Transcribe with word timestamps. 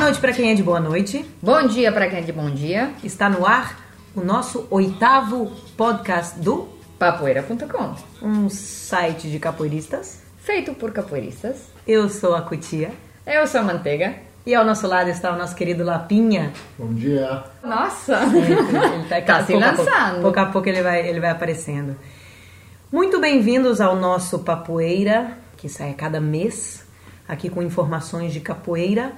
noite 0.00 0.20
para 0.20 0.32
quem 0.32 0.50
é 0.50 0.54
de 0.54 0.62
boa 0.62 0.80
noite. 0.80 1.24
Bom 1.42 1.66
dia 1.66 1.92
para 1.92 2.08
quem 2.08 2.18
é 2.18 2.22
de 2.22 2.32
bom 2.32 2.50
dia. 2.50 2.90
Está 3.04 3.28
no 3.28 3.46
ar 3.46 3.78
o 4.14 4.20
nosso 4.22 4.66
oitavo 4.70 5.50
podcast 5.76 6.38
do 6.40 6.68
Papoeira.com, 6.98 7.94
um 8.22 8.48
site 8.48 9.30
de 9.30 9.38
capoeiristas. 9.38 10.22
feito 10.38 10.74
por 10.74 10.92
capoeiristas. 10.92 11.68
Eu 11.86 12.08
sou 12.08 12.34
a 12.34 12.42
Cutia 12.42 12.90
Eu 13.26 13.46
sou 13.46 13.60
a 13.60 13.64
Manteiga. 13.64 14.14
e 14.44 14.54
ao 14.54 14.64
nosso 14.64 14.86
lado 14.86 15.08
está 15.10 15.32
o 15.32 15.36
nosso 15.38 15.54
querido 15.54 15.84
Lapinha. 15.84 16.52
Bom 16.78 16.92
dia. 16.92 17.42
Nossa! 17.62 18.20
Ele 18.34 19.04
tá, 19.08 19.20
Tá 19.22 19.44
se 19.44 19.52
pouco 19.52 19.64
a 19.66 19.72
pouco- 19.72 19.90
lançando. 19.90 20.22
Pouco 20.22 20.40
a 20.40 20.46
pouco 20.46 20.68
ele 20.68 20.82
vai, 20.82 21.06
ele 21.08 21.20
vai 21.20 21.30
aparecendo. 21.30 21.96
Muito 22.92 23.20
bem-vindos 23.20 23.80
ao 23.80 23.94
nosso 23.96 24.40
Papoeira, 24.40 25.38
que 25.56 25.68
sai 25.68 25.90
a 25.90 25.94
cada 25.94 26.20
mês, 26.20 26.84
aqui 27.28 27.48
com 27.48 27.62
informações 27.62 28.32
de 28.32 28.40
capoeira. 28.40 29.12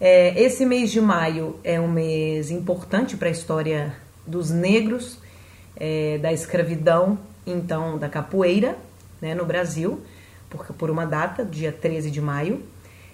É, 0.00 0.40
esse 0.40 0.64
mês 0.64 0.90
de 0.90 1.00
maio 1.00 1.58
é 1.64 1.80
um 1.80 1.88
mês 1.88 2.50
importante 2.50 3.16
para 3.16 3.28
a 3.28 3.32
história 3.32 3.94
dos 4.26 4.50
negros, 4.50 5.18
é, 5.76 6.18
da 6.18 6.32
escravidão, 6.32 7.18
então, 7.46 7.98
da 7.98 8.08
capoeira, 8.08 8.76
né, 9.20 9.34
no 9.34 9.44
Brasil, 9.44 10.00
por, 10.48 10.64
por 10.74 10.90
uma 10.90 11.04
data, 11.04 11.44
dia 11.44 11.72
13 11.72 12.10
de 12.10 12.20
maio. 12.20 12.62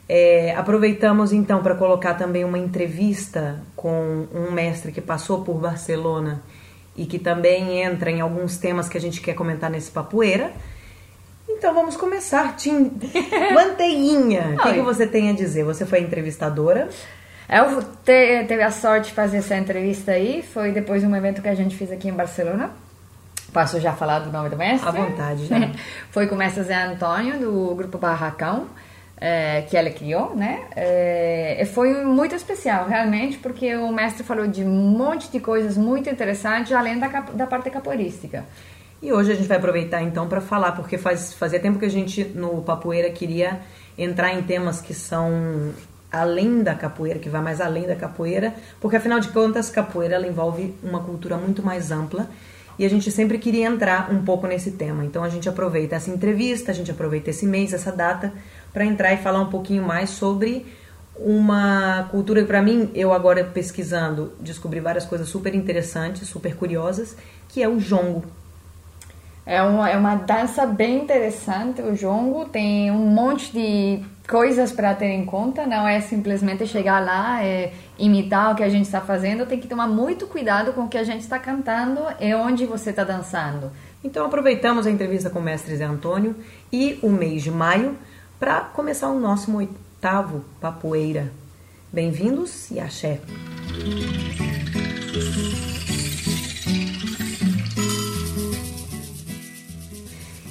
É, 0.06 0.54
aproveitamos 0.54 1.32
então 1.32 1.62
para 1.62 1.74
colocar 1.74 2.14
também 2.14 2.44
uma 2.44 2.58
entrevista 2.58 3.62
com 3.74 4.26
um 4.34 4.50
mestre 4.50 4.92
que 4.92 5.00
passou 5.00 5.42
por 5.42 5.54
Barcelona 5.54 6.42
e 6.94 7.06
que 7.06 7.18
também 7.18 7.82
entra 7.82 8.10
em 8.10 8.20
alguns 8.20 8.58
temas 8.58 8.88
que 8.88 8.98
a 8.98 9.00
gente 9.00 9.22
quer 9.22 9.34
comentar 9.34 9.70
nesse 9.70 9.90
Papoeira. 9.90 10.52
Então 11.48 11.74
vamos 11.74 11.96
começar, 11.96 12.56
Tim. 12.56 12.90
Manteiguinha, 13.54 14.54
o 14.54 14.62
que, 14.62 14.74
que 14.74 14.80
você 14.82 15.06
tem 15.06 15.30
a 15.30 15.32
dizer? 15.32 15.64
Você 15.64 15.84
foi 15.84 16.00
entrevistadora? 16.00 16.88
Eu 17.48 17.82
te- 17.82 18.44
teve 18.48 18.62
a 18.62 18.70
sorte 18.70 19.08
de 19.08 19.14
fazer 19.14 19.38
essa 19.38 19.56
entrevista 19.56 20.12
aí. 20.12 20.42
Foi 20.42 20.72
depois 20.72 21.02
de 21.02 21.06
um 21.06 21.14
evento 21.14 21.42
que 21.42 21.48
a 21.48 21.54
gente 21.54 21.76
fez 21.76 21.92
aqui 21.92 22.08
em 22.08 22.12
Barcelona. 22.12 22.70
Posso 23.52 23.78
já 23.78 23.92
falar 23.92 24.20
do 24.20 24.32
nome 24.32 24.48
do 24.48 24.56
mestre? 24.56 24.88
À 24.88 24.92
vontade, 24.92 25.46
já. 25.46 25.56
Foi 26.10 26.26
com 26.26 26.34
o 26.34 26.38
mestre 26.38 26.64
Zé 26.64 26.74
Antônio, 26.74 27.38
do 27.38 27.72
grupo 27.76 27.98
Barracão, 27.98 28.66
é, 29.20 29.62
que 29.62 29.76
ele 29.76 29.90
criou, 29.90 30.34
né? 30.34 30.62
É, 30.74 31.58
e 31.60 31.64
foi 31.66 32.04
muito 32.04 32.34
especial, 32.34 32.88
realmente, 32.88 33.38
porque 33.38 33.76
o 33.76 33.92
mestre 33.92 34.24
falou 34.24 34.48
de 34.48 34.64
um 34.64 34.68
monte 34.68 35.30
de 35.30 35.38
coisas 35.38 35.76
muito 35.76 36.10
interessantes, 36.10 36.72
além 36.72 36.98
da, 36.98 37.06
da 37.06 37.46
parte 37.46 37.70
capoeirística. 37.70 38.44
E 39.04 39.12
hoje 39.12 39.32
a 39.32 39.34
gente 39.34 39.46
vai 39.46 39.58
aproveitar 39.58 40.02
então 40.02 40.26
para 40.26 40.40
falar, 40.40 40.72
porque 40.72 40.96
faz, 40.96 41.34
fazia 41.34 41.60
tempo 41.60 41.78
que 41.78 41.84
a 41.84 41.90
gente 41.90 42.24
no 42.24 42.62
Papoeira 42.62 43.10
queria 43.10 43.60
entrar 43.98 44.32
em 44.32 44.42
temas 44.42 44.80
que 44.80 44.94
são 44.94 45.74
além 46.10 46.62
da 46.62 46.74
capoeira, 46.74 47.18
que 47.18 47.28
vai 47.28 47.42
mais 47.42 47.60
além 47.60 47.86
da 47.86 47.94
capoeira, 47.94 48.54
porque 48.80 48.96
afinal 48.96 49.20
de 49.20 49.28
contas, 49.28 49.68
capoeira 49.68 50.14
ela 50.14 50.26
envolve 50.26 50.74
uma 50.82 51.00
cultura 51.00 51.36
muito 51.36 51.62
mais 51.62 51.90
ampla 51.90 52.30
e 52.78 52.86
a 52.86 52.88
gente 52.88 53.10
sempre 53.10 53.36
queria 53.36 53.66
entrar 53.66 54.10
um 54.10 54.24
pouco 54.24 54.46
nesse 54.46 54.70
tema. 54.70 55.04
Então 55.04 55.22
a 55.22 55.28
gente 55.28 55.50
aproveita 55.50 55.96
essa 55.96 56.10
entrevista, 56.10 56.70
a 56.70 56.74
gente 56.74 56.90
aproveita 56.90 57.28
esse 57.28 57.44
mês, 57.44 57.74
essa 57.74 57.92
data, 57.92 58.32
para 58.72 58.86
entrar 58.86 59.12
e 59.12 59.18
falar 59.18 59.42
um 59.42 59.50
pouquinho 59.50 59.82
mais 59.82 60.08
sobre 60.08 60.64
uma 61.14 62.08
cultura 62.10 62.40
que 62.40 62.46
para 62.46 62.62
mim, 62.62 62.90
eu 62.94 63.12
agora 63.12 63.44
pesquisando, 63.44 64.32
descobri 64.40 64.80
várias 64.80 65.04
coisas 65.04 65.28
super 65.28 65.54
interessantes, 65.54 66.26
super 66.26 66.56
curiosas, 66.56 67.14
que 67.50 67.62
é 67.62 67.68
o 67.68 67.78
jongo. 67.78 68.24
É 69.46 69.62
uma, 69.62 69.90
é 69.90 69.96
uma 69.96 70.14
dança 70.14 70.64
bem 70.64 71.02
interessante, 71.02 71.82
o 71.82 71.94
jongo 71.94 72.46
tem 72.46 72.90
um 72.90 73.06
monte 73.08 73.52
de 73.52 74.02
coisas 74.26 74.72
para 74.72 74.94
ter 74.94 75.08
em 75.08 75.26
conta, 75.26 75.66
não 75.66 75.86
é 75.86 76.00
simplesmente 76.00 76.66
chegar 76.66 77.04
lá 77.04 77.44
e 77.44 77.70
imitar 77.98 78.52
o 78.52 78.54
que 78.54 78.62
a 78.62 78.68
gente 78.70 78.86
está 78.86 79.02
fazendo, 79.02 79.44
tem 79.44 79.60
que 79.60 79.68
tomar 79.68 79.86
muito 79.86 80.26
cuidado 80.26 80.72
com 80.72 80.84
o 80.84 80.88
que 80.88 80.96
a 80.96 81.04
gente 81.04 81.20
está 81.20 81.38
cantando 81.38 82.00
e 82.18 82.34
onde 82.34 82.64
você 82.64 82.88
está 82.88 83.04
dançando. 83.04 83.70
Então 84.02 84.24
aproveitamos 84.24 84.86
a 84.86 84.90
entrevista 84.90 85.28
com 85.28 85.40
o 85.40 85.42
mestre 85.42 85.76
Zé 85.76 85.84
Antônio 85.84 86.34
e 86.72 86.98
o 87.02 87.10
mês 87.10 87.42
de 87.42 87.50
maio 87.50 87.98
para 88.40 88.60
começar 88.60 89.10
o 89.10 89.20
nosso 89.20 89.54
oitavo 89.54 90.42
Papoeira. 90.58 91.30
Bem-vindos 91.92 92.70
e 92.70 92.80
axé. 92.80 93.20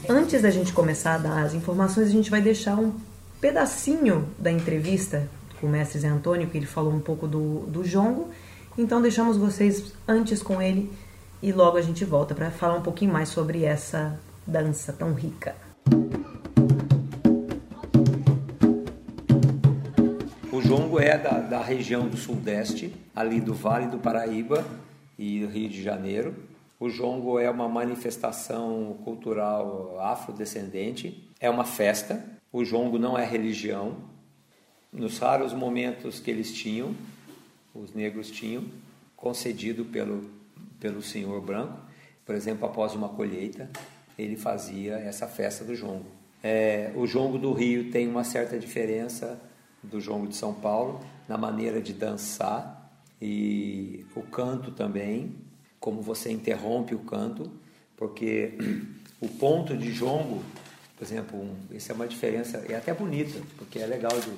Antes 0.09 0.41
da 0.41 0.49
gente 0.49 0.73
começar 0.73 1.15
a 1.15 1.17
dar 1.17 1.43
as 1.43 1.53
informações, 1.53 2.07
a 2.07 2.11
gente 2.11 2.29
vai 2.29 2.41
deixar 2.41 2.75
um 2.75 2.93
pedacinho 3.39 4.27
da 4.37 4.51
entrevista 4.51 5.29
com 5.61 5.67
o 5.67 5.69
mestre 5.69 5.99
Zé 5.99 6.09
Antônio, 6.09 6.49
que 6.49 6.57
ele 6.57 6.65
falou 6.65 6.91
um 6.91 6.99
pouco 6.99 7.25
do, 7.25 7.59
do 7.67 7.85
jongo. 7.85 8.29
Então 8.77 9.01
deixamos 9.01 9.37
vocês 9.37 9.93
antes 10.05 10.43
com 10.43 10.61
ele 10.61 10.91
e 11.41 11.53
logo 11.53 11.77
a 11.77 11.81
gente 11.81 12.03
volta 12.03 12.35
para 12.35 12.51
falar 12.51 12.75
um 12.75 12.81
pouquinho 12.81 13.13
mais 13.13 13.29
sobre 13.29 13.63
essa 13.63 14.19
dança 14.45 14.91
tão 14.91 15.13
rica. 15.13 15.55
O 20.51 20.61
jongo 20.61 20.99
é 20.99 21.17
da, 21.17 21.39
da 21.39 21.63
região 21.63 22.09
do 22.09 22.17
Sudeste, 22.17 22.93
ali 23.15 23.39
do 23.39 23.53
Vale 23.53 23.87
do 23.87 23.97
Paraíba 23.97 24.65
e 25.17 25.39
do 25.39 25.47
Rio 25.47 25.69
de 25.69 25.81
Janeiro. 25.81 26.35
O 26.83 26.89
jongo 26.89 27.39
é 27.39 27.49
uma 27.49 27.69
manifestação 27.69 28.99
cultural 29.05 29.97
afrodescendente, 30.01 31.31
é 31.39 31.49
uma 31.49 31.63
festa. 31.63 32.21
O 32.51 32.65
jongo 32.65 32.99
não 32.99 33.17
é 33.17 33.23
religião. 33.23 33.95
Nos 34.91 35.17
raros 35.17 35.53
momentos 35.53 36.19
que 36.19 36.29
eles 36.29 36.51
tinham, 36.51 36.93
os 37.73 37.93
negros 37.93 38.29
tinham, 38.29 38.65
concedido 39.15 39.85
pelo, 39.85 40.29
pelo 40.77 41.01
senhor 41.01 41.39
branco, 41.39 41.79
por 42.25 42.35
exemplo, 42.35 42.65
após 42.65 42.93
uma 42.93 43.07
colheita, 43.07 43.69
ele 44.19 44.35
fazia 44.35 44.95
essa 44.95 45.25
festa 45.25 45.63
do 45.63 45.73
jongo. 45.73 46.07
É, 46.43 46.91
o 46.97 47.07
jongo 47.07 47.37
do 47.37 47.53
Rio 47.53 47.91
tem 47.91 48.09
uma 48.09 48.25
certa 48.25 48.59
diferença 48.59 49.39
do 49.81 50.01
jongo 50.01 50.27
de 50.27 50.35
São 50.35 50.53
Paulo 50.53 50.99
na 51.29 51.37
maneira 51.37 51.81
de 51.81 51.93
dançar 51.93 52.93
e 53.21 54.05
o 54.13 54.21
canto 54.21 54.69
também, 54.69 55.33
como 55.83 56.01
você 56.01 56.31
interrompe 56.31 56.95
o 56.95 56.99
canto, 56.99 57.51
porque 57.97 58.53
o 59.19 59.27
ponto 59.27 59.75
de 59.75 59.91
jongo, 59.91 60.41
por 60.95 61.03
exemplo, 61.03 61.37
um, 61.37 61.75
isso 61.75 61.91
é 61.91 61.95
uma 61.95 62.07
diferença, 62.07 62.63
é 62.69 62.75
até 62.75 62.93
bonita, 62.93 63.37
porque 63.57 63.79
é 63.79 63.85
legal 63.85 64.17
de, 64.17 64.31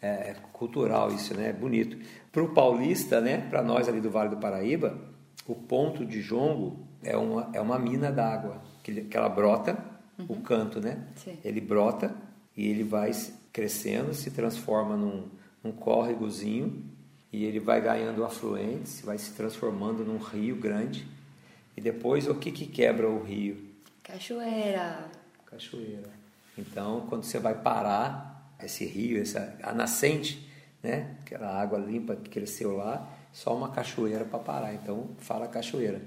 é, 0.00 0.30
é 0.30 0.36
cultural 0.52 1.12
isso, 1.12 1.34
né? 1.34 1.48
É 1.48 1.52
bonito. 1.52 1.98
Para 2.30 2.44
o 2.44 2.54
paulista, 2.54 3.20
né? 3.20 3.38
Para 3.50 3.64
nós 3.64 3.88
ali 3.88 4.00
do 4.00 4.12
Vale 4.12 4.28
do 4.30 4.36
Paraíba, 4.36 4.96
o 5.44 5.56
ponto 5.56 6.06
de 6.06 6.22
jongo 6.22 6.78
é 7.02 7.16
uma, 7.16 7.50
é 7.52 7.60
uma 7.60 7.80
mina 7.80 8.12
d'água, 8.12 8.62
que, 8.84 9.02
que 9.02 9.16
ela 9.16 9.28
brota, 9.28 9.76
o 10.28 10.36
canto, 10.36 10.80
né? 10.80 11.04
Sim. 11.16 11.36
Ele 11.44 11.60
brota 11.60 12.14
e 12.56 12.68
ele 12.68 12.84
vai 12.84 13.10
crescendo, 13.52 14.14
se 14.14 14.30
transforma 14.30 14.96
num, 14.96 15.24
num 15.64 15.72
córregozinho 15.72 16.91
e 17.32 17.44
ele 17.44 17.58
vai 17.58 17.80
ganhando 17.80 18.24
afluentes, 18.24 19.00
vai 19.00 19.16
se 19.16 19.32
transformando 19.32 20.04
num 20.04 20.18
rio 20.18 20.56
grande. 20.56 21.06
E 21.76 21.80
depois 21.80 22.28
o 22.28 22.34
que, 22.34 22.52
que 22.52 22.66
quebra 22.66 23.08
o 23.08 23.22
rio? 23.22 23.56
Cachoeira. 24.02 25.08
Cachoeira. 25.46 26.10
Então, 26.58 27.06
quando 27.08 27.24
você 27.24 27.38
vai 27.38 27.54
parar 27.54 28.54
esse 28.62 28.84
rio, 28.84 29.20
essa 29.20 29.56
a 29.62 29.72
nascente, 29.72 30.46
né, 30.82 31.16
aquela 31.22 31.48
água 31.58 31.78
limpa 31.78 32.14
que 32.14 32.28
cresceu 32.28 32.76
lá, 32.76 33.08
só 33.32 33.56
uma 33.56 33.70
cachoeira 33.70 34.24
para 34.26 34.38
parar. 34.38 34.74
Então, 34.74 35.08
fala 35.18 35.48
cachoeira. 35.48 36.02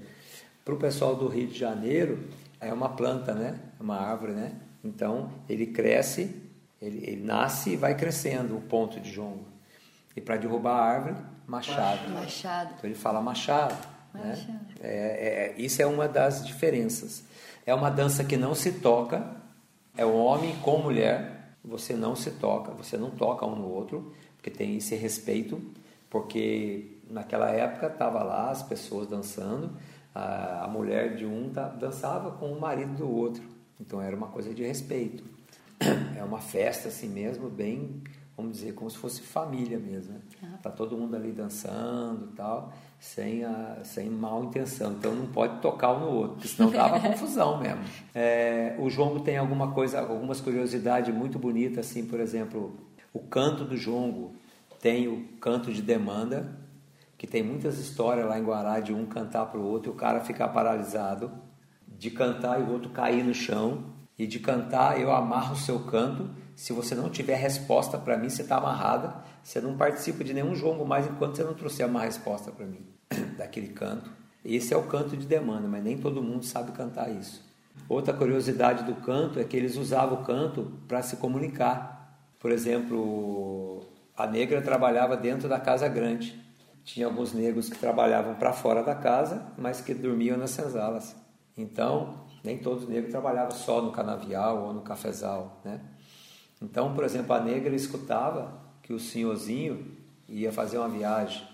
Para 0.64 0.74
o 0.74 0.78
pessoal 0.78 1.16
do 1.16 1.26
Rio 1.26 1.48
de 1.48 1.58
Janeiro, 1.58 2.28
é 2.60 2.72
uma 2.72 2.90
planta, 2.90 3.34
né? 3.34 3.58
É 3.78 3.82
uma 3.82 3.96
árvore, 3.96 4.32
né? 4.32 4.52
Então, 4.84 5.30
ele 5.48 5.66
cresce, 5.66 6.42
ele, 6.80 6.98
ele 7.04 7.22
nasce 7.24 7.70
e 7.70 7.76
vai 7.76 7.96
crescendo 7.96 8.56
o 8.56 8.60
ponto 8.60 9.00
de 9.00 9.10
jongo. 9.10 9.55
E 10.16 10.20
para 10.20 10.36
derrubar 10.36 10.72
a 10.72 10.82
árvore, 10.82 11.16
machado. 11.46 12.10
Machado. 12.10 12.74
Então 12.76 12.88
ele 12.88 12.98
fala 12.98 13.20
machado. 13.20 13.76
Né? 14.14 14.30
Machado. 14.30 14.66
É, 14.80 14.88
é, 14.88 15.54
isso 15.58 15.80
é 15.82 15.86
uma 15.86 16.08
das 16.08 16.44
diferenças. 16.44 17.22
É 17.66 17.74
uma 17.74 17.90
dança 17.90 18.24
que 18.24 18.36
não 18.36 18.54
se 18.54 18.72
toca, 18.72 19.36
é 19.96 20.06
um 20.06 20.16
homem 20.16 20.56
com 20.56 20.78
mulher, 20.78 21.56
você 21.64 21.94
não 21.94 22.14
se 22.14 22.30
toca, 22.32 22.72
você 22.72 22.96
não 22.96 23.10
toca 23.10 23.44
um 23.44 23.56
no 23.56 23.68
outro, 23.68 24.14
porque 24.36 24.50
tem 24.50 24.76
esse 24.76 24.94
respeito, 24.94 25.60
porque 26.08 26.98
naquela 27.10 27.50
época 27.50 27.88
estava 27.88 28.22
lá 28.22 28.50
as 28.50 28.62
pessoas 28.62 29.08
dançando, 29.08 29.76
a, 30.14 30.64
a 30.64 30.68
mulher 30.68 31.16
de 31.16 31.26
um 31.26 31.50
dançava 31.78 32.30
com 32.30 32.52
o 32.52 32.60
marido 32.60 32.94
do 32.94 33.10
outro, 33.10 33.42
então 33.80 34.00
era 34.00 34.14
uma 34.14 34.28
coisa 34.28 34.54
de 34.54 34.62
respeito. 34.62 35.24
É 36.16 36.24
uma 36.24 36.40
festa 36.40 36.88
assim 36.88 37.08
mesmo, 37.08 37.50
bem, 37.50 38.02
vamos 38.36 38.58
dizer, 38.58 38.72
como 38.74 38.90
se 38.90 38.98
fosse 38.98 39.22
família 39.22 39.78
mesmo. 39.78 40.14
Né? 40.42 40.58
Tá 40.62 40.70
todo 40.70 40.96
mundo 40.96 41.16
ali 41.16 41.32
dançando 41.32 42.30
e 42.32 42.36
tal, 42.36 42.72
sem, 43.00 43.44
a, 43.44 43.78
sem 43.82 44.10
mal 44.10 44.44
intenção. 44.44 44.92
Então 44.92 45.14
não 45.14 45.26
pode 45.26 45.60
tocar 45.60 45.92
um 45.92 46.00
no 46.00 46.10
outro, 46.10 46.32
porque 46.34 46.48
senão 46.48 46.70
dava 46.70 47.00
confusão 47.00 47.58
mesmo. 47.58 47.80
É, 48.14 48.76
o 48.78 48.90
jongo 48.90 49.20
tem 49.20 49.38
alguma 49.38 49.72
coisa, 49.72 50.00
algumas 50.00 50.40
curiosidades 50.40 51.14
muito 51.14 51.38
bonitas, 51.38 51.86
assim, 51.86 52.04
por 52.04 52.20
exemplo, 52.20 52.76
o 53.12 53.20
canto 53.20 53.64
do 53.64 53.76
jongo 53.76 54.34
tem 54.80 55.08
o 55.08 55.26
canto 55.40 55.72
de 55.72 55.80
demanda, 55.80 56.54
que 57.16 57.26
tem 57.26 57.42
muitas 57.42 57.78
histórias 57.78 58.26
lá 58.28 58.38
em 58.38 58.44
Guará 58.44 58.78
de 58.80 58.92
um 58.92 59.06
cantar 59.06 59.46
para 59.46 59.58
o 59.58 59.64
outro 59.64 59.90
e 59.90 59.94
o 59.94 59.96
cara 59.96 60.20
ficar 60.20 60.48
paralisado, 60.48 61.32
de 61.88 62.10
cantar 62.10 62.60
e 62.60 62.64
o 62.64 62.70
outro 62.70 62.90
cair 62.90 63.24
no 63.24 63.32
chão, 63.32 63.96
e 64.18 64.26
de 64.26 64.38
cantar 64.38 65.00
eu 65.00 65.12
amarro 65.12 65.54
o 65.54 65.58
seu 65.58 65.80
canto. 65.80 66.28
Se 66.56 66.72
você 66.72 66.94
não 66.94 67.10
tiver 67.10 67.36
resposta 67.36 67.98
para 67.98 68.16
mim, 68.16 68.30
você 68.30 68.40
está 68.40 68.56
amarrada. 68.56 69.22
Você 69.42 69.60
não 69.60 69.76
participa 69.76 70.24
de 70.24 70.32
nenhum 70.32 70.54
jogo 70.54 70.86
mais 70.86 71.06
enquanto 71.06 71.36
você 71.36 71.44
não 71.44 71.52
trouxer 71.52 71.86
uma 71.86 72.00
resposta 72.00 72.50
para 72.50 72.64
mim 72.64 72.86
daquele 73.36 73.68
canto. 73.68 74.10
Esse 74.42 74.72
é 74.72 74.76
o 74.76 74.84
canto 74.84 75.18
de 75.18 75.26
demanda, 75.26 75.68
mas 75.68 75.84
nem 75.84 75.98
todo 75.98 76.22
mundo 76.22 76.46
sabe 76.46 76.72
cantar 76.72 77.10
isso. 77.10 77.44
Outra 77.88 78.14
curiosidade 78.14 78.84
do 78.84 78.94
canto 79.02 79.38
é 79.38 79.44
que 79.44 79.54
eles 79.54 79.76
usavam 79.76 80.22
o 80.22 80.24
canto 80.24 80.72
para 80.88 81.02
se 81.02 81.16
comunicar. 81.16 82.18
Por 82.40 82.50
exemplo, 82.50 83.84
a 84.16 84.26
negra 84.26 84.62
trabalhava 84.62 85.14
dentro 85.14 85.50
da 85.50 85.60
casa 85.60 85.86
grande. 85.88 86.42
Tinha 86.84 87.06
alguns 87.06 87.34
negros 87.34 87.68
que 87.68 87.76
trabalhavam 87.76 88.34
para 88.34 88.54
fora 88.54 88.82
da 88.82 88.94
casa, 88.94 89.46
mas 89.58 89.82
que 89.82 89.92
dormiam 89.92 90.38
nas 90.38 90.50
senzalas. 90.50 91.14
Então, 91.54 92.24
nem 92.42 92.56
todos 92.56 92.84
os 92.84 92.88
negros 92.88 93.10
trabalhavam 93.10 93.50
só 93.50 93.82
no 93.82 93.92
canavial 93.92 94.64
ou 94.64 94.72
no 94.72 94.80
cafezal, 94.80 95.60
né? 95.62 95.80
Então, 96.60 96.94
por 96.94 97.04
exemplo, 97.04 97.34
a 97.34 97.40
negra 97.40 97.74
escutava 97.74 98.52
que 98.82 98.92
o 98.92 99.00
senhorzinho 99.00 99.96
ia 100.28 100.52
fazer 100.52 100.78
uma 100.78 100.88
viagem. 100.88 101.46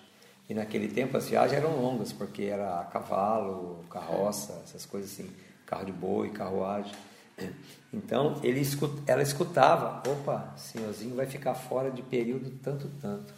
E 0.48 0.54
naquele 0.54 0.88
tempo 0.88 1.16
as 1.16 1.28
viagens 1.28 1.58
eram 1.58 1.80
longas, 1.80 2.12
porque 2.12 2.44
era 2.44 2.84
cavalo, 2.92 3.84
carroça, 3.90 4.60
essas 4.64 4.84
coisas 4.84 5.12
assim, 5.12 5.30
carro 5.66 5.84
de 5.84 5.92
boi, 5.92 6.30
carruagem. 6.30 6.92
Então 7.92 8.38
ele 8.42 8.60
escut, 8.60 9.02
ela 9.06 9.22
escutava, 9.22 10.02
opa, 10.08 10.52
senhorzinho 10.56 11.14
vai 11.16 11.26
ficar 11.26 11.54
fora 11.54 11.90
de 11.90 12.02
período 12.02 12.50
tanto, 12.62 12.88
tanto. 13.00 13.32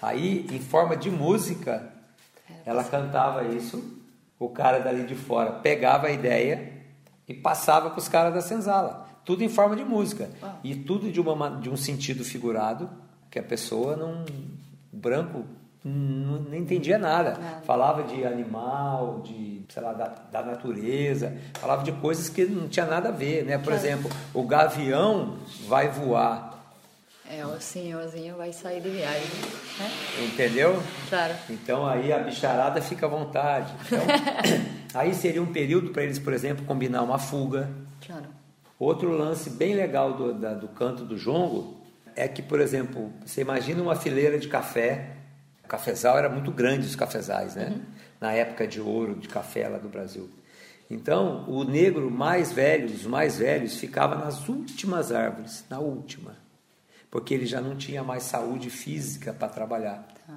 Aí, 0.00 0.46
em 0.50 0.60
forma 0.60 0.96
de 0.96 1.10
música, 1.10 1.90
ela 2.64 2.84
cantava 2.84 3.44
isso, 3.44 4.02
o 4.38 4.48
cara 4.48 4.78
dali 4.78 5.04
de 5.04 5.14
fora 5.14 5.52
pegava 5.52 6.08
a 6.08 6.10
ideia 6.10 6.72
e 7.26 7.32
passava 7.32 7.90
para 7.90 7.98
os 7.98 8.08
caras 8.08 8.34
da 8.34 8.40
senzala. 8.40 9.03
Tudo 9.24 9.42
em 9.42 9.48
forma 9.48 9.74
de 9.74 9.84
música. 9.84 10.28
E 10.62 10.74
tudo 10.74 11.10
de, 11.10 11.20
uma, 11.20 11.48
de 11.50 11.70
um 11.70 11.76
sentido 11.76 12.24
figurado, 12.24 12.88
que 13.30 13.38
a 13.38 13.42
pessoa 13.42 13.96
não. 13.96 14.24
branco 14.92 15.44
não, 15.84 16.40
não 16.40 16.54
entendia 16.54 16.98
nada. 16.98 17.34
Falava 17.66 18.04
de 18.04 18.24
animal, 18.24 19.20
de, 19.22 19.62
sei 19.68 19.82
lá, 19.82 19.92
da, 19.92 20.08
da, 20.32 20.42
natureza, 20.42 21.36
falava 21.54 21.84
de 21.84 21.92
coisas 21.92 22.28
que 22.28 22.46
não 22.46 22.68
tinha 22.68 22.86
nada 22.86 23.10
a 23.10 23.12
ver, 23.12 23.44
né? 23.44 23.58
Por 23.58 23.64
claro. 23.64 23.80
exemplo, 23.80 24.10
o 24.32 24.42
gavião 24.44 25.36
vai 25.68 25.88
voar. 25.88 26.54
É, 27.30 27.44
o 27.44 27.60
senhorzinho 27.60 28.36
vai 28.36 28.52
sair 28.52 28.80
de 28.80 28.90
viagem. 28.90 29.28
Né? 29.78 29.90
Entendeu? 30.24 30.82
Claro. 31.08 31.34
Então 31.50 31.86
aí 31.86 32.12
a 32.12 32.18
bicharada 32.18 32.80
fica 32.80 33.06
à 33.06 33.08
vontade. 33.08 33.72
Então, 33.86 33.98
aí 35.00 35.14
seria 35.14 35.42
um 35.42 35.52
período 35.52 35.90
para 35.90 36.02
eles, 36.02 36.18
por 36.18 36.32
exemplo, 36.32 36.64
combinar 36.64 37.02
uma 37.02 37.18
fuga. 37.18 37.68
Claro. 38.06 38.26
Outro 38.78 39.10
lance 39.10 39.50
bem 39.50 39.74
legal 39.74 40.14
do, 40.14 40.34
da, 40.34 40.54
do 40.54 40.68
canto 40.68 41.04
do 41.04 41.16
jongo 41.16 41.80
é 42.16 42.28
que, 42.28 42.42
por 42.42 42.60
exemplo, 42.60 43.12
você 43.24 43.40
imagina 43.40 43.82
uma 43.82 43.96
fileira 43.96 44.38
de 44.38 44.48
café 44.48 45.14
o 45.64 45.68
cafezal 45.68 46.18
era 46.18 46.28
muito 46.28 46.50
grande, 46.50 46.86
os 46.86 46.94
cafezais, 46.94 47.54
né? 47.54 47.68
Uhum. 47.70 47.82
Na 48.20 48.32
época 48.32 48.66
de 48.66 48.80
ouro, 48.80 49.14
de 49.14 49.28
café 49.28 49.66
lá 49.66 49.78
do 49.78 49.88
Brasil. 49.88 50.28
Então, 50.90 51.48
o 51.48 51.64
negro 51.64 52.10
mais 52.10 52.52
velho, 52.52 52.86
os 52.86 53.06
mais 53.06 53.38
velhos, 53.38 53.76
ficava 53.76 54.14
nas 54.14 54.46
últimas 54.48 55.10
árvores, 55.10 55.64
na 55.70 55.78
última, 55.78 56.36
porque 57.10 57.32
ele 57.32 57.46
já 57.46 57.60
não 57.60 57.74
tinha 57.74 58.04
mais 58.04 58.24
saúde 58.24 58.68
física 58.68 59.32
para 59.32 59.48
trabalhar. 59.48 60.06
Tá. 60.26 60.34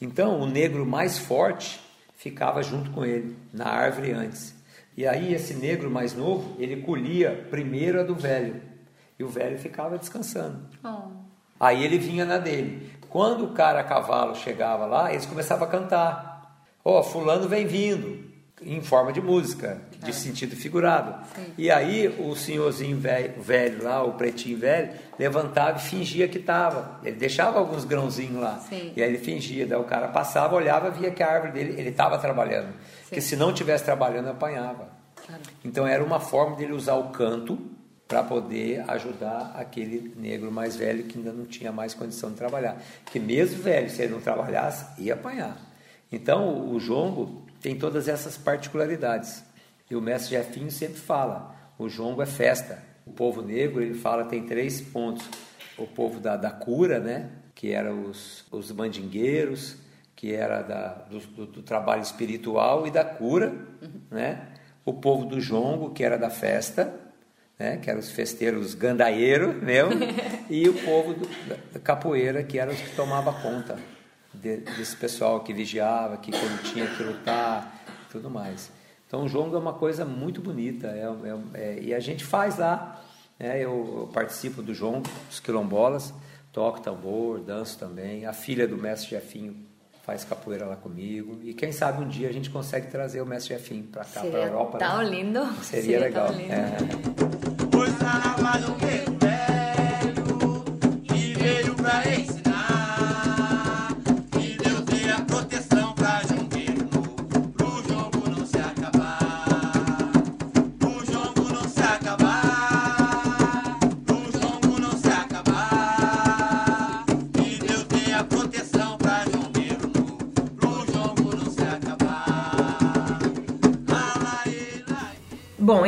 Então, 0.00 0.40
o 0.40 0.46
negro 0.46 0.86
mais 0.86 1.18
forte 1.18 1.78
ficava 2.16 2.62
junto 2.62 2.90
com 2.90 3.04
ele, 3.04 3.36
na 3.52 3.66
árvore 3.66 4.12
antes. 4.12 4.54
E 4.96 5.06
aí, 5.06 5.32
esse 5.32 5.54
negro 5.54 5.90
mais 5.90 6.14
novo, 6.14 6.56
ele 6.60 6.82
colhia 6.82 7.46
primeiro 7.50 8.00
a 8.00 8.02
do 8.02 8.14
velho, 8.14 8.60
e 9.18 9.24
o 9.24 9.28
velho 9.28 9.58
ficava 9.58 9.98
descansando. 9.98 10.68
Oh. 10.84 11.22
Aí 11.58 11.84
ele 11.84 11.98
vinha 11.98 12.24
na 12.24 12.38
dele. 12.38 12.90
Quando 13.08 13.44
o 13.44 13.52
cara 13.52 13.80
a 13.80 13.84
cavalo 13.84 14.34
chegava 14.34 14.84
lá, 14.84 15.12
eles 15.12 15.26
começavam 15.26 15.66
a 15.66 15.70
cantar. 15.70 16.66
Ó, 16.84 16.98
oh, 16.98 17.02
fulano 17.02 17.48
vem 17.48 17.66
vindo, 17.66 18.24
em 18.64 18.80
forma 18.80 19.12
de 19.12 19.20
música, 19.20 19.80
de 20.02 20.10
é. 20.10 20.12
sentido 20.12 20.56
figurado. 20.56 21.14
Sim. 21.34 21.52
E 21.56 21.70
aí 21.70 22.08
o 22.18 22.34
senhorzinho 22.34 22.98
velho, 22.98 23.40
velho, 23.40 23.84
lá, 23.84 24.02
o 24.02 24.14
pretinho 24.14 24.58
velho, 24.58 24.92
levantava 25.18 25.78
e 25.78 25.82
fingia 25.82 26.28
que 26.28 26.38
estava. 26.38 26.98
Ele 27.04 27.16
deixava 27.16 27.58
alguns 27.58 27.84
grãozinhos 27.84 28.40
lá. 28.40 28.58
Sim. 28.58 28.92
E 28.96 29.02
aí 29.02 29.08
ele 29.08 29.18
fingia. 29.18 29.66
Daí 29.66 29.78
o 29.78 29.84
cara 29.84 30.08
passava, 30.08 30.56
olhava, 30.56 30.90
via 30.90 31.10
que 31.10 31.22
a 31.22 31.30
árvore 31.30 31.52
dele, 31.52 31.80
ele 31.80 31.90
estava 31.90 32.18
trabalhando. 32.18 32.72
Porque 33.12 33.20
se 33.20 33.36
não 33.36 33.52
tivesse 33.52 33.84
trabalhando, 33.84 34.30
apanhava. 34.30 34.88
Claro. 35.26 35.42
Então 35.62 35.86
era 35.86 36.02
uma 36.02 36.18
forma 36.18 36.56
dele 36.56 36.72
usar 36.72 36.94
o 36.94 37.10
canto 37.10 37.58
para 38.08 38.22
poder 38.22 38.88
ajudar 38.90 39.52
aquele 39.54 40.14
negro 40.16 40.50
mais 40.50 40.76
velho 40.76 41.04
que 41.04 41.18
ainda 41.18 41.30
não 41.30 41.44
tinha 41.44 41.70
mais 41.70 41.92
condição 41.92 42.30
de 42.30 42.36
trabalhar. 42.36 42.82
Que 43.04 43.20
mesmo 43.20 43.62
velho, 43.62 43.90
se 43.90 44.00
ele 44.00 44.14
não 44.14 44.20
trabalhasse, 44.22 44.98
ia 44.98 45.12
apanhar. 45.12 45.58
Então 46.10 46.70
o 46.72 46.80
jongo 46.80 47.44
tem 47.60 47.76
todas 47.76 48.08
essas 48.08 48.38
particularidades. 48.38 49.44
E 49.90 49.94
o 49.94 50.00
mestre 50.00 50.30
Jefinho 50.30 50.70
sempre 50.70 50.98
fala: 50.98 51.54
o 51.78 51.90
jongo 51.90 52.22
é 52.22 52.26
festa. 52.26 52.82
O 53.04 53.12
povo 53.12 53.42
negro, 53.42 53.82
ele 53.82 53.92
fala, 53.92 54.24
tem 54.24 54.46
três 54.46 54.80
pontos: 54.80 55.28
o 55.76 55.86
povo 55.86 56.18
da, 56.18 56.34
da 56.34 56.50
cura, 56.50 56.98
né? 56.98 57.28
que 57.54 57.72
eram 57.72 58.06
os, 58.06 58.44
os 58.50 58.72
mandingueiros, 58.72 59.76
que 60.22 60.32
era 60.32 60.62
da, 60.62 60.88
do, 61.10 61.18
do, 61.18 61.46
do, 61.46 61.62
trabalho 61.64 62.00
espiritual 62.00 62.86
e 62.86 62.92
da 62.92 63.04
cura, 63.04 63.52
uhum. 63.82 63.90
né? 64.08 64.50
o 64.84 64.94
povo 64.94 65.24
do 65.24 65.40
jongo, 65.40 65.90
que 65.90 66.04
era 66.04 66.16
da 66.16 66.30
festa, 66.30 66.94
né, 67.58 67.78
que 67.78 67.90
eram 67.90 67.98
os 67.98 68.08
festeiros 68.12 68.72
gandaeiros 68.76 69.56
mesmo, 69.60 70.00
e 70.48 70.68
o 70.68 70.74
povo 70.74 71.14
do, 71.14 71.28
da 71.72 71.80
capoeira, 71.80 72.44
que 72.44 72.56
eram 72.56 72.72
os 72.72 72.80
que 72.80 72.94
tomava 72.94 73.32
conta 73.32 73.76
de, 74.32 74.58
desse 74.58 74.94
pessoal 74.94 75.40
que 75.40 75.52
vigiava, 75.52 76.16
que 76.16 76.30
quando 76.30 76.62
tinha 76.72 76.86
que 76.86 77.02
lutar 77.02 77.82
tudo 78.08 78.30
mais. 78.30 78.70
Então 79.08 79.24
o 79.24 79.28
jongo 79.28 79.56
é 79.56 79.58
uma 79.58 79.74
coisa 79.74 80.04
muito 80.04 80.40
bonita, 80.40 80.86
é, 80.86 81.02
é, 81.02 81.60
é, 81.60 81.82
e 81.82 81.92
a 81.92 81.98
gente 81.98 82.24
faz 82.24 82.58
lá, 82.58 83.04
né, 83.40 83.56
eu, 83.56 84.02
eu, 84.02 84.10
participo 84.14 84.62
do 84.62 84.72
jongo, 84.72 85.10
os 85.28 85.40
quilombolas, 85.40 86.14
toco 86.52 86.80
tambor, 86.80 87.40
danço 87.40 87.76
também, 87.76 88.24
a 88.24 88.32
filha 88.32 88.68
do 88.68 88.78
mestre 88.78 89.10
Jefinho 89.10 89.71
faz 90.02 90.24
capoeira 90.24 90.66
lá 90.66 90.76
comigo. 90.76 91.40
E 91.42 91.54
quem 91.54 91.72
sabe 91.72 92.02
um 92.02 92.08
dia 92.08 92.28
a 92.28 92.32
gente 92.32 92.50
consegue 92.50 92.88
trazer 92.88 93.20
o 93.20 93.26
mestre 93.26 93.54
Jefinho 93.54 93.84
para 93.84 94.04
cá, 94.04 94.20
para 94.20 94.38
a 94.38 94.42
Europa. 94.46 94.78
Tão 94.78 94.98
né? 94.98 95.04
lindo. 95.04 95.40
Seria, 95.62 95.82
Seria 95.82 96.00
legal. 96.00 96.26
Tão 96.26 96.36
lindo. 96.36 96.52
É. 96.52 96.76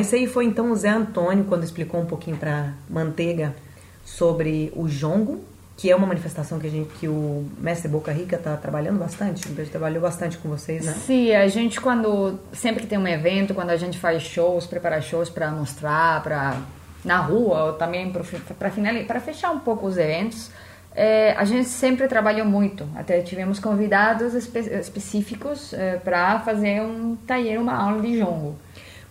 Esse 0.04 0.16
aí 0.16 0.26
foi 0.26 0.44
então 0.44 0.70
o 0.70 0.76
Zé 0.76 0.90
Antônio 0.90 1.44
quando 1.44 1.64
explicou 1.64 1.98
um 1.98 2.04
pouquinho 2.04 2.36
para 2.36 2.74
Manteiga 2.90 3.56
sobre 4.04 4.70
o 4.76 4.86
jongo, 4.86 5.42
que 5.78 5.90
é 5.90 5.96
uma 5.96 6.06
manifestação 6.06 6.58
que 6.58 6.66
a 6.66 6.70
gente 6.70 6.90
que 7.00 7.08
o 7.08 7.48
mestre 7.56 7.88
Boca 7.88 8.12
Rica 8.12 8.36
está 8.36 8.54
trabalhando 8.54 8.98
bastante, 8.98 9.48
ele 9.48 9.64
trabalhou 9.64 10.02
bastante 10.02 10.36
com 10.36 10.50
vocês, 10.50 10.84
né? 10.84 10.92
Sim, 11.06 11.34
a 11.34 11.48
gente 11.48 11.80
quando 11.80 12.38
sempre 12.52 12.82
que 12.82 12.86
tem 12.86 12.98
um 12.98 13.08
evento, 13.08 13.54
quando 13.54 13.70
a 13.70 13.78
gente 13.78 13.98
faz 13.98 14.22
shows, 14.22 14.66
prepara 14.66 15.00
shows 15.00 15.30
para 15.30 15.50
mostrar, 15.50 16.22
para 16.22 16.58
na 17.02 17.16
rua 17.20 17.64
ou 17.64 17.72
também 17.72 18.12
para 18.12 19.20
fechar 19.20 19.52
um 19.52 19.60
pouco 19.60 19.86
os 19.86 19.96
eventos, 19.96 20.50
é, 20.94 21.32
a 21.32 21.46
gente 21.46 21.70
sempre 21.70 22.06
trabalhou 22.08 22.44
muito. 22.44 22.86
Até 22.94 23.22
tivemos 23.22 23.58
convidados 23.58 24.34
espe 24.34 24.58
específicos 24.58 25.72
é, 25.72 25.96
para 25.96 26.40
fazer 26.40 26.82
um 26.82 27.16
taller, 27.26 27.58
uma 27.58 27.74
aula 27.74 28.02
de 28.02 28.18
jongo. 28.18 28.54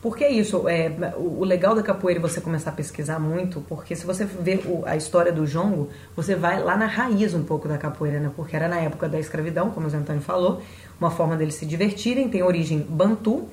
Porque 0.03 0.25
é 0.25 0.29
isso, 0.29 0.67
é, 0.67 0.91
o 1.15 1.45
legal 1.45 1.73
da 1.73 1.81
capoeira 1.81 2.19
é 2.19 2.21
você 2.21 2.41
começar 2.41 2.71
a 2.71 2.73
pesquisar 2.73 3.19
muito, 3.19 3.61
porque 3.69 3.95
se 3.95 4.05
você 4.05 4.25
ver 4.25 4.61
a 4.85 4.97
história 4.97 5.31
do 5.31 5.47
jongo, 5.47 5.89
você 6.13 6.35
vai 6.35 6.61
lá 6.61 6.75
na 6.75 6.87
raiz 6.87 7.33
um 7.33 7.41
pouco 7.45 7.69
da 7.69 7.77
capoeira, 7.77 8.19
né? 8.19 8.29
Porque 8.35 8.53
era 8.53 8.67
na 8.67 8.81
época 8.81 9.07
da 9.07 9.17
escravidão, 9.17 9.71
como 9.71 9.87
o 9.87 9.89
Zé 9.89 9.95
Antônio 9.95 10.21
falou, 10.21 10.61
uma 10.99 11.09
forma 11.09 11.37
deles 11.37 11.55
se 11.55 11.65
divertirem, 11.65 12.27
tem 12.27 12.43
origem 12.43 12.79
bantu, 12.79 13.47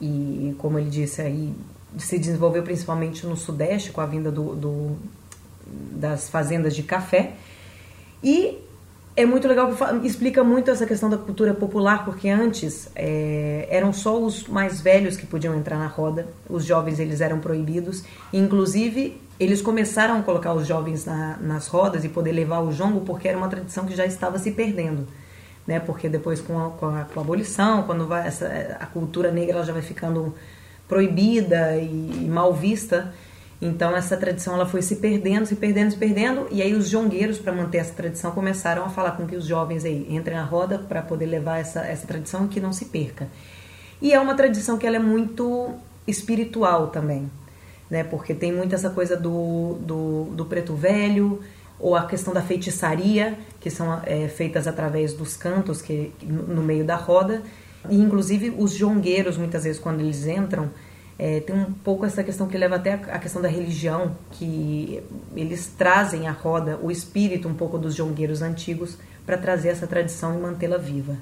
e 0.00 0.52
como 0.58 0.80
ele 0.80 0.90
disse 0.90 1.22
aí, 1.22 1.54
se 1.96 2.18
desenvolveu 2.18 2.64
principalmente 2.64 3.24
no 3.24 3.36
sudeste 3.36 3.92
com 3.92 4.00
a 4.00 4.06
vinda 4.06 4.32
do, 4.32 4.56
do 4.56 4.96
das 5.92 6.28
fazendas 6.28 6.74
de 6.74 6.82
café. 6.82 7.34
E 8.20 8.58
é 9.18 9.26
muito 9.26 9.48
legal 9.48 9.74
explica 10.04 10.44
muito 10.44 10.70
essa 10.70 10.86
questão 10.86 11.10
da 11.10 11.18
cultura 11.18 11.52
popular, 11.52 12.04
porque 12.04 12.28
antes 12.28 12.88
é, 12.94 13.66
eram 13.68 13.92
só 13.92 14.16
os 14.16 14.46
mais 14.46 14.80
velhos 14.80 15.16
que 15.16 15.26
podiam 15.26 15.56
entrar 15.56 15.76
na 15.76 15.88
roda, 15.88 16.28
os 16.48 16.64
jovens 16.64 17.00
eles 17.00 17.20
eram 17.20 17.40
proibidos, 17.40 18.04
inclusive 18.32 19.20
eles 19.40 19.60
começaram 19.60 20.20
a 20.20 20.22
colocar 20.22 20.54
os 20.54 20.68
jovens 20.68 21.04
na, 21.04 21.36
nas 21.38 21.66
rodas 21.66 22.04
e 22.04 22.08
poder 22.08 22.30
levar 22.30 22.60
o 22.60 22.70
jongo 22.70 23.00
porque 23.00 23.26
era 23.26 23.36
uma 23.36 23.48
tradição 23.48 23.86
que 23.86 23.96
já 23.96 24.06
estava 24.06 24.38
se 24.38 24.52
perdendo, 24.52 25.04
né? 25.66 25.80
Porque 25.80 26.08
depois 26.08 26.40
com 26.40 26.56
a, 26.56 26.70
com 26.70 26.86
a, 26.86 27.04
com 27.12 27.18
a 27.18 27.22
abolição, 27.22 27.82
quando 27.82 28.06
vai 28.06 28.24
essa, 28.24 28.46
a 28.78 28.86
cultura 28.86 29.32
negra 29.32 29.56
ela 29.56 29.64
já 29.64 29.72
vai 29.72 29.82
ficando 29.82 30.32
proibida 30.86 31.76
e, 31.76 32.22
e 32.22 32.28
mal 32.28 32.54
vista, 32.54 33.12
então 33.60 33.96
essa 33.96 34.16
tradição 34.16 34.54
ela 34.54 34.66
foi 34.66 34.82
se 34.82 34.96
perdendo, 34.96 35.44
se 35.44 35.56
perdendo, 35.56 35.90
se 35.90 35.96
perdendo, 35.96 36.46
e 36.50 36.62
aí 36.62 36.74
os 36.74 36.88
jongueiros 36.88 37.38
para 37.38 37.52
manter 37.52 37.78
essa 37.78 37.92
tradição 37.92 38.30
começaram 38.30 38.84
a 38.84 38.88
falar 38.88 39.12
com 39.12 39.26
que 39.26 39.34
os 39.34 39.46
jovens 39.46 39.84
aí 39.84 40.06
entrem 40.08 40.36
na 40.36 40.44
roda 40.44 40.78
para 40.78 41.02
poder 41.02 41.26
levar 41.26 41.58
essa, 41.58 41.80
essa 41.80 42.06
tradição 42.06 42.46
que 42.46 42.60
não 42.60 42.72
se 42.72 42.84
perca. 42.86 43.26
E 44.00 44.12
é 44.12 44.20
uma 44.20 44.34
tradição 44.34 44.78
que 44.78 44.86
ela 44.86 44.96
é 44.96 45.00
muito 45.00 45.74
espiritual 46.06 46.88
também, 46.88 47.28
né? 47.90 48.04
Porque 48.04 48.32
tem 48.32 48.52
muito 48.52 48.74
essa 48.76 48.90
coisa 48.90 49.16
do, 49.16 49.74
do, 49.80 50.24
do 50.34 50.44
preto 50.44 50.74
velho, 50.74 51.40
ou 51.80 51.96
a 51.96 52.06
questão 52.06 52.32
da 52.32 52.42
feitiçaria, 52.42 53.38
que 53.60 53.70
são 53.70 54.00
é, 54.04 54.28
feitas 54.28 54.66
através 54.66 55.12
dos 55.12 55.36
cantos 55.36 55.82
que 55.82 56.12
no 56.22 56.62
meio 56.62 56.84
da 56.84 56.96
roda, 56.96 57.42
e 57.88 57.96
inclusive 57.96 58.54
os 58.56 58.72
jongueiros 58.72 59.36
muitas 59.36 59.64
vezes 59.64 59.80
quando 59.80 60.00
eles 60.00 60.26
entram 60.26 60.70
é, 61.18 61.40
tem 61.40 61.56
um 61.56 61.72
pouco 61.72 62.06
essa 62.06 62.22
questão 62.22 62.46
que 62.46 62.56
leva 62.56 62.76
até 62.76 62.92
a 62.92 63.18
questão 63.18 63.42
da 63.42 63.48
religião, 63.48 64.16
que 64.30 65.02
eles 65.34 65.66
trazem 65.76 66.28
à 66.28 66.30
roda 66.30 66.78
o 66.80 66.92
espírito 66.92 67.48
um 67.48 67.54
pouco 67.54 67.76
dos 67.76 67.94
jongueiros 67.94 68.40
antigos 68.40 68.96
para 69.26 69.36
trazer 69.36 69.70
essa 69.70 69.86
tradição 69.86 70.38
e 70.38 70.40
mantê-la 70.40 70.78
viva. 70.78 71.16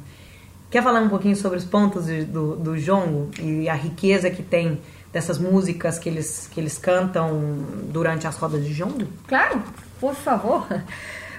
Quer 0.70 0.82
falar 0.82 1.00
um 1.00 1.08
pouquinho 1.08 1.34
sobre 1.34 1.56
os 1.56 1.64
pontos 1.64 2.06
do, 2.26 2.56
do 2.56 2.78
jongo 2.78 3.30
e 3.40 3.68
a 3.68 3.74
riqueza 3.74 4.28
que 4.28 4.42
tem 4.42 4.80
dessas 5.12 5.38
músicas 5.38 5.98
que 5.98 6.08
eles, 6.08 6.46
que 6.52 6.60
eles 6.60 6.76
cantam 6.76 7.64
durante 7.84 8.26
as 8.26 8.36
rodas 8.36 8.62
de 8.62 8.74
jongo? 8.74 9.06
Claro, 9.26 9.62
por 9.98 10.14
favor. 10.14 10.66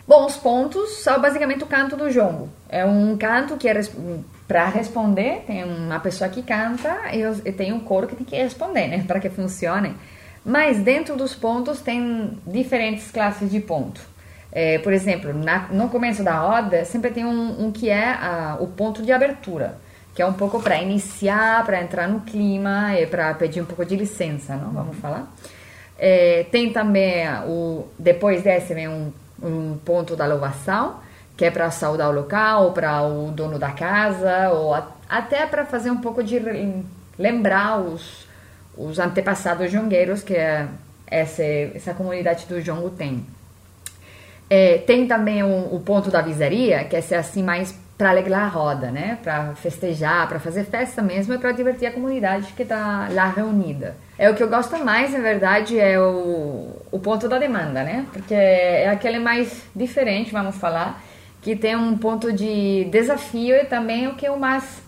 Bom, 0.07 0.25
os 0.25 0.37
pontos 0.37 1.03
são 1.03 1.21
basicamente 1.21 1.63
o 1.63 1.67
canto 1.67 1.95
do 1.95 2.09
jongo. 2.09 2.49
É 2.69 2.83
um 2.85 3.15
canto 3.17 3.57
que 3.57 3.67
é 3.67 3.79
para 4.47 4.65
responder, 4.69 5.43
tem 5.45 5.63
uma 5.63 5.99
pessoa 5.99 6.29
que 6.29 6.41
canta 6.41 6.95
e 7.43 7.51
tem 7.51 7.73
um 7.73 7.81
coro 7.81 8.07
que 8.07 8.15
tem 8.15 8.25
que 8.25 8.35
responder, 8.35 8.87
né? 8.87 9.03
Para 9.05 9.19
que 9.19 9.29
funcione. 9.29 9.95
Mas 10.45 10.79
dentro 10.79 11.17
dos 11.17 11.35
pontos 11.35 11.81
tem 11.81 12.37
diferentes 12.47 13.11
classes 13.11 13.51
de 13.51 13.59
ponto. 13.59 13.99
É, 14.49 14.79
por 14.79 14.93
exemplo, 14.93 15.33
na, 15.33 15.67
no 15.67 15.89
começo 15.89 16.23
da 16.23 16.39
roda 16.39 16.85
sempre 16.85 17.11
tem 17.11 17.25
um, 17.25 17.65
um 17.65 17.71
que 17.71 17.89
é 17.89 18.11
a, 18.11 18.57
o 18.61 18.67
ponto 18.67 19.03
de 19.03 19.11
abertura, 19.11 19.77
que 20.15 20.21
é 20.21 20.25
um 20.25 20.33
pouco 20.33 20.61
para 20.61 20.81
iniciar, 20.81 21.65
para 21.65 21.81
entrar 21.81 22.07
no 22.07 22.21
clima 22.21 22.97
e 22.97 23.05
para 23.05 23.33
pedir 23.33 23.61
um 23.61 23.65
pouco 23.65 23.83
de 23.83 23.97
licença, 23.97 24.55
não? 24.55 24.71
Vamos 24.71 24.95
falar. 24.97 25.29
É, 25.99 26.45
tem 26.49 26.71
também 26.71 27.27
o 27.45 27.85
depois 27.99 28.41
desse 28.43 28.73
vem 28.73 28.87
um, 28.87 29.11
um 29.43 29.77
ponto 29.83 30.15
da 30.15 30.25
louvação 30.25 31.05
que 31.38 31.46
é 31.46 31.51
para 31.51 31.70
saudar 31.70 32.10
o 32.10 32.12
local, 32.12 32.74
para 32.74 33.03
o 33.03 33.32
dono 33.32 33.60
da 33.60 33.72
casa, 33.72 34.50
ou 34.50 34.74
a, 34.74 34.88
até 35.08 35.46
para 35.46 35.65
fazer 35.65 35.91
um 35.91 36.01
pouco 36.01 36.24
de 36.24 36.41
lembrar 37.17 37.79
os, 37.79 38.27
os 38.75 38.98
antepassados 38.98 39.72
jongueiros 39.72 40.24
que 40.24 40.34
é 40.34 40.67
essa, 41.06 41.44
essa 41.44 41.94
comunidade 41.94 42.46
do 42.48 42.60
jongo 42.62 42.89
tem. 42.89 43.24
É, 44.50 44.79
tem 44.79 45.06
também 45.08 45.44
o, 45.44 45.75
o, 45.75 45.79
ponto 45.79 46.10
da 46.10 46.22
visaria, 46.22 46.84
que 46.86 46.96
é 46.96 47.01
ser 47.01 47.15
assim 47.15 47.44
mais 47.44 47.74
para 47.98 48.12
alegrar 48.12 48.44
a 48.44 48.48
roda, 48.48 48.91
né? 48.91 49.17
Para 49.22 49.56
festejar, 49.56 50.27
para 50.27 50.39
fazer 50.39 50.63
festa 50.63 51.01
mesmo 51.01 51.34
e 51.34 51.38
para 51.38 51.51
divertir 51.51 51.88
a 51.88 51.91
comunidade 51.91 52.53
que 52.53 52.63
está 52.63 53.10
lá 53.12 53.29
reunida. 53.29 53.96
É 54.17 54.29
o 54.29 54.36
que 54.36 54.44
eu 54.44 54.48
gosto 54.48 54.77
mais, 54.84 55.12
na 55.12 55.20
verdade, 55.20 55.79
é 55.79 56.00
o, 56.00 56.72
o 56.91 57.00
ponto 57.00 57.27
da 57.27 57.38
demanda, 57.38 57.84
né? 57.84 58.06
Porque 58.13 58.34
é 58.34 58.89
aquele 58.89 59.20
mais 59.20 59.63
diferente, 59.75 60.32
vamos 60.32 60.56
falar, 60.56 61.01
que 61.47 61.55
tem 61.55 61.77
um 61.77 61.97
ponto 61.97 62.33
de 62.33 62.83
desafio 62.91 63.55
e 63.55 63.63
também 63.63 64.05
o 64.05 64.15
que 64.15 64.25
é 64.25 64.29
o 64.29 64.37
mais 64.37 64.81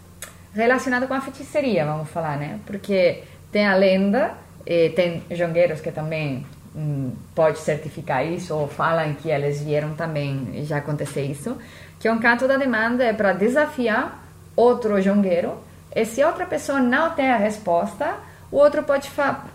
relacionado 0.54 1.08
com 1.08 1.14
a 1.14 1.22
feitiçaria, 1.22 1.86
vamos 1.86 2.10
falar, 2.10 2.36
né? 2.36 2.60
Porque 2.66 3.24
tem 3.50 3.66
a 3.66 3.74
lenda, 3.76 4.34
tem 4.94 5.24
jongueiros 5.32 5.80
que 5.80 5.90
também 5.90 6.46
hum, 6.76 7.14
pode 7.34 7.60
certificar 7.60 8.28
isso 8.28 8.54
ou 8.54 8.68
falam 8.68 9.14
que 9.14 9.30
eles 9.30 9.62
vieram 9.62 9.94
também, 9.94 10.66
já 10.66 10.80
aconteceu 10.80 11.24
isso, 11.24 11.58
que 11.98 12.10
é 12.10 12.12
um 12.12 12.20
canto 12.20 12.46
da 12.46 12.58
demanda 12.58 13.06
é 13.06 13.14
para 13.14 13.32
desafiar 13.32 14.22
outro 14.54 15.02
jongueiro 15.02 15.54
e 15.96 16.04
se 16.04 16.22
outra 16.26 16.46
pessoa 16.46 16.82
não 16.82 17.12
tem 17.12 17.32
a 17.32 17.38
resposta, 17.38 18.16
o 18.52 18.58
outro 18.58 18.84
pode 18.84 19.10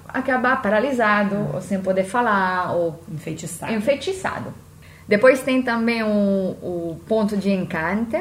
acabar 0.08 0.62
paralisado 0.62 1.50
ou 1.52 1.60
sem 1.60 1.82
poder 1.82 2.04
falar 2.04 2.72
ou 2.74 2.98
enfeitiçado. 3.12 3.74
enfeitiçado. 3.74 4.63
Depois 5.06 5.42
tem 5.42 5.62
também 5.62 6.02
o, 6.02 6.08
o 6.62 7.00
ponto 7.06 7.36
de 7.36 7.50
encante, 7.50 8.20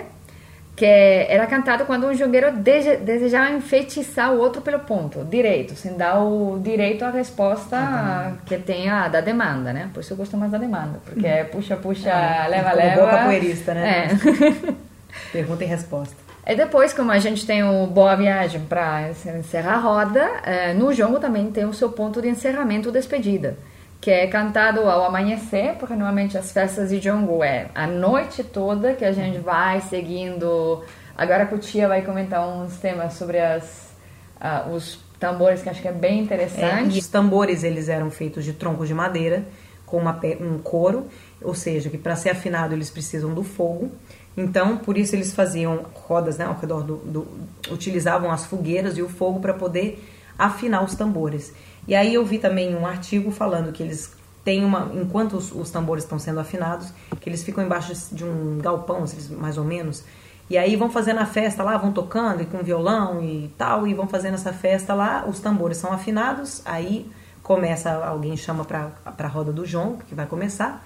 que 0.76 0.86
era 0.86 1.46
cantado 1.46 1.86
quando 1.86 2.08
um 2.08 2.14
jogueiro 2.14 2.52
desejava 2.52 3.52
enfeitiçar 3.52 4.34
o 4.34 4.40
outro 4.40 4.62
pelo 4.62 4.80
ponto 4.80 5.24
direito, 5.24 5.76
sem 5.76 5.96
dar 5.96 6.20
o 6.20 6.60
direito 6.60 7.06
à 7.06 7.12
resposta 7.12 7.78
uhum. 7.78 8.38
que 8.46 8.58
tem 8.58 8.90
a 8.90 9.08
da 9.08 9.22
demanda, 9.22 9.72
né? 9.72 9.90
Por 9.94 10.00
isso 10.00 10.14
eu 10.14 10.18
gosto 10.18 10.36
mais 10.36 10.52
da 10.52 10.58
demanda, 10.58 11.00
porque 11.06 11.28
é 11.28 11.44
puxa, 11.44 11.76
puxa, 11.76 12.10
é, 12.10 12.48
leva, 12.48 12.74
leva. 12.74 13.02
Boa 13.02 13.12
capoeirista, 13.12 13.74
né? 13.74 14.10
É. 14.10 14.74
Pergunta 15.32 15.64
e 15.64 15.68
resposta. 15.68 16.16
E 16.46 16.56
depois, 16.56 16.92
como 16.92 17.12
a 17.12 17.20
gente 17.20 17.46
tem 17.46 17.64
o 17.64 17.88
Boa 17.88 18.16
Viagem 18.16 18.62
para 18.62 19.10
encerrar 19.38 19.76
a 19.76 19.78
roda, 19.78 20.30
é, 20.44 20.74
no 20.74 20.92
jogo 20.92 21.20
também 21.20 21.50
tem 21.52 21.66
o 21.66 21.74
seu 21.74 21.90
ponto 21.90 22.22
de 22.22 22.28
encerramento 22.28 22.92
despedida 22.92 23.56
que 24.04 24.12
é 24.12 24.28
cantado 24.28 24.82
ao 24.82 25.06
amanhecer, 25.06 25.76
porque 25.80 25.94
normalmente 25.96 26.38
as 26.38 26.52
festas 26.52 26.90
de 26.90 27.00
Jongu 27.00 27.42
é 27.42 27.70
a 27.74 27.88
noite 27.88 28.44
toda 28.44 28.96
que 28.96 29.06
a 29.06 29.14
gente 29.14 29.40
vai 29.40 29.80
seguindo. 29.80 30.84
Agora 31.18 31.44
a 31.44 31.46
Cutia 31.46 31.88
vai 31.88 32.02
comentar 32.02 32.46
uns 32.46 32.76
temas 32.80 33.14
sobre 33.14 33.40
as, 33.40 33.96
uh, 34.42 34.74
os 34.74 35.00
tambores 35.18 35.62
que 35.62 35.70
acho 35.70 35.82
que 35.82 35.88
é 35.88 35.94
bem 35.94 36.20
interessante. 36.20 36.98
É, 36.98 37.00
os 37.00 37.08
tambores 37.08 37.64
eles 37.64 37.88
eram 37.88 38.12
feitos 38.12 38.44
de 38.44 38.52
troncos 38.52 38.90
de 38.90 38.94
madeira 38.94 39.46
com 39.86 40.00
uma, 40.00 40.20
um 40.42 40.58
couro, 40.58 41.08
ou 41.42 41.56
seja, 41.56 41.90
que 41.90 41.98
para 41.98 42.18
ser 42.18 42.32
afinado 42.32 42.74
eles 42.74 42.90
precisam 42.90 43.34
do 43.34 43.42
fogo. 43.42 43.90
Então, 44.36 44.76
por 44.76 44.98
isso 44.98 45.16
eles 45.16 45.34
faziam 45.34 45.86
rodas 45.94 46.38
né, 46.38 46.44
ao 46.44 46.56
redor 46.56 46.84
do, 46.84 46.98
do 46.98 47.28
utilizavam 47.72 48.30
as 48.32 48.44
fogueiras 48.44 48.98
e 48.98 49.02
o 49.02 49.08
fogo 49.08 49.40
para 49.40 49.54
poder 49.54 50.04
afinar 50.38 50.84
os 50.84 50.94
tambores. 50.94 51.54
E 51.88 51.96
aí 51.96 52.14
eu 52.14 52.26
vi 52.26 52.38
também 52.38 52.76
um 52.76 52.86
artigo 52.86 53.32
falando 53.32 53.72
que 53.72 53.84
eles 53.84 54.14
têm 54.44 54.64
uma, 54.64 54.92
enquanto 54.94 55.38
os, 55.38 55.52
os 55.52 55.70
tambores 55.72 56.04
estão 56.04 56.20
sendo 56.20 56.40
afinados, 56.40 56.94
que 57.20 57.30
eles 57.30 57.44
ficam 57.44 57.64
embaixo 57.64 57.94
de 58.14 58.24
um 58.24 58.60
galpão, 58.60 59.06
mais 59.38 59.58
ou 59.58 59.64
menos, 59.64 60.04
e 60.50 60.58
aí 60.58 60.76
vão 60.76 60.90
fazendo 60.90 61.20
a 61.20 61.26
festa 61.26 61.64
lá, 61.64 61.78
vão 61.78 61.92
tocando 61.92 62.42
e 62.42 62.46
com 62.46 62.60
violão 62.60 63.24
e 63.24 63.52
tal, 63.58 63.88
e 63.88 63.94
vão 63.94 64.08
fazendo 64.08 64.34
essa 64.36 64.52
festa 64.52 64.94
lá, 64.94 65.26
os 65.28 65.40
tambores 65.40 65.78
são 65.78 65.92
afinados, 65.94 66.62
aí 66.66 67.10
começa, 67.42 67.92
alguém 68.06 68.36
chama 68.36 68.66
para 68.66 68.92
a 69.18 69.28
roda 69.28 69.52
do 69.52 69.66
jongo, 69.66 70.00
que 70.08 70.14
vai 70.14 70.26
começar, 70.26 70.86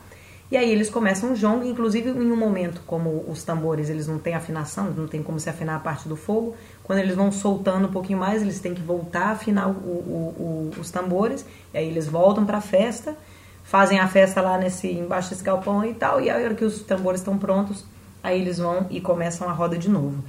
e 0.49 0.55
aí 0.55 0.71
eles 0.71 0.89
começam 0.89 1.33
o 1.33 1.35
jongo, 1.35 1.65
inclusive 1.65 2.09
em 2.09 2.31
um 2.31 2.35
momento, 2.35 2.81
como 2.87 3.25
os 3.27 3.43
tambores 3.43 3.89
eles 3.89 4.07
não 4.07 4.17
têm 4.17 4.33
afinação, 4.33 4.91
não 4.91 5.07
tem 5.07 5.21
como 5.21 5.39
se 5.39 5.49
afinar 5.49 5.75
a 5.75 5.79
parte 5.79 6.07
do 6.07 6.15
fogo, 6.15 6.55
quando 6.83 6.99
eles 6.99 7.15
vão 7.15 7.31
soltando 7.31 7.87
um 7.87 7.91
pouquinho 7.91 8.17
mais, 8.17 8.41
eles 8.41 8.59
têm 8.59 8.73
que 8.73 8.81
voltar 8.81 9.25
a 9.25 9.31
afinar 9.31 9.67
o, 9.67 9.71
o, 9.71 10.71
o, 10.77 10.79
os 10.79 10.89
tambores, 10.89 11.45
e 11.73 11.77
aí 11.77 11.87
eles 11.87 12.07
voltam 12.07 12.45
para 12.45 12.59
a 12.59 12.61
festa, 12.61 13.15
fazem 13.63 13.99
a 13.99 14.07
festa 14.07 14.39
lá 14.39 14.57
nesse 14.57 14.89
embaixo 14.89 15.31
desse 15.31 15.43
galpão 15.43 15.83
e 15.83 15.93
tal, 15.93 16.21
e 16.21 16.29
a 16.29 16.35
hora 16.35 16.55
que 16.55 16.63
os 16.63 16.81
tambores 16.81 17.19
estão 17.19 17.37
prontos, 17.37 17.83
aí 18.23 18.39
eles 18.39 18.57
vão 18.57 18.87
e 18.89 19.01
começam 19.01 19.49
a 19.49 19.51
roda 19.51 19.77
de 19.77 19.89
novo. 19.89 20.23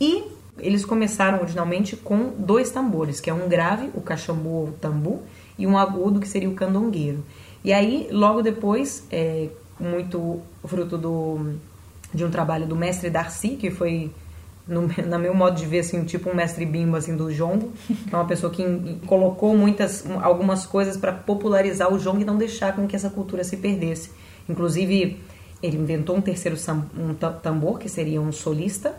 E 0.00 0.24
eles 0.58 0.84
começaram 0.84 1.40
originalmente 1.40 1.96
com 1.96 2.32
dois 2.38 2.70
tambores, 2.70 3.20
que 3.20 3.28
é 3.28 3.34
um 3.34 3.48
grave, 3.48 3.90
o 3.94 4.00
cachambu 4.00 4.48
ou 4.48 4.72
tambu, 4.80 5.22
e 5.58 5.66
um 5.66 5.76
agudo, 5.76 6.20
que 6.20 6.28
seria 6.28 6.48
o 6.48 6.54
candongueiro. 6.54 7.24
E 7.66 7.72
aí, 7.72 8.06
logo 8.12 8.42
depois, 8.42 9.02
é, 9.10 9.48
muito 9.80 10.40
fruto 10.64 10.96
do, 10.96 11.54
de 12.14 12.24
um 12.24 12.30
trabalho 12.30 12.64
do 12.64 12.76
mestre 12.76 13.10
Darcy, 13.10 13.56
que 13.56 13.72
foi, 13.72 14.12
no, 14.68 14.82
no 15.04 15.18
meu 15.18 15.34
modo 15.34 15.56
de 15.56 15.66
ver, 15.66 15.80
assim, 15.80 16.04
tipo 16.04 16.30
um 16.30 16.34
mestre 16.36 16.64
bimbo 16.64 16.94
assim, 16.94 17.16
do 17.16 17.28
jongo, 17.32 17.72
que 17.88 18.14
é 18.14 18.16
uma 18.16 18.24
pessoa 18.24 18.52
que 18.52 18.62
colocou 19.04 19.56
muitas, 19.56 20.04
algumas 20.22 20.64
coisas 20.64 20.96
para 20.96 21.12
popularizar 21.12 21.92
o 21.92 21.98
jongo 21.98 22.20
e 22.20 22.24
não 22.24 22.36
deixar 22.36 22.72
com 22.76 22.86
que 22.86 22.94
essa 22.94 23.10
cultura 23.10 23.42
se 23.42 23.56
perdesse. 23.56 24.12
Inclusive, 24.48 25.20
ele 25.60 25.76
inventou 25.76 26.14
um 26.14 26.20
terceiro 26.20 26.56
um 26.96 27.14
tambor, 27.14 27.80
que 27.80 27.88
seria 27.88 28.20
um 28.20 28.30
solista, 28.30 28.94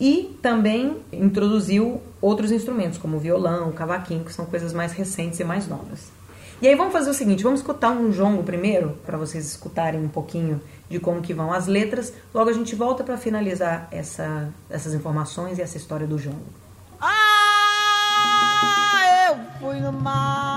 e 0.00 0.36
também 0.42 0.96
introduziu 1.12 2.02
outros 2.20 2.50
instrumentos, 2.50 2.98
como 2.98 3.16
o 3.16 3.20
violão, 3.20 3.68
o 3.68 3.72
cavaquinho, 3.72 4.24
que 4.24 4.32
são 4.32 4.44
coisas 4.44 4.72
mais 4.72 4.90
recentes 4.90 5.38
e 5.38 5.44
mais 5.44 5.68
novas. 5.68 6.17
E 6.60 6.66
aí 6.66 6.74
vamos 6.74 6.92
fazer 6.92 7.08
o 7.10 7.14
seguinte, 7.14 7.44
vamos 7.44 7.60
escutar 7.60 7.90
um 7.90 8.10
jongo 8.10 8.42
primeiro, 8.42 8.98
para 9.06 9.16
vocês 9.16 9.46
escutarem 9.46 10.04
um 10.04 10.08
pouquinho 10.08 10.60
de 10.90 10.98
como 10.98 11.22
que 11.22 11.32
vão 11.32 11.52
as 11.52 11.68
letras. 11.68 12.12
Logo 12.34 12.50
a 12.50 12.52
gente 12.52 12.74
volta 12.74 13.04
para 13.04 13.16
finalizar 13.16 13.86
essa, 13.92 14.52
essas 14.68 14.92
informações 14.92 15.58
e 15.58 15.62
essa 15.62 15.76
história 15.76 16.04
do 16.04 16.18
jongo. 16.18 16.42
Ah, 17.00 18.18
eu 19.30 19.36
fui 19.60 19.78
no 19.78 19.92
mar. 19.92 20.48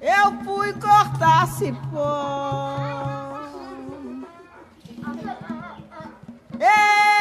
Eu 0.00 0.32
fui 0.44 0.72
cortar 0.72 1.46
cipó. 1.46 2.78
Eu 6.58 7.17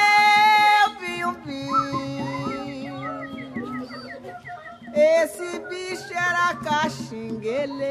Esse 4.99 5.59
bicho 5.69 6.11
era 6.11 6.55
caxinguele. 6.55 7.83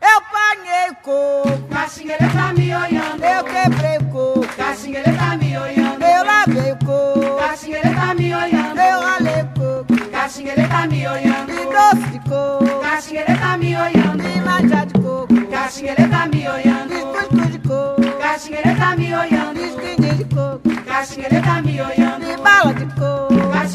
Eu 0.00 0.22
panhei 0.32 0.90
o 0.90 0.94
coco. 1.02 1.68
Caxinguele 1.68 2.26
tá 2.32 2.54
me 2.54 2.74
olhando. 2.74 3.22
Eu 3.22 3.44
quebrei 3.44 3.98
o 3.98 4.04
coco. 4.10 4.56
Caxinguele 4.56 5.12
tá 5.14 5.36
me 5.36 5.58
olhando. 5.58 6.02
Eu 6.02 6.24
lavei 6.24 6.72
o 6.72 6.76
coco. 6.78 7.36
Caxinguele 7.38 7.94
tá 7.94 8.14
me 8.14 8.34
olhando. 8.34 8.80
Eu 8.80 9.00
ralei 9.00 9.42
o 9.42 9.46
coco. 9.48 10.10
Caxinguele 10.10 10.68
tá 10.68 10.86
me 10.86 11.06
olhando. 11.06 11.50
E 11.50 11.64
doce 11.66 12.08
de 12.10 12.18
coco. 12.20 12.80
Caxinguele 12.80 13.38
tá 13.38 13.58
me 13.58 13.76
olhando. 13.76 14.22
E 14.26 14.40
lancha 14.40 14.86
de 14.86 14.94
coco. 14.94 15.46
Caxinguele 15.50 16.08
tá 16.08 16.26
me 16.26 16.48
olhando. 16.48 17.12
cuscuz 17.12 17.52
de 17.52 17.58
coco. 17.58 18.18
Caxinguele 18.18 18.74
tá 18.74 18.96
me 18.96 19.14
olhando. 19.14 19.60
esquinha 19.60 20.14
de 20.14 20.24
coco. 20.24 20.84
Caxinguele 20.86 21.42
tá 21.42 21.60
me 21.60 21.82
olhando. 21.82 21.99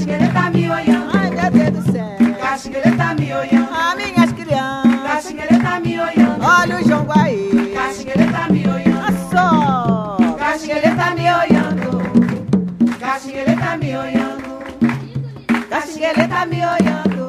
Caxinguele 0.05 0.33
tá 0.33 0.49
me 0.51 0.69
olhando. 0.69 1.17
Ai, 1.17 1.29
meu 1.31 1.71
Deus 1.71 1.83
do 1.83 1.91
céu. 1.91 2.05
Caxinguele 2.39 2.95
tá 2.95 3.15
me 3.15 3.33
olhando. 3.33 3.73
As 3.73 3.95
minhas 3.95 4.31
crianças. 4.33 5.01
Caxinguele 5.01 5.59
tá 5.63 5.79
me 5.79 5.99
olhando. 5.99 6.45
Olha 6.45 6.75
o 6.75 6.83
João 6.87 7.07
aí. 7.09 7.73
Caxinguele 7.73 8.31
tá 8.31 8.47
me 8.47 8.67
olhando. 8.67 9.03
Olha 9.03 9.29
só. 9.31 10.35
Caxinguele 10.37 10.95
tá 10.95 11.15
me 11.15 11.21
olhando. 11.21 12.99
Caxinguele 12.99 13.55
tá 13.55 13.77
me 13.77 13.97
olhando. 13.97 15.69
Caxinguele 15.69 16.27
tá 16.27 16.45
me 16.45 16.57
olhando. 16.57 17.27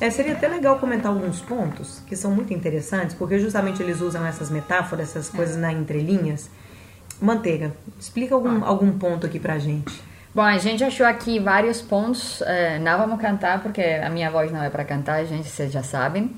É, 0.00 0.10
seria 0.10 0.34
até 0.34 0.48
legal 0.48 0.78
comentar 0.78 1.10
alguns 1.10 1.40
pontos 1.40 2.02
que 2.06 2.14
são 2.14 2.30
muito 2.30 2.52
interessantes, 2.52 3.16
porque 3.16 3.38
justamente 3.38 3.82
eles 3.82 4.02
usam 4.02 4.24
essas 4.26 4.50
metáforas, 4.50 5.08
essas 5.08 5.30
coisas 5.30 5.56
na 5.56 5.72
entrelinhas. 5.72 6.50
Manteiga, 7.18 7.74
explica 7.98 8.34
algum, 8.34 8.62
algum 8.66 8.98
ponto 8.98 9.24
aqui 9.26 9.40
pra 9.40 9.58
gente. 9.58 10.08
Bom, 10.38 10.44
a 10.44 10.56
gente 10.56 10.84
achou 10.84 11.04
aqui 11.04 11.40
vários 11.40 11.82
pontos. 11.82 12.40
eh, 12.42 12.78
não 12.78 12.96
vamos 12.96 13.20
cantar 13.20 13.60
porque 13.60 13.82
a 13.82 14.08
minha 14.08 14.30
voz 14.30 14.52
não 14.52 14.62
é 14.62 14.70
para 14.70 14.84
cantar, 14.84 15.24
gente, 15.24 15.48
vocês 15.48 15.72
já 15.72 15.82
sabem. 15.82 16.30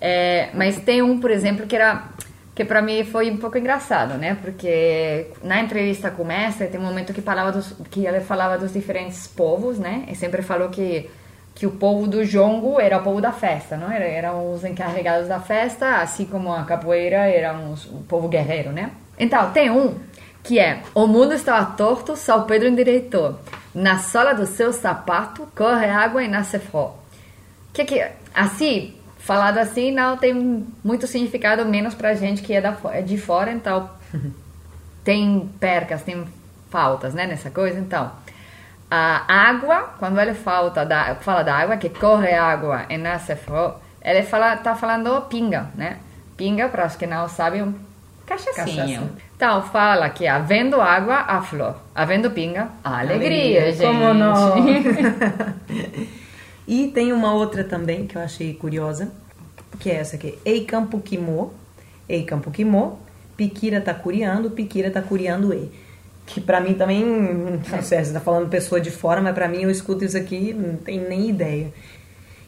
Eh, 0.00 0.48
mas 0.54 0.78
tem 0.80 1.02
um, 1.02 1.20
por 1.20 1.30
exemplo, 1.30 1.66
que 1.66 1.76
era 1.76 2.08
que 2.54 2.64
para 2.64 2.80
mim 2.80 3.04
foi 3.04 3.30
um 3.30 3.36
pouco 3.36 3.58
engraçado, 3.58 4.14
né? 4.14 4.38
Porque 4.40 5.26
na 5.42 5.60
entrevista 5.60 6.10
com 6.10 6.22
o 6.22 6.26
mestre 6.26 6.68
tem 6.68 6.80
um 6.80 6.84
momento 6.84 7.12
que 7.12 7.20
falava 7.20 7.52
dos, 7.52 7.74
que 7.90 8.06
ele 8.06 8.20
falava 8.20 8.56
dos 8.56 8.72
diferentes 8.72 9.26
povos, 9.26 9.78
né? 9.78 10.06
E 10.08 10.14
sempre 10.14 10.40
falou 10.40 10.70
que 10.70 11.10
que 11.54 11.66
o 11.66 11.72
povo 11.72 12.06
do 12.06 12.24
jongo 12.24 12.80
era 12.80 12.96
o 12.96 13.02
povo 13.02 13.20
da 13.20 13.32
festa, 13.32 13.76
não? 13.76 13.92
Era, 13.92 14.06
eram 14.06 14.54
os 14.54 14.64
encarregados 14.64 15.28
da 15.28 15.40
festa, 15.40 15.96
assim 15.98 16.24
como 16.24 16.50
a 16.50 16.64
capoeira 16.64 17.28
eram 17.28 17.72
os, 17.72 17.84
o 17.84 17.98
povo 18.08 18.28
guerreiro, 18.28 18.72
né? 18.72 18.92
Então, 19.18 19.52
tem 19.52 19.70
um 19.70 19.94
que 20.42 20.58
é 20.58 20.82
O 20.94 21.06
mundo 21.06 21.32
estava 21.32 21.64
torto, 21.76 22.16
São 22.16 22.44
Pedro 22.44 22.68
endireitou. 22.68 23.38
Na 23.74 23.98
sola 23.98 24.34
do 24.34 24.46
seu 24.46 24.72
sapato 24.72 25.48
corre 25.56 25.86
água 25.86 26.22
e 26.22 26.28
nasce 26.28 26.58
flor. 26.58 26.94
Que 27.72 27.84
que 27.84 28.06
assim, 28.34 28.94
falado 29.18 29.58
assim, 29.58 29.92
não 29.92 30.16
tem 30.16 30.66
muito 30.84 31.06
significado 31.06 31.64
menos 31.64 31.94
pra 31.94 32.14
gente 32.14 32.42
que 32.42 32.52
é 32.52 32.60
da, 32.60 32.76
é 32.92 33.00
de 33.00 33.16
fora, 33.16 33.52
então 33.52 33.88
tem 35.04 35.48
percas, 35.58 36.02
tem 36.02 36.24
faltas, 36.70 37.14
né, 37.14 37.26
nessa 37.26 37.50
coisa, 37.50 37.78
então. 37.78 38.10
A 38.90 39.24
água, 39.48 39.94
quando 39.98 40.20
ele 40.20 40.34
falta 40.34 40.84
da, 40.84 41.14
fala 41.14 41.42
da 41.42 41.54
água, 41.54 41.78
que 41.78 41.88
corre 41.88 42.34
água 42.34 42.84
e 42.90 42.98
nasce 42.98 43.34
flor, 43.36 43.80
ele 44.02 44.22
fala, 44.22 44.56
tá 44.56 44.74
falando 44.74 45.22
pinga, 45.28 45.70
né? 45.74 45.98
Pinga, 46.36 46.68
para 46.68 46.86
os 46.86 46.96
que 46.96 47.06
não 47.06 47.26
sabem, 47.28 47.74
cachaçinha. 48.26 48.84
Cachaça. 48.84 49.10
Então, 49.42 49.60
fala 49.60 50.08
que 50.08 50.24
havendo 50.24 50.80
água, 50.80 51.16
há 51.26 51.42
flor. 51.42 51.74
Havendo 51.92 52.30
pinga, 52.30 52.68
há 52.84 53.00
alegria, 53.00 53.72
gente. 53.72 53.84
Como 53.84 54.14
não? 54.14 54.54
e 56.64 56.86
tem 56.94 57.12
uma 57.12 57.34
outra 57.34 57.64
também 57.64 58.06
que 58.06 58.14
eu 58.14 58.22
achei 58.22 58.54
curiosa, 58.54 59.10
que 59.80 59.90
é 59.90 59.96
essa 59.96 60.14
aqui. 60.14 60.38
Ei 60.44 60.64
campo 60.64 61.00
quimô, 61.00 61.50
ei 62.08 62.22
campo 62.22 62.52
quimô, 62.52 62.92
piquira 63.36 63.80
tá 63.80 63.92
curiando, 63.92 64.48
piquira 64.48 64.92
tá 64.92 65.02
curiando 65.02 65.52
e. 65.52 65.72
Que 66.24 66.40
pra 66.40 66.60
mim 66.60 66.74
também, 66.74 67.04
não 67.04 67.82
sei, 67.82 68.04
você 68.04 68.12
tá 68.12 68.20
falando 68.20 68.48
pessoa 68.48 68.80
de 68.80 68.92
fora, 68.92 69.20
mas 69.20 69.34
pra 69.34 69.48
mim 69.48 69.62
eu 69.62 69.70
escuto 69.72 70.04
isso 70.04 70.16
aqui, 70.16 70.54
não 70.54 70.76
tenho 70.76 71.08
nem 71.08 71.28
ideia. 71.28 71.74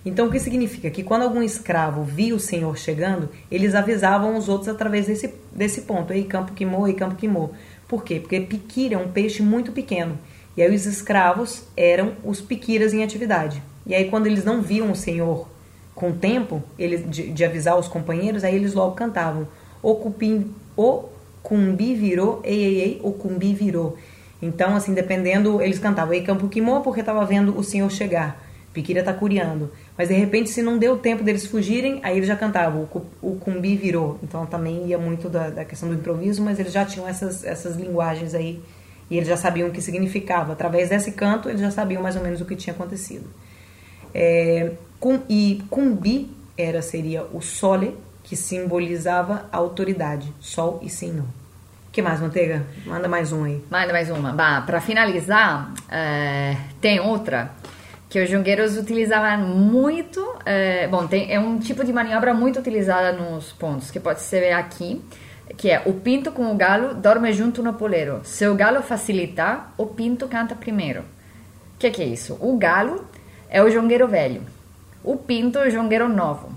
Então, 0.05 0.27
o 0.27 0.31
que 0.31 0.38
significa? 0.38 0.90
Que 0.90 1.03
quando 1.03 1.23
algum 1.23 1.43
escravo 1.43 2.03
via 2.03 2.35
o 2.35 2.40
senhor 2.40 2.77
chegando, 2.77 3.31
eles 3.51 3.75
avisavam 3.75 4.37
os 4.37 4.49
outros 4.49 4.69
através 4.69 5.07
desse, 5.07 5.33
desse 5.51 5.83
ponto. 5.83 6.12
Ei, 6.12 6.25
campo 6.25 6.53
quimô, 6.53 6.87
ei, 6.87 6.95
campo 6.95 7.14
quimô. 7.14 7.51
Por 7.88 8.05
quê? 8.05 8.21
Porque 8.21 8.40
piquira 8.40 8.97
é 8.97 8.99
um 8.99 9.11
peixe 9.11 9.43
muito 9.43 9.73
pequeno. 9.73 10.19
E 10.57 10.62
aí 10.62 10.75
os 10.75 10.87
escravos 10.87 11.64
eram 11.77 12.12
os 12.23 12.40
piquiras 12.40 12.93
em 12.93 13.03
atividade. 13.03 13.62
E 13.87 13.95
aí 13.95 14.09
quando 14.11 14.27
eles 14.27 14.45
não 14.45 14.62
viam 14.62 14.90
o 14.90 14.97
senhor 14.97 15.49
com 15.95 16.12
tempo 16.12 16.62
eles, 16.79 17.09
de, 17.09 17.31
de 17.31 17.45
avisar 17.45 17.79
os 17.79 17.88
companheiros, 17.88 18.45
aí 18.45 18.55
eles 18.55 18.75
logo 18.75 18.95
cantavam. 18.95 19.49
O 19.83 19.95
cupim, 19.97 20.53
o 20.77 21.05
cumbi 21.43 21.95
virou, 21.95 22.40
ei, 22.45 22.62
ei, 22.64 22.81
ei, 22.81 23.01
o 23.03 23.12
cumbi 23.12 23.53
virou. 23.53 23.97
Então, 24.40 24.77
assim, 24.77 24.93
dependendo, 24.93 25.61
eles 25.62 25.79
cantavam 25.79 26.14
ei, 26.14 26.23
campo 26.23 26.49
quimô, 26.49 26.81
porque 26.81 27.01
estava 27.01 27.25
vendo 27.25 27.57
o 27.59 27.64
senhor 27.64 27.90
chegar. 27.90 28.43
Piquira 28.73 29.03
tá 29.03 29.12
curiando. 29.12 29.71
Mas 29.97 30.09
de 30.09 30.15
repente, 30.15 30.51
se 30.51 30.61
não 30.61 30.77
deu 30.77 30.99
tempo 30.99 31.23
deles 31.23 31.47
fugirem, 31.47 32.01
aí 32.03 32.17
eles 32.17 32.27
já 32.27 32.35
cantavam, 32.37 32.83
o, 32.83 32.87
cu- 32.87 33.07
o 33.23 33.37
cumbi 33.37 33.77
virou. 33.77 34.19
Então 34.23 34.45
também 34.45 34.87
ia 34.89 34.99
muito 34.99 35.29
da, 35.29 35.51
da 35.51 35.65
questão 35.65 35.89
do 35.89 35.95
improviso, 35.95 36.43
mas 36.43 36.59
eles 36.59 36.73
já 36.73 36.85
tinham 36.85 37.07
essas, 37.09 37.45
essas 37.45 37.77
linguagens 37.77 38.35
aí. 38.35 38.61
E 39.09 39.17
eles 39.17 39.29
já 39.29 39.37
sabiam 39.37 39.69
o 39.69 39.71
que 39.71 39.81
significava. 39.81 40.53
Através 40.55 40.89
desse 40.89 41.13
canto, 41.13 41.49
eles 41.49 41.61
já 41.61 41.71
sabiam 41.71 42.03
mais 42.03 42.17
ou 42.17 42.23
menos 42.23 42.41
o 42.41 42.45
que 42.45 42.57
tinha 42.57 42.75
acontecido. 42.75 43.29
É, 44.13 44.73
e 45.29 45.63
cumbi 45.71 46.31
era, 46.57 46.81
seria 46.83 47.25
o 47.33 47.41
sole, 47.41 47.97
que 48.23 48.35
simbolizava 48.37 49.47
a 49.53 49.57
autoridade. 49.59 50.33
Sol 50.41 50.81
e 50.83 50.89
senhor. 50.89 51.27
Que 51.93 52.01
mais, 52.03 52.21
Manteiga? 52.21 52.65
Manda 52.87 53.07
mais 53.07 53.31
um 53.33 53.45
aí. 53.45 53.63
Manda 53.71 53.93
mais 53.93 54.11
uma. 54.11 54.33
Para 54.33 54.81
finalizar, 54.81 55.73
eh, 55.89 56.57
tem 56.81 56.99
outra 56.99 57.53
que 58.14 58.22
os 58.22 58.31
jongueiros 58.31 58.79
utilizavam 58.79 59.38
muito. 59.38 60.24
eh, 60.46 60.87
bom, 60.87 61.05
tem, 61.05 61.35
é 61.35 61.40
um 61.40 61.59
tipo 61.59 61.85
de 61.85 61.92
manobra 61.92 62.33
muito 62.33 62.61
utilizada 62.61 63.11
nos 63.11 63.50
pontos, 63.50 63.90
que 63.90 63.98
pode 63.98 64.20
ser 64.20 64.53
aqui, 64.53 65.03
que 65.57 65.68
é 65.68 65.83
o 65.85 65.94
pinto 65.94 66.31
com 66.31 66.48
o 66.53 66.55
galo 66.55 66.94
dorme 66.94 67.33
junto 67.33 67.61
no 67.61 67.74
poleiro. 67.74 68.20
Se 68.22 68.46
o 68.46 68.55
galo 68.55 68.83
facilitar, 68.83 69.72
o 69.77 69.87
pinto 69.87 70.29
canta 70.29 70.55
primeiro. 70.55 71.00
O 71.00 71.79
que, 71.81 71.90
que 71.90 72.03
é 72.03 72.07
isso? 72.07 72.38
O 72.40 72.57
galo 72.57 73.05
é 73.50 73.61
o 73.61 73.68
jongueiro 73.68 74.07
velho. 74.07 74.42
O 75.03 75.16
pinto 75.16 75.59
é 75.59 75.66
o 75.66 75.70
jongueiro 75.72 76.09
novo. 76.09 76.53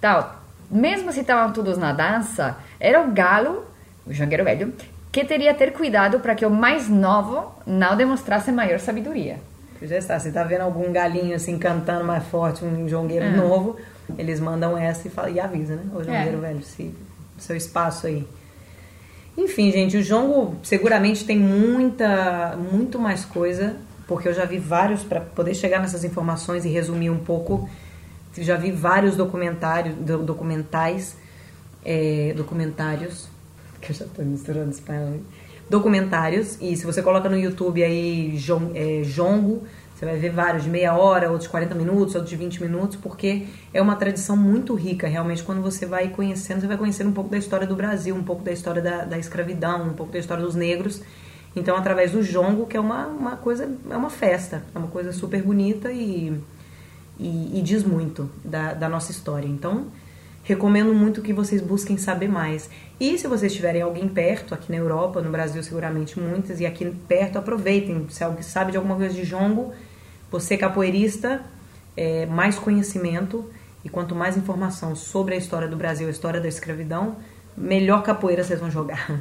Então, 0.00 0.28
mesmo 0.68 1.12
se 1.12 1.20
estavam 1.20 1.52
todos 1.52 1.78
na 1.78 1.92
dança, 1.92 2.56
era 2.80 3.00
o 3.00 3.12
galo, 3.12 3.64
o 4.04 4.12
jongueiro 4.12 4.42
velho, 4.42 4.74
que 5.12 5.24
teria 5.24 5.54
ter 5.54 5.72
cuidado 5.72 6.18
para 6.18 6.34
que 6.34 6.44
o 6.44 6.50
mais 6.50 6.88
novo 6.88 7.52
não 7.64 7.96
demonstrasse 7.96 8.50
maior 8.50 8.80
sabedoria. 8.80 9.38
Já 9.82 9.98
está, 9.98 10.18
você 10.18 10.30
tá 10.32 10.42
vendo 10.44 10.62
algum 10.62 10.90
galinho 10.92 11.34
assim 11.36 11.58
cantando 11.58 12.04
mais 12.04 12.24
forte, 12.24 12.64
um 12.64 12.88
jongueiro 12.88 13.26
novo, 13.36 13.76
eles 14.16 14.40
mandam 14.40 14.76
essa 14.76 15.06
e, 15.06 15.10
fala, 15.10 15.28
e 15.30 15.38
avisa, 15.38 15.76
né? 15.76 15.82
O 15.94 16.02
jongueiro 16.02 16.38
velho, 16.40 16.62
se, 16.62 16.94
seu 17.38 17.56
espaço 17.56 18.06
aí. 18.06 18.26
Enfim, 19.36 19.70
gente, 19.70 19.96
o 19.98 20.02
jongo 20.02 20.56
seguramente 20.62 21.24
tem 21.24 21.38
muita, 21.38 22.56
muito 22.56 22.98
mais 22.98 23.24
coisa, 23.24 23.76
porque 24.08 24.28
eu 24.28 24.32
já 24.32 24.44
vi 24.46 24.58
vários, 24.58 25.02
para 25.02 25.20
poder 25.20 25.54
chegar 25.54 25.80
nessas 25.80 26.04
informações 26.04 26.64
e 26.64 26.68
resumir 26.70 27.10
um 27.10 27.18
pouco, 27.18 27.68
já 28.38 28.56
vi 28.56 28.70
vários 28.72 29.14
documentários, 29.16 29.94
do- 29.96 30.22
documentais, 30.22 31.16
é, 31.84 32.32
documentários, 32.34 33.28
que 33.82 33.92
eu 33.92 33.96
já 33.96 34.06
tô 34.06 34.22
misturando 34.22 34.70
espanhol, 34.70 35.18
documentários, 35.68 36.58
e 36.60 36.76
se 36.76 36.86
você 36.86 37.02
coloca 37.02 37.28
no 37.28 37.36
YouTube 37.36 37.82
aí 37.82 38.38
é, 38.74 39.02
jongo, 39.02 39.64
você 39.94 40.04
vai 40.04 40.16
ver 40.18 40.30
vários 40.30 40.64
de 40.64 40.70
meia 40.70 40.94
hora, 40.94 41.26
outros 41.26 41.44
de 41.44 41.48
40 41.48 41.74
minutos, 41.74 42.14
outros 42.14 42.28
de 42.28 42.36
20 42.36 42.62
minutos, 42.62 42.96
porque 42.96 43.46
é 43.72 43.80
uma 43.80 43.96
tradição 43.96 44.36
muito 44.36 44.74
rica, 44.74 45.08
realmente, 45.08 45.42
quando 45.42 45.62
você 45.62 45.86
vai 45.86 46.08
conhecendo, 46.08 46.60
você 46.60 46.66
vai 46.66 46.76
conhecendo 46.76 47.08
um 47.08 47.12
pouco 47.14 47.30
da 47.30 47.38
história 47.38 47.66
do 47.66 47.74
Brasil, 47.74 48.14
um 48.14 48.22
pouco 48.22 48.42
da 48.42 48.52
história 48.52 48.82
da, 48.82 49.04
da 49.04 49.18
escravidão, 49.18 49.88
um 49.88 49.94
pouco 49.94 50.12
da 50.12 50.18
história 50.18 50.44
dos 50.44 50.54
negros, 50.54 51.02
Então, 51.56 51.74
através 51.74 52.12
do 52.12 52.22
jongo, 52.22 52.66
que 52.66 52.76
é 52.76 52.80
uma, 52.80 53.06
uma 53.06 53.36
coisa, 53.36 53.66
é 53.88 53.96
uma 53.96 54.10
festa, 54.10 54.62
é 54.74 54.78
uma 54.78 54.88
coisa 54.88 55.10
super 55.10 55.42
bonita 55.42 55.90
e, 55.90 56.38
e, 57.18 57.58
e 57.58 57.62
diz 57.62 57.82
muito 57.82 58.28
da, 58.44 58.74
da 58.74 58.90
nossa 58.90 59.10
história. 59.10 59.48
Então, 59.48 59.86
recomendo 60.46 60.94
muito 60.94 61.20
que 61.20 61.32
vocês 61.32 61.60
busquem 61.60 61.98
saber 61.98 62.28
mais. 62.28 62.70
E 63.00 63.18
se 63.18 63.26
vocês 63.26 63.52
tiverem 63.52 63.82
alguém 63.82 64.06
perto, 64.06 64.54
aqui 64.54 64.70
na 64.70 64.78
Europa, 64.78 65.20
no 65.20 65.28
Brasil 65.28 65.60
seguramente 65.60 66.20
muitas, 66.20 66.60
e 66.60 66.66
aqui 66.66 66.88
perto, 67.08 67.36
aproveitem. 67.36 68.06
Se 68.08 68.22
alguém 68.22 68.42
sabe 68.42 68.70
de 68.70 68.76
alguma 68.76 68.94
coisa 68.94 69.12
de 69.12 69.24
jongo, 69.24 69.74
você 70.30 70.56
capoeirista, 70.56 71.42
é, 71.96 72.26
mais 72.26 72.56
conhecimento 72.56 73.50
e 73.84 73.88
quanto 73.88 74.14
mais 74.14 74.36
informação 74.36 74.94
sobre 74.94 75.34
a 75.34 75.36
história 75.36 75.66
do 75.66 75.76
Brasil, 75.76 76.06
a 76.06 76.10
história 76.12 76.40
da 76.40 76.46
escravidão, 76.46 77.16
melhor 77.56 78.04
capoeira 78.04 78.44
vocês 78.44 78.60
vão 78.60 78.70
jogar. 78.70 79.20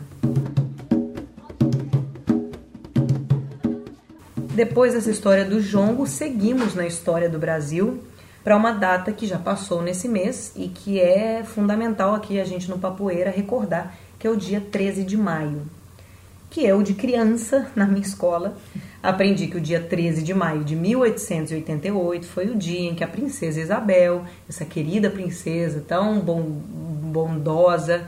Depois 4.53 4.93
dessa 4.93 5.09
história 5.09 5.43
do 5.43 5.59
jongo, 5.59 6.05
seguimos 6.05 6.75
na 6.75 6.85
história 6.85 7.27
do 7.27 7.39
Brasil 7.39 8.03
para 8.45 8.55
uma 8.55 8.71
data 8.71 9.11
que 9.11 9.25
já 9.25 9.39
passou 9.39 9.81
nesse 9.81 10.07
mês 10.07 10.53
e 10.55 10.67
que 10.67 10.99
é 11.01 11.43
fundamental 11.43 12.13
aqui 12.13 12.39
a 12.39 12.45
gente 12.45 12.69
no 12.69 12.77
Papoeira 12.77 13.31
recordar, 13.31 13.97
que 14.19 14.27
é 14.27 14.29
o 14.29 14.37
dia 14.37 14.61
13 14.61 15.03
de 15.03 15.17
maio, 15.17 15.63
que 16.51 16.71
o 16.71 16.83
de 16.83 16.93
criança 16.93 17.71
na 17.75 17.87
minha 17.87 18.03
escola. 18.05 18.55
Aprendi 19.01 19.47
que 19.47 19.57
o 19.57 19.61
dia 19.61 19.81
13 19.81 20.21
de 20.21 20.31
maio 20.35 20.63
de 20.63 20.75
1888 20.75 22.27
foi 22.27 22.45
o 22.47 22.55
dia 22.55 22.87
em 22.87 22.93
que 22.93 23.03
a 23.03 23.07
princesa 23.07 23.59
Isabel, 23.59 24.23
essa 24.47 24.63
querida 24.63 25.09
princesa 25.09 25.83
tão 25.87 26.19
bondosa, 26.19 28.07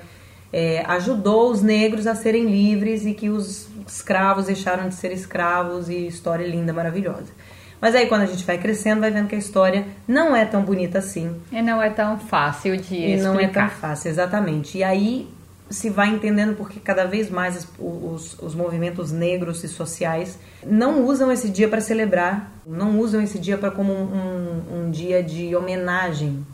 é, 0.53 0.83
ajudou 0.85 1.49
os 1.49 1.63
negros 1.63 2.05
a 2.05 2.13
serem 2.13 2.45
livres 2.45 3.07
e 3.07 3.15
que 3.15 3.27
os 3.29 3.67
escravos 3.87 4.45
deixaram 4.45 4.87
de 4.87 4.93
ser 4.93 5.11
escravos 5.11 5.89
e 5.89 6.05
história 6.05 6.45
linda, 6.45 6.71
maravilhosa. 6.71 7.33
Mas 7.79 7.95
aí 7.95 8.07
quando 8.07 8.21
a 8.21 8.25
gente 8.25 8.43
vai 8.43 8.57
crescendo, 8.57 9.01
vai 9.01 9.11
vendo 9.11 9.27
que 9.27 9.35
a 9.35 9.37
história 9.37 9.85
não 10.07 10.35
é 10.35 10.45
tão 10.45 10.63
bonita 10.63 10.99
assim. 10.99 11.35
E 11.51 11.61
não 11.61 11.81
é 11.81 11.89
tão 11.89 12.17
fácil 12.17 12.77
de 12.77 12.95
e 12.95 13.13
explicar. 13.13 13.23
não 13.23 13.39
é 13.39 13.47
tão 13.47 13.69
fácil, 13.69 14.09
exatamente. 14.09 14.77
E 14.77 14.83
aí 14.83 15.27
se 15.69 15.89
vai 15.89 16.09
entendendo 16.09 16.55
porque 16.55 16.79
cada 16.79 17.05
vez 17.05 17.29
mais 17.29 17.55
os, 17.57 17.67
os, 17.79 18.39
os 18.39 18.55
movimentos 18.55 19.11
negros 19.11 19.63
e 19.63 19.67
sociais 19.67 20.39
não 20.65 21.05
usam 21.05 21.31
esse 21.31 21.49
dia 21.49 21.67
para 21.67 21.81
celebrar, 21.81 22.51
não 22.65 22.99
usam 22.99 23.21
esse 23.21 23.37
dia 23.37 23.57
para 23.57 23.69
como 23.69 23.93
um, 23.93 24.03
um, 24.03 24.77
um, 24.77 24.91
dia 24.91 25.21
de 25.21 25.55
homenagem 25.55 26.45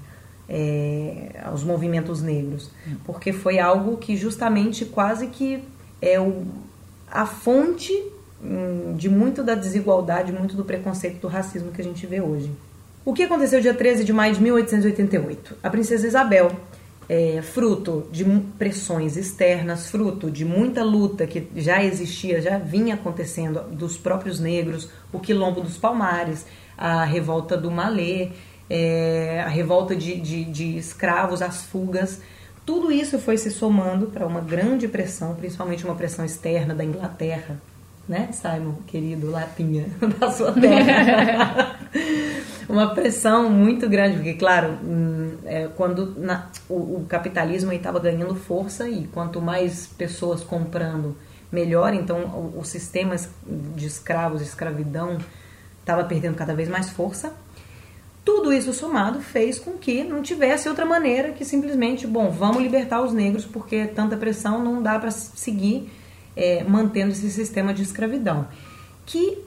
é, 0.49 1.39
aos 1.43 1.63
movimentos 1.63 2.21
negros, 2.21 2.71
porque 3.05 3.31
foi 3.31 3.59
algo 3.59 3.97
que 3.97 4.15
justamente 4.15 4.85
quase 4.85 5.27
que 5.27 5.63
é 6.01 6.19
o, 6.19 6.45
a 7.09 7.25
fonte 7.25 7.93
hum, 7.93 8.12
de 8.95 9.09
muito 9.09 9.43
da 9.43 9.55
desigualdade, 9.55 10.31
muito 10.31 10.55
do 10.55 10.65
preconceito, 10.65 11.21
do 11.21 11.27
racismo 11.27 11.71
que 11.71 11.81
a 11.81 11.83
gente 11.83 12.05
vê 12.05 12.21
hoje. 12.21 12.51
O 13.05 13.13
que 13.13 13.23
aconteceu 13.23 13.59
dia 13.59 13.73
13 13.73 14.03
de 14.03 14.13
maio 14.13 14.33
de 14.33 14.41
1888? 14.41 15.57
A 15.61 15.69
princesa 15.69 16.07
Isabel, 16.07 16.51
é, 17.07 17.41
fruto 17.41 18.07
de 18.11 18.23
pressões 18.57 19.17
externas, 19.17 19.89
fruto 19.89 20.31
de 20.31 20.45
muita 20.45 20.83
luta 20.83 21.27
que 21.27 21.47
já 21.55 21.83
existia, 21.83 22.41
já 22.41 22.57
vinha 22.57 22.95
acontecendo 22.95 23.61
dos 23.71 23.97
próprios 23.97 24.39
negros, 24.39 24.89
o 25.11 25.19
quilombo 25.19 25.61
dos 25.61 25.77
Palmares, 25.77 26.45
a 26.77 27.03
revolta 27.03 27.57
do 27.57 27.69
Malê, 27.69 28.29
é, 28.69 29.43
a 29.45 29.49
revolta 29.49 29.95
de, 29.95 30.19
de, 30.19 30.45
de 30.45 30.77
escravos, 30.77 31.41
as 31.41 31.63
fugas, 31.63 32.21
tudo 32.65 32.91
isso 32.91 33.19
foi 33.19 33.37
se 33.37 33.51
somando 33.51 34.07
para 34.07 34.25
uma 34.25 34.39
grande 34.39 34.87
pressão, 34.87 35.35
principalmente 35.35 35.83
uma 35.83 35.95
pressão 35.95 36.23
externa 36.23 36.73
da 36.73 36.85
Inglaterra, 36.85 37.61
né, 38.07 38.29
Simon, 38.31 38.75
querido 38.85 39.31
Lapinha, 39.31 39.85
da 40.19 40.31
sua 40.31 40.51
terra. 40.51 41.79
uma 42.67 42.93
pressão 42.93 43.49
muito 43.49 43.87
grande, 43.87 44.15
porque, 44.17 44.33
claro, 44.33 44.77
hum, 44.83 45.37
é, 45.45 45.69
quando 45.75 46.19
na, 46.19 46.49
o, 46.67 46.75
o, 46.75 47.05
capitalismo 47.07 47.71
estava 47.71 47.99
ganhando 47.99 48.35
força 48.35 48.89
e 48.89 49.07
quanto 49.07 49.41
mais 49.41 49.87
pessoas 49.87 50.43
comprando, 50.43 51.15
melhor, 51.51 51.93
então 51.93 52.19
o, 52.25 52.59
o 52.59 52.65
sistema 52.65 53.15
de 53.75 53.85
escravos, 53.85 54.41
escravidão, 54.41 55.17
estava 55.79 56.03
perdendo 56.03 56.35
cada 56.35 56.53
vez 56.53 56.67
mais 56.67 56.89
força. 56.89 57.33
Tudo 58.25 58.53
isso 58.53 58.73
somado 58.73 59.19
fez 59.19 59.59
com 59.59 59.73
que 59.73 60.03
não 60.03 60.21
tivesse 60.21 60.69
outra 60.69 60.85
maneira 60.85 61.33
que 61.33 61.43
simplesmente, 61.43 62.07
bom, 62.07 62.29
vamos 62.29 62.63
libertar 62.63 63.01
os 63.01 63.11
negros 63.13 63.45
porque 63.45 63.85
tanta 63.85 64.15
pressão 64.15 64.63
não 64.63 64.81
dá 64.81 64.97
para 64.97 65.11
seguir 65.11 65.91
é, 66.35 66.63
mantendo 66.63 67.11
esse 67.11 67.29
sistema 67.31 67.73
de 67.73 67.83
escravidão. 67.83 68.47
Que 69.05 69.37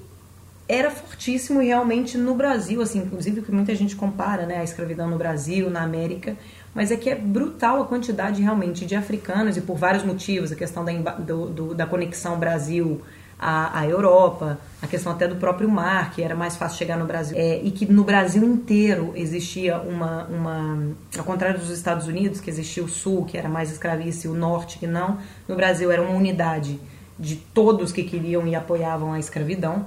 era 0.69 0.91
fortíssimo 0.91 1.61
realmente 1.61 2.19
no 2.19 2.35
Brasil, 2.35 2.83
assim, 2.83 2.99
inclusive 2.99 3.43
que 3.43 3.53
muita 3.53 3.75
gente 3.75 3.95
compara 3.95 4.47
né, 4.47 4.59
a 4.59 4.65
escravidão 4.65 5.09
no 5.09 5.17
Brasil, 5.17 5.71
na 5.71 5.83
América, 5.83 6.37
mas 6.75 6.91
é 6.91 6.97
que 6.97 7.09
é 7.09 7.15
brutal 7.15 7.83
a 7.83 7.87
quantidade 7.87 8.43
realmente 8.43 8.85
de 8.85 8.97
africanos 8.97 9.57
e 9.57 9.61
por 9.61 9.77
vários 9.77 10.03
motivos, 10.03 10.51
a 10.51 10.57
questão 10.57 10.85
da, 10.85 10.93
do, 10.93 11.47
do, 11.47 11.75
da 11.75 11.87
conexão 11.87 12.39
Brasil 12.39 13.01
à 13.39 13.87
Europa, 13.87 14.59
a 14.81 14.87
questão 14.87 15.13
até 15.13 15.29
do 15.29 15.37
próprio 15.37 15.69
mar, 15.69 16.11
que 16.13 16.23
era 16.23 16.35
mais 16.35 16.57
fácil 16.57 16.79
chegar 16.79 16.97
no 16.97 17.05
Brasil, 17.05 17.37
é, 17.39 17.61
e 17.63 17.71
que 17.71 17.85
no 17.85 18.03
Brasil 18.03 18.43
inteiro 18.43 19.13
existia 19.15 19.79
uma, 19.79 20.25
uma. 20.25 20.95
Ao 21.19 21.25
contrário 21.25 21.59
dos 21.59 21.69
Estados 21.71 22.07
Unidos, 22.07 22.41
que 22.41 22.49
existia 22.49 22.83
o 22.83 22.89
Sul, 22.89 23.27
que 23.27 23.37
era 23.37 23.49
mais 23.49 23.71
escravista, 23.71 24.27
e 24.27 24.31
o 24.31 24.35
Norte, 24.35 24.79
que 24.79 24.87
não, 24.87 25.19
no 25.47 25.55
Brasil 25.55 25.91
era 25.91 26.01
uma 26.01 26.17
unidade 26.17 26.81
de 27.19 27.37
todos 27.37 27.93
que 27.93 28.05
queriam 28.05 28.47
e 28.47 28.55
apoiavam 28.55 29.13
a 29.13 29.19
escravidão. 29.19 29.85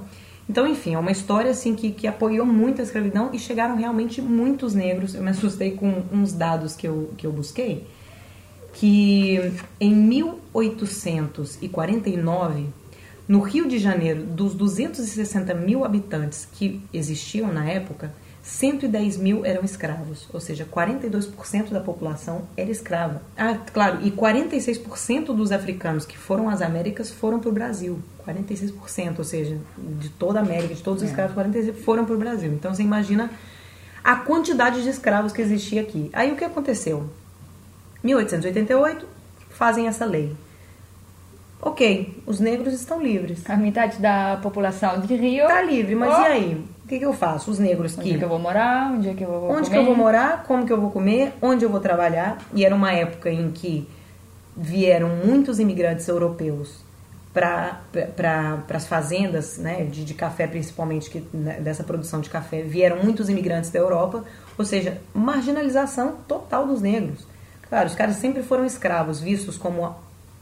Então, 0.48 0.64
enfim, 0.66 0.94
é 0.94 0.98
uma 0.98 1.12
história 1.12 1.50
assim 1.50 1.74
que, 1.74 1.90
que 1.92 2.06
apoiou 2.06 2.46
muito 2.46 2.80
a 2.80 2.84
escravidão 2.84 3.30
e 3.32 3.38
chegaram 3.38 3.76
realmente 3.76 4.22
muitos 4.22 4.74
negros. 4.74 5.14
Eu 5.14 5.22
me 5.22 5.30
assustei 5.30 5.72
com 5.72 6.02
uns 6.12 6.32
dados 6.32 6.74
que 6.74 6.88
eu, 6.88 7.12
que 7.16 7.24
eu 7.26 7.32
busquei, 7.32 7.86
que 8.72 9.52
em 9.80 9.94
1849 9.94 12.79
no 13.30 13.38
Rio 13.38 13.68
de 13.68 13.78
Janeiro, 13.78 14.24
dos 14.24 14.54
260 14.54 15.54
mil 15.54 15.84
habitantes 15.84 16.48
que 16.52 16.82
existiam 16.92 17.52
na 17.52 17.64
época, 17.64 18.12
110 18.42 19.18
mil 19.18 19.46
eram 19.46 19.62
escravos, 19.62 20.26
ou 20.32 20.40
seja, 20.40 20.66
42% 20.66 21.70
da 21.70 21.78
população 21.78 22.48
era 22.56 22.72
escrava. 22.72 23.22
Ah, 23.38 23.56
claro, 23.72 24.00
e 24.02 24.10
46% 24.10 25.26
dos 25.26 25.52
africanos 25.52 26.04
que 26.04 26.18
foram 26.18 26.48
às 26.48 26.60
Américas 26.60 27.08
foram 27.08 27.38
para 27.38 27.50
o 27.50 27.52
Brasil. 27.52 28.00
46%, 28.26 29.18
ou 29.18 29.24
seja, 29.24 29.56
de 29.78 30.08
toda 30.08 30.40
a 30.40 30.42
América, 30.42 30.74
de 30.74 30.82
todos 30.82 31.00
os 31.00 31.08
é. 31.08 31.12
escravos, 31.12 31.36
46% 31.36 31.74
foram 31.84 32.04
para 32.04 32.16
o 32.16 32.18
Brasil. 32.18 32.52
Então 32.52 32.74
você 32.74 32.82
imagina 32.82 33.30
a 34.02 34.16
quantidade 34.16 34.82
de 34.82 34.88
escravos 34.88 35.32
que 35.32 35.40
existia 35.40 35.82
aqui. 35.82 36.10
Aí 36.12 36.32
o 36.32 36.36
que 36.36 36.44
aconteceu? 36.44 37.08
1888 38.02 39.06
fazem 39.50 39.86
essa 39.86 40.04
lei 40.04 40.34
ok, 41.62 42.22
os 42.26 42.40
negros 42.40 42.74
estão 42.74 43.02
livres. 43.02 43.48
A 43.48 43.56
metade 43.56 43.98
da 43.98 44.38
população 44.42 45.00
de 45.00 45.14
Rio 45.14 45.44
está 45.44 45.62
livre, 45.62 45.94
mas 45.94 46.14
oh. 46.14 46.22
e 46.22 46.26
aí? 46.26 46.64
O 46.84 46.88
que, 46.88 46.98
que, 46.98 47.04
eu 47.04 47.12
faço? 47.12 47.50
Os 47.50 47.58
negros 47.58 47.94
que... 47.94 48.00
Onde 48.00 48.14
é 48.14 48.18
que 48.18 48.24
eu 48.24 48.28
vou 48.28 48.38
morar? 48.38 48.92
Onde 48.92 49.08
é 49.08 49.14
que 49.14 49.22
eu 49.22 49.28
vou 49.28 49.50
Onde 49.50 49.68
comer? 49.68 49.70
que 49.70 49.76
eu 49.76 49.84
vou 49.84 49.94
morar? 49.94 50.42
Como 50.42 50.66
que 50.66 50.72
eu 50.72 50.80
vou 50.80 50.90
comer? 50.90 51.32
Onde 51.40 51.64
eu 51.64 51.70
vou 51.70 51.78
trabalhar? 51.78 52.38
E 52.52 52.64
era 52.64 52.74
uma 52.74 52.92
época 52.92 53.30
em 53.30 53.52
que 53.52 53.88
vieram 54.56 55.08
muitos 55.24 55.60
imigrantes 55.60 56.08
europeus 56.08 56.84
para 57.32 57.80
pra, 58.16 58.58
as 58.74 58.86
fazendas 58.86 59.56
né, 59.56 59.84
de, 59.84 60.04
de, 60.04 60.14
café, 60.14 60.48
principalmente 60.48 61.08
que, 61.08 61.24
né, 61.32 61.60
dessa 61.60 61.84
produção 61.84 62.20
de 62.20 62.28
café, 62.28 62.62
vieram 62.62 63.02
muitos 63.02 63.28
imigrantes 63.28 63.70
da 63.70 63.78
Europa, 63.78 64.24
ou 64.58 64.64
seja, 64.64 64.98
marginalização 65.14 66.16
total 66.26 66.66
dos 66.66 66.80
negros. 66.80 67.24
Claro, 67.68 67.86
os 67.86 67.94
caras 67.94 68.16
sempre 68.16 68.42
foram 68.42 68.66
escravos, 68.66 69.20
vistos 69.20 69.56
como 69.56 69.94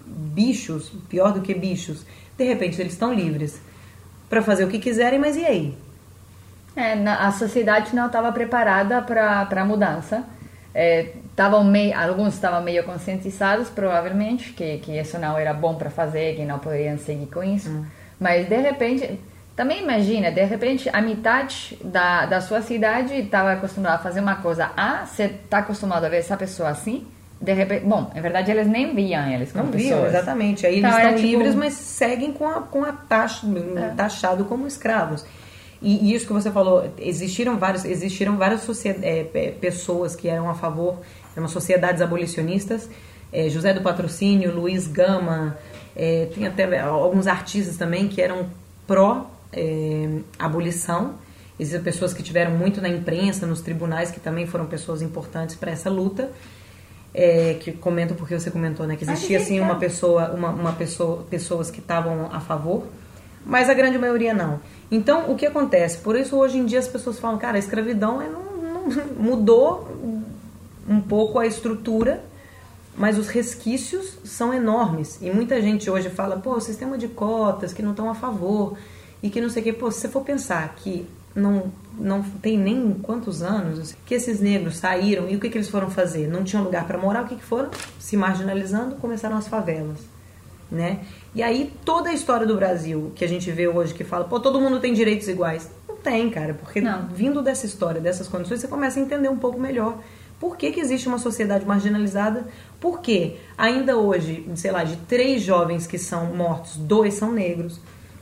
bichos, 0.09 0.91
pior 1.09 1.33
do 1.33 1.41
que 1.41 1.55
bichos, 1.55 2.05
de 2.37 2.45
repente 2.45 2.81
eles 2.81 2.93
estão 2.93 3.13
livres 3.13 3.61
para 4.29 4.43
fazer 4.43 4.65
o 4.65 4.69
que 4.69 4.79
quiserem, 4.79 5.19
mas 5.19 5.37
e 5.37 5.45
aí? 5.45 5.79
É, 6.77 6.93
a 6.93 7.33
sociedade 7.33 7.95
não 7.95 8.07
estava 8.07 8.31
preparada 8.31 9.03
para 9.03 9.49
a 9.51 9.65
mudança. 9.65 10.25
É, 10.75 11.13
meio, 11.65 11.99
alguns 11.99 12.35
estavam 12.35 12.63
meio 12.63 12.85
conscientizados, 12.85 13.69
provavelmente, 13.69 14.53
que, 14.53 14.79
que 14.79 14.93
isso 14.93 15.19
não 15.19 15.37
era 15.37 15.53
bom 15.53 15.75
para 15.75 15.91
fazer, 15.91 16.37
que 16.37 16.45
não 16.45 16.59
poderiam 16.59 16.97
seguir 16.99 17.27
com 17.27 17.43
isso. 17.43 17.69
Hum. 17.69 17.85
Mas, 18.21 18.49
de 18.49 18.57
repente, 18.57 19.19
também 19.57 19.83
imagina, 19.83 20.31
de 20.31 20.45
repente, 20.45 20.89
a 20.93 21.01
metade 21.01 21.77
da, 21.83 22.27
da 22.27 22.41
sua 22.41 22.63
cidade 22.63 23.15
estava 23.15 23.55
acostumada 23.55 23.97
a 23.97 23.99
fazer 23.99 24.21
uma 24.21 24.37
coisa 24.37 24.71
A, 24.77 25.05
você 25.05 25.25
está 25.25 25.59
acostumado 25.59 26.05
a 26.05 26.09
ver 26.09 26.19
essa 26.19 26.37
pessoa 26.37 26.69
assim, 26.69 27.05
de 27.41 27.53
repente, 27.53 27.85
bom, 27.85 28.11
na 28.15 28.21
verdade 28.21 28.51
eles 28.51 28.67
nem 28.67 28.93
viam 28.95 29.31
eles 29.31 29.53
como 29.53 29.67
não 29.67 29.73
pessoas. 29.73 29.95
viam, 29.95 30.07
exatamente. 30.07 30.67
Aí 30.67 30.79
então, 30.79 30.91
eles 30.91 31.05
estão 31.05 31.17
tipo... 31.17 31.29
livres, 31.29 31.55
mas 31.55 31.75
seguem 31.75 32.33
com 32.33 32.49
a, 32.49 32.63
com 32.63 32.83
a 32.85 32.91
taxa, 32.93 33.47
é. 33.77 33.91
taxado 33.97 34.45
como 34.45 34.67
escravos. 34.67 35.25
E, 35.81 36.11
e, 36.11 36.15
isso 36.15 36.27
que 36.27 36.33
você 36.33 36.51
falou, 36.51 36.93
existiram 36.99 37.57
vários, 37.57 37.85
existiram 37.85 38.37
várias 38.37 38.69
é, 38.85 39.23
pessoas 39.61 40.17
que 40.17 40.29
eram 40.29 40.51
a 40.51 40.55
favor, 40.55 40.99
eram 41.37 41.47
sociedades 41.47 42.03
abolicionistas, 42.03 42.91
é, 43.33 43.49
José 43.49 43.73
do 43.73 43.81
Patrocínio, 43.81 44.53
Luiz 44.53 44.89
Gama, 44.89 45.57
É, 46.01 46.29
tem 46.33 46.47
até 46.47 46.81
alguns 46.81 47.27
artistas 47.27 47.77
também 47.77 48.07
que 48.07 48.23
eram 48.23 48.47
pró-abolição. 48.87 51.15
É, 51.25 51.29
Existem 51.61 51.83
pessoas 51.83 52.15
que 52.15 52.23
tiveram 52.23 52.53
muito 52.53 52.81
na 52.81 52.89
imprensa, 52.89 53.45
nos 53.45 53.61
tribunais, 53.61 54.13
que 54.13 54.21
também 54.21 54.47
foram 54.47 54.67
pessoas 54.67 55.03
importantes 55.03 55.57
para 55.57 55.73
essa 55.73 55.91
luta. 55.91 56.31
É, 57.15 57.55
que 57.55 57.73
comentam 57.73 58.17
porque 58.17 58.39
você 58.39 58.51
comentou, 58.51 58.87
né? 58.87 58.95
Que 58.95 59.05
existia 59.05 59.39
assim 59.39 59.59
uma 59.61 59.77
pessoa, 59.77 60.31
uma, 60.33 60.51
uma 60.51 60.73
pessoa, 60.73 61.25
pessoas 61.29 61.71
que 61.71 61.81
estavam 61.81 62.29
a 62.31 62.39
favor, 62.39 62.87
mas 63.45 63.71
a 63.71 63.75
grande 63.75 63.99
maioria 63.99 64.35
não. 64.35 64.61
Então, 64.91 65.31
o 65.31 65.35
que 65.35 65.47
acontece? 65.47 65.99
Por 65.99 66.17
isso 66.17 66.37
hoje 66.37 66.59
em 66.59 66.67
dia 66.67 66.79
as 66.79 66.89
pessoas 66.89 67.19
falam, 67.19 67.39
cara, 67.39 67.57
a 67.57 67.59
escravidão 67.59 68.21
é, 68.21 68.29
não, 68.29 68.43
não, 68.57 69.07
mudou 69.19 69.89
um 70.89 71.01
pouco 71.01 71.39
a 71.39 71.47
estrutura, 71.47 72.23
mas 72.97 73.19
os 73.19 73.29
resquícios 73.29 74.19
são 74.25 74.53
enormes. 74.53 75.19
E 75.21 75.31
muita 75.31 75.61
gente 75.61 75.91
hoje 75.91 76.09
fala, 76.11 76.37
pô, 76.37 76.55
o 76.55 76.61
sistema 76.61 76.99
de 76.99 77.09
cotas 77.09 77.73
que 77.73 77.83
não 77.83 77.91
estão 77.91 78.11
a 78.11 78.15
favor 78.15 78.77
e 79.23 79.31
que 79.31 79.41
não 79.41 79.51
sei 79.51 79.63
o 79.63 79.65
que. 79.65 79.73
Pô, 79.73 79.91
se 79.91 80.01
você 80.01 80.09
for 80.09 80.23
pensar 80.23 80.75
que 80.77 81.07
não, 81.35 81.71
não 81.99 82.23
tem 82.23 82.59
nem 82.59 82.93
quantos 83.03 83.43
anos 83.43 83.95
que 84.07 84.15
esses 84.15 84.41
negros 84.41 84.77
saíram 84.77 85.29
e 85.29 85.37
o 85.37 85.41
que, 85.41 85.49
que 85.49 85.59
eles 85.59 85.69
foram 85.69 85.91
fazer? 85.91 86.29
Não 86.29 86.45
tinham 86.45 86.65
lugar 86.65 86.87
para 86.87 86.99
morar, 86.99 87.25
o 87.25 87.29
que, 87.29 87.37
que 87.37 87.45
foram? 87.45 87.71
Se 87.99 88.17
marginalizando, 88.17 88.97
começaram 88.97 89.37
as 89.37 89.49
favelas. 89.49 89.99
Né? 90.71 91.01
E 91.35 91.43
aí 91.43 91.73
toda 91.85 92.11
a 92.11 92.13
história 92.13 92.47
do 92.47 92.55
Brasil 92.55 93.11
que 93.15 93.25
a 93.25 93.29
gente 93.29 93.51
vê 93.51 93.67
hoje 93.67 93.95
que 93.95 94.05
fala, 94.05 94.25
pô, 94.25 94.39
todo 94.39 94.61
mundo 94.61 94.81
tem 94.81 94.93
direitos 94.93 95.27
iguais. 95.29 95.71
Não 95.89 95.97
tem, 95.97 96.29
cara, 96.31 96.55
porque 96.55 96.81
não. 96.81 97.09
vindo 97.09 97.43
dessa 97.43 97.67
história, 97.67 98.01
dessas 98.01 98.29
condições, 98.29 98.61
você 98.61 98.69
começa 98.69 99.01
a 99.01 99.03
entender 99.03 99.29
um 99.29 99.39
pouco 99.39 99.59
melhor 99.59 99.99
por 100.41 100.57
que, 100.57 100.71
que 100.71 100.81
existe 100.81 101.09
uma 101.09 101.19
sociedade 101.19 101.67
marginalizada? 101.67 102.47
Por 102.81 103.01
que 103.01 103.39
ainda 103.57 103.97
hoje, 103.97 104.49
sei 104.55 104.71
lá, 104.71 104.85
de 104.85 104.97
três 104.97 105.43
jovens 105.43 105.87
que 105.87 105.99
são 105.99 106.27
mortos, 106.27 106.77
dois 106.77 107.15
são 107.15 107.33
negros? 107.33 107.81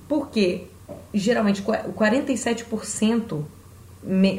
Porque 0.08 0.64
geralmente 1.12 1.62
47% 1.62 3.44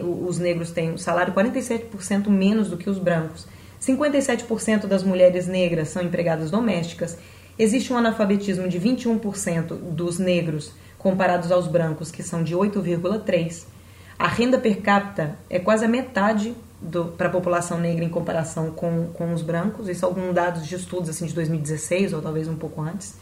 os 0.01 0.39
negros 0.39 0.71
têm 0.71 0.93
um 0.93 0.97
salário 0.97 1.33
47% 1.33 2.29
menos 2.29 2.69
do 2.69 2.77
que 2.77 2.89
os 2.89 2.97
brancos. 2.97 3.45
57% 3.81 4.87
das 4.87 5.03
mulheres 5.03 5.47
negras 5.47 5.89
são 5.89 6.01
empregadas 6.01 6.49
domésticas. 6.49 7.17
Existe 7.59 7.91
um 7.91 7.97
analfabetismo 7.97 8.67
de 8.67 8.79
21% 8.79 9.73
dos 9.75 10.17
negros 10.17 10.71
comparados 10.97 11.51
aos 11.51 11.67
brancos, 11.67 12.11
que 12.11 12.23
são 12.23 12.43
de 12.43 12.55
8,3%. 12.55 13.65
A 14.17 14.27
renda 14.27 14.57
per 14.57 14.81
capita 14.81 15.37
é 15.47 15.59
quase 15.59 15.85
a 15.85 15.87
metade 15.87 16.55
para 17.17 17.27
a 17.27 17.31
população 17.31 17.79
negra 17.79 18.03
em 18.03 18.09
comparação 18.09 18.71
com, 18.71 19.07
com 19.13 19.33
os 19.33 19.41
brancos. 19.41 19.87
Isso 19.87 20.05
alguns 20.05 20.33
dados 20.33 20.65
de 20.65 20.75
estudos 20.75 21.09
assim 21.09 21.25
de 21.25 21.33
2016 21.33 22.13
ou 22.13 22.21
talvez 22.21 22.47
um 22.47 22.55
pouco 22.55 22.81
antes. 22.81 23.15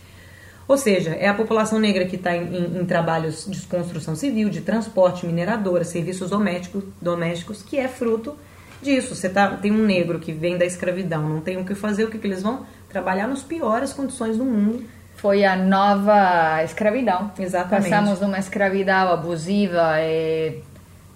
Ou 0.67 0.77
seja, 0.77 1.11
é 1.11 1.27
a 1.27 1.33
população 1.33 1.79
negra 1.79 2.05
que 2.05 2.15
está 2.15 2.35
em, 2.35 2.43
em, 2.43 2.81
em, 2.81 2.85
trabalhos 2.85 3.45
de 3.47 3.61
construção 3.61 4.15
civil, 4.15 4.49
de 4.49 4.61
transporte, 4.61 5.25
mineradora, 5.25 5.83
serviços 5.83 6.29
domésticos, 6.29 6.83
domésticos 6.99 7.61
que 7.61 7.77
é 7.77 7.87
fruto 7.87 8.35
disso. 8.81 9.15
Você 9.15 9.29
tá, 9.29 9.49
tem 9.49 9.71
um 9.71 9.85
negro 9.85 10.19
que 10.19 10.31
vem 10.31 10.57
da 10.57 10.65
escravidão, 10.65 11.29
não 11.29 11.41
tem 11.41 11.57
o 11.57 11.65
que 11.65 11.75
fazer, 11.75 12.05
o 12.05 12.09
que, 12.09 12.17
que 12.17 12.25
eles 12.25 12.41
vão? 12.41 12.65
Trabalhar 12.89 13.27
nas 13.27 13.43
piores 13.43 13.93
condições 13.93 14.37
do 14.37 14.45
mundo. 14.45 14.83
Foi 15.17 15.45
a 15.45 15.55
nova 15.55 16.63
escravidão. 16.63 17.31
Exatamente. 17.39 17.89
Passamos 17.89 18.19
de 18.19 18.25
uma 18.25 18.39
escravidão 18.39 19.13
abusiva 19.13 20.01
e 20.01 20.61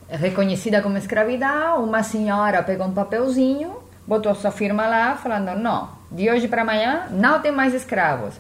reconhecida 0.10 0.82
como 0.82 0.98
escravidão, 0.98 1.84
uma 1.84 2.02
senhora 2.02 2.64
pegou 2.64 2.88
um 2.88 2.94
papelzinho, 2.94 3.78
botou 4.08 4.34
sua 4.36 4.52
firma 4.52 4.88
lá, 4.88 5.16
falando: 5.16 5.60
não, 5.60 5.90
de 6.12 6.30
hoje 6.30 6.48
para 6.48 6.62
amanhã 6.62 7.08
não 7.12 7.40
tem 7.40 7.52
mais 7.52 7.74
escravos. 7.74 8.36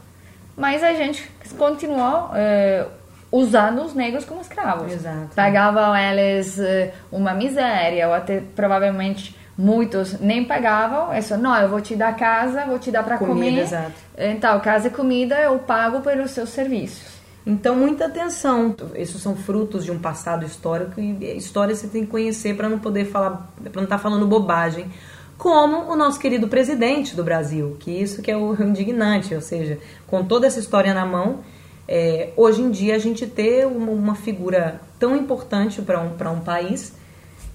Mas 0.59 0.83
a 0.83 0.93
gente 0.93 1.25
continuou 1.57 2.31
eh, 2.35 2.85
usando 3.31 3.81
os 3.81 3.93
negros 3.93 4.25
como 4.25 4.41
escravos. 4.41 4.91
Exato. 4.91 5.29
Pagavam 5.33 5.95
eles 5.95 6.59
eh, 6.59 6.93
uma 7.09 7.33
miséria, 7.33 8.09
ou 8.09 8.13
até 8.13 8.43
provavelmente 8.53 9.33
muitos 9.57 10.19
nem 10.19 10.43
pagavam. 10.43 11.13
É 11.13 11.21
só, 11.21 11.37
não, 11.37 11.55
eu 11.55 11.69
vou 11.69 11.79
te 11.79 11.95
dar 11.95 12.13
casa, 12.17 12.65
vou 12.65 12.77
te 12.77 12.91
dar 12.91 13.03
para 13.03 13.17
comer. 13.17 13.59
Exato. 13.59 13.93
Então, 14.17 14.59
casa 14.59 14.89
e 14.89 14.91
comida 14.91 15.39
eu 15.39 15.57
pago 15.59 16.01
pelos 16.01 16.31
seus 16.31 16.49
serviços. 16.49 17.19
Então, 17.45 17.73
muita 17.73 18.07
atenção. 18.07 18.75
Esses 18.95 19.21
são 19.21 19.37
frutos 19.37 19.85
de 19.85 19.91
um 19.91 19.97
passado 19.97 20.45
histórico 20.45 20.99
e 20.99 21.37
história 21.37 21.73
você 21.73 21.87
tem 21.87 22.03
que 22.03 22.11
conhecer 22.11 22.57
para 22.57 22.67
não 22.67 22.79
poder 22.79 23.05
falar, 23.05 23.49
para 23.63 23.71
não 23.75 23.83
estar 23.83 23.95
tá 23.95 23.97
falando 23.97 24.27
bobagem. 24.27 24.91
Como 25.39 25.89
o 25.89 25.95
nosso 25.95 26.19
querido 26.19 26.49
presidente 26.49 27.15
do 27.15 27.23
Brasil, 27.23 27.77
que 27.79 27.89
isso 27.89 28.21
que 28.21 28.29
é 28.29 28.35
o 28.35 28.61
indignante, 28.61 29.33
ou 29.33 29.39
seja, 29.39 29.79
com 30.05 30.21
toda 30.21 30.45
essa 30.45 30.59
história 30.59 30.93
na 30.93 31.05
mão, 31.05 31.39
é, 31.87 32.31
hoje 32.35 32.61
em 32.61 32.69
dia 32.69 32.93
a 32.93 32.99
gente 32.99 33.25
ter 33.25 33.65
uma, 33.65 33.89
uma 33.89 34.15
figura 34.15 34.81
tão 34.99 35.15
importante 35.15 35.81
para 35.81 36.01
um, 36.01 36.11
um 36.33 36.41
país 36.41 36.91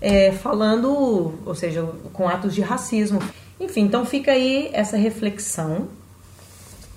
é, 0.01 0.33
falando, 0.33 1.35
ou 1.45 1.55
seja, 1.55 1.87
com 2.15 2.27
atos 2.27 2.55
de 2.55 2.63
racismo. 2.63 3.21
Enfim, 3.61 3.83
então 3.83 4.07
fica 4.07 4.33
aí 4.33 4.71
essa 4.73 4.97
reflexão 4.97 5.89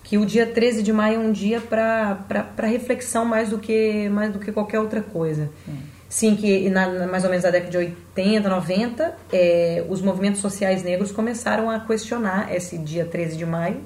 que 0.05 0.17
o 0.17 0.25
dia 0.25 0.47
13 0.47 0.81
de 0.83 0.93
maio 0.93 1.15
é 1.15 1.19
um 1.19 1.33
dia 1.33 1.59
para 1.59 2.65
reflexão 2.65 3.25
mais 3.25 3.49
do 3.49 3.59
que 3.59 4.07
mais 4.07 4.31
do 4.31 4.39
que 4.39 4.53
qualquer 4.53 4.79
outra 4.79 5.01
coisa. 5.01 5.49
Sim, 6.09 6.35
que 6.35 6.69
na, 6.69 7.07
mais 7.07 7.23
ou 7.23 7.29
menos 7.29 7.43
na 7.43 7.51
década 7.51 7.69
de 7.69 7.77
80, 7.77 8.47
90, 8.47 9.15
é, 9.31 9.85
os 9.89 10.01
movimentos 10.01 10.39
sociais 10.39 10.81
negros 10.81 11.11
começaram 11.11 11.69
a 11.69 11.79
questionar 11.81 12.53
esse 12.55 12.77
dia 12.77 13.05
13 13.05 13.35
de 13.35 13.45
maio 13.45 13.81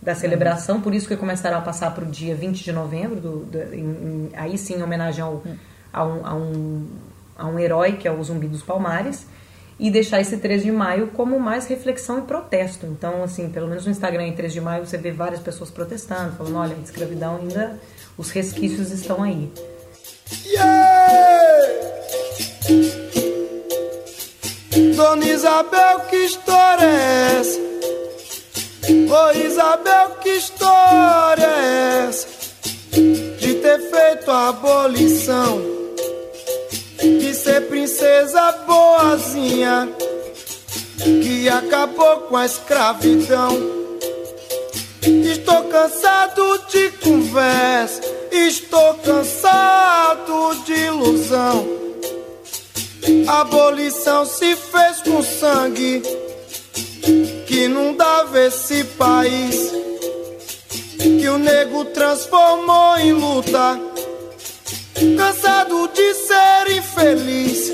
da 0.00 0.14
celebração, 0.14 0.76
uhum. 0.76 0.82
por 0.82 0.94
isso 0.94 1.08
que 1.08 1.16
começaram 1.16 1.56
a 1.56 1.60
passar 1.60 1.94
para 1.94 2.04
o 2.04 2.06
dia 2.06 2.34
20 2.34 2.62
de 2.62 2.72
novembro, 2.72 3.20
do, 3.20 3.44
do 3.44 3.74
em, 3.74 4.30
aí 4.34 4.58
sim 4.58 4.74
em 4.74 4.82
homenagem 4.82 5.22
ao, 5.22 5.34
uhum. 5.34 5.56
a, 5.92 6.04
um, 6.04 6.26
a, 6.26 6.34
um, 6.34 6.86
a 7.38 7.46
um 7.46 7.58
herói 7.58 7.92
que 7.92 8.06
é 8.06 8.12
o 8.12 8.22
Zumbi 8.22 8.48
dos 8.48 8.62
Palmares 8.62 9.24
e 9.78 9.90
deixar 9.90 10.20
esse 10.20 10.36
13 10.36 10.64
de 10.64 10.72
maio 10.72 11.08
como 11.08 11.38
mais 11.40 11.66
reflexão 11.66 12.18
e 12.18 12.22
protesto. 12.22 12.84
Então, 12.86 13.22
assim, 13.22 13.48
pelo 13.48 13.66
menos 13.66 13.86
no 13.86 13.90
Instagram 13.90 14.26
em 14.26 14.32
13 14.32 14.54
de 14.54 14.60
maio 14.60 14.84
você 14.84 14.98
vê 14.98 15.10
várias 15.10 15.40
pessoas 15.40 15.70
protestando, 15.70 16.36
falando, 16.36 16.56
olha, 16.56 16.76
a 16.76 16.80
escravidão 16.80 17.36
ainda, 17.36 17.78
os 18.18 18.30
resquícios 18.30 18.90
estão 18.90 19.22
aí. 19.22 19.50
Yeah! 20.44 21.66
Dona 24.96 25.26
Isabel, 25.26 26.00
que 26.08 26.16
história 26.16 26.84
é 26.84 27.40
essa? 27.40 27.58
Ô 27.58 29.14
oh, 29.14 29.30
Isabel, 29.38 30.10
que 30.22 30.30
história 30.30 31.44
é 31.44 32.06
essa? 32.08 32.28
De 33.38 33.54
ter 33.54 33.78
feito 33.90 34.30
a 34.30 34.48
abolição 34.48 35.82
de 37.02 37.34
ser 37.34 37.62
princesa 37.68 38.52
boazinha 38.66 39.88
que 40.98 41.48
acabou 41.48 42.20
com 42.28 42.36
a 42.36 42.46
escravidão. 42.46 43.50
Estou 45.02 45.64
cansado 45.64 46.58
de 46.68 46.90
conversa, 47.02 48.02
estou 48.32 48.94
cansado 48.94 50.54
de 50.64 50.72
ilusão. 50.72 51.66
A 53.28 53.40
abolição 53.40 54.24
se 54.24 54.56
fez 54.56 55.02
com 55.02 55.22
sangue 55.22 56.02
que 57.46 57.68
não 57.68 57.94
dava 57.94 58.40
esse 58.40 58.84
país. 58.84 59.72
Que 60.98 61.28
o 61.28 61.38
nego 61.38 61.84
transformou 61.86 62.96
em 62.98 63.12
luta 63.12 63.92
cansado 65.16 65.88
de 65.88 66.14
ser 66.14 66.76
infeliz. 66.76 67.72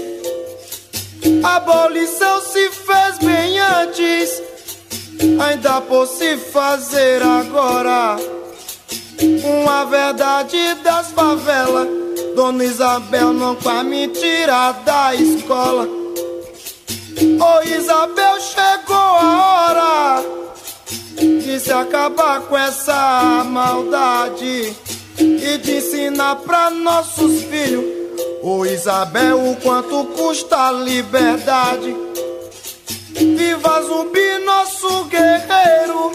A 1.42 1.56
abolição 1.56 2.40
se 2.40 2.70
fez 2.70 3.18
bem 3.18 3.58
antes, 3.58 4.42
ainda 5.40 5.80
por 5.82 6.06
se 6.06 6.36
fazer 6.36 7.22
agora. 7.22 8.16
Uma 9.20 9.84
verdade 9.84 10.74
das 10.84 11.10
favelas, 11.10 11.88
Dona 12.36 12.64
Isabel 12.64 13.32
não 13.32 13.56
vai 13.56 13.82
me 13.82 14.08
tirar 14.08 14.72
da 14.84 15.14
escola. 15.14 15.88
Ô 17.18 17.68
Isabel, 17.68 18.40
chegou 18.40 18.96
a 18.96 19.64
hora 19.64 20.24
de 21.16 21.58
se 21.58 21.72
acabar 21.72 22.42
com 22.42 22.56
essa 22.56 23.42
maldade 23.44 24.76
e 25.18 25.58
de 25.58 25.76
ensinar 25.76 26.36
pra 26.36 26.70
nossos 26.70 27.42
filhos, 27.42 27.84
ô 28.40 28.64
Isabel, 28.64 29.50
o 29.50 29.56
quanto 29.56 30.04
custa 30.16 30.68
a 30.68 30.72
liberdade. 30.72 31.96
Viva 33.14 33.82
Zumbi, 33.82 34.38
nosso 34.44 35.04
guerreiro, 35.06 36.12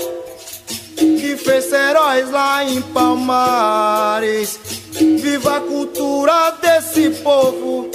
que 1.20 1.38
fez 1.38 1.72
heróis 1.72 2.30
lá 2.32 2.64
em 2.64 2.82
Palmares. 2.82 4.60
Viva 4.92 5.58
a 5.58 5.62
cultura 5.62 6.52
desse 6.62 7.10
povo, 7.22 7.90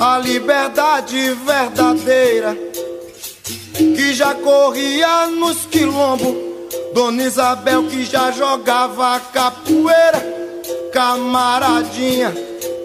a 0.00 0.18
liberdade 0.18 1.36
verdadeira, 1.46 2.56
que 3.72 4.12
já 4.12 4.34
corria 4.34 5.28
nos 5.28 5.66
quilombos 5.66 6.48
Dona 6.92 7.22
Isabel 7.22 7.84
que 7.84 8.04
já 8.04 8.32
jogava 8.32 9.20
capoeira, 9.32 10.20
camaradinha, 10.92 12.32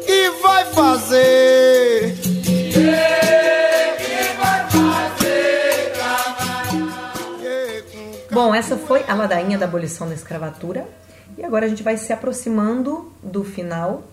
que 0.06 0.30
vai 0.42 0.66
fazer? 0.66 2.16
Bom, 8.44 8.54
essa 8.54 8.76
foi 8.76 9.06
a 9.08 9.14
ladainha 9.14 9.58
da 9.58 9.66
abolição 9.66 10.08
da 10.08 10.14
escravatura. 10.14 10.86
E 11.38 11.44
agora 11.46 11.66
a 11.66 11.70
gente 11.70 11.82
vai 11.82 11.96
se 11.96 12.12
aproximando 12.12 13.12
do 13.24 13.44
final. 13.44 14.04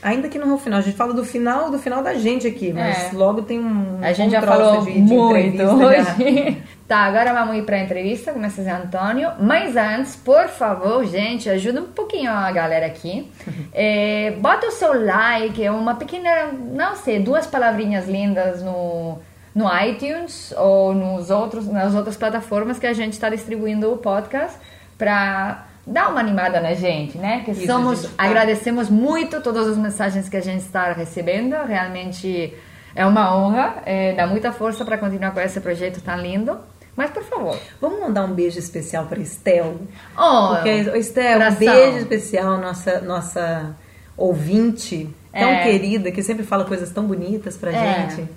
Ainda 0.00 0.28
que 0.28 0.38
não 0.38 0.50
é 0.50 0.54
o 0.54 0.58
final, 0.58 0.78
a 0.78 0.82
gente 0.82 0.96
fala 0.96 1.14
do 1.14 1.24
final 1.24 1.70
do 1.70 1.78
final 1.78 2.02
da 2.02 2.14
gente 2.14 2.46
aqui, 2.46 2.72
mas 2.72 3.12
É. 3.12 3.16
logo 3.16 3.42
tem 3.42 3.58
um. 3.58 3.98
A 4.02 4.12
gente 4.12 4.28
um 4.28 4.30
já 4.32 4.40
troço 4.42 4.58
falou 4.60 4.84
de, 4.84 4.92
de 4.92 5.00
muito 5.00 5.62
hoje. 5.62 6.62
tá, 6.86 6.98
agora 6.98 7.32
vamos 7.32 7.56
ir 7.56 7.62
para 7.64 7.76
a 7.76 7.80
entrevista 7.80 8.30
com 8.32 8.38
o 8.38 8.48
Zé 8.50 8.70
Antônio. 8.70 9.32
Mas 9.40 9.76
antes, 9.76 10.14
por 10.14 10.46
favor, 10.48 11.04
gente, 11.06 11.48
ajuda 11.48 11.80
um 11.80 11.86
pouquinho 11.86 12.30
a 12.30 12.52
galera 12.52 12.86
aqui. 12.86 13.28
É, 13.76 14.34
bota 14.38 14.68
o 14.68 14.70
seu 14.70 15.04
like, 15.04 15.68
uma 15.68 15.96
pequena, 15.96 16.52
não 16.52 16.94
sei, 16.94 17.18
duas 17.18 17.44
palavrinhas 17.44 18.08
lindas 18.08 18.62
no, 18.62 19.18
no 19.54 19.66
iTunes 19.82 20.52
ou 20.56 20.92
nos 20.94 21.30
outros, 21.30 21.66
nas 21.68 21.94
outras 21.94 22.16
plataformas 22.16 22.78
que 22.78 22.86
a 22.86 22.92
gente 22.92 23.12
está 23.12 23.28
distribuindo 23.28 23.92
o 23.92 23.96
podcast 23.96 24.56
para 24.98 25.66
dar 25.86 26.08
uma 26.10 26.20
animada 26.20 26.60
na 26.60 26.74
gente, 26.74 27.18
né? 27.18 27.42
Que 27.44 27.50
Isso, 27.52 27.66
somos, 27.66 28.02
gente 28.02 28.14
tá- 28.14 28.24
agradecemos 28.24 28.88
muito 28.90 29.40
todas 29.40 29.68
as 29.68 29.76
mensagens 29.76 30.28
que 30.28 30.36
a 30.36 30.40
gente 30.40 30.62
está 30.62 30.92
recebendo. 30.92 31.54
Realmente 31.66 32.52
é 32.96 33.04
uma 33.06 33.36
honra, 33.36 33.82
é, 33.84 34.12
dá 34.14 34.26
muita 34.26 34.50
força 34.52 34.84
para 34.84 34.96
continuar 34.98 35.30
com 35.32 35.40
esse 35.40 35.60
projeto 35.60 36.00
tão 36.00 36.16
lindo. 36.16 36.58
Mas 36.96 37.10
por 37.10 37.24
favor, 37.24 37.58
Vamos 37.80 37.98
mandar 38.00 38.24
um 38.24 38.32
beijo 38.32 38.58
especial 38.58 39.06
para 39.06 39.18
Estel. 39.18 39.76
oh, 40.16 40.54
Porque, 40.54 40.68
Estel, 40.98 41.40
um 41.40 41.54
beijo 41.56 41.98
especial, 41.98 42.56
nossa, 42.58 43.00
nossa 43.00 43.74
ouvinte 44.16 45.10
tão 45.32 45.48
É. 45.48 45.62
querida, 45.64 46.12
que 46.12 46.22
sempre 46.22 46.44
fala 46.44 46.64
coisas 46.64 46.90
tão 46.90 47.04
bonitas 47.04 47.56
pra 47.56 47.72
É. 47.72 48.08
gente. 48.08 48.28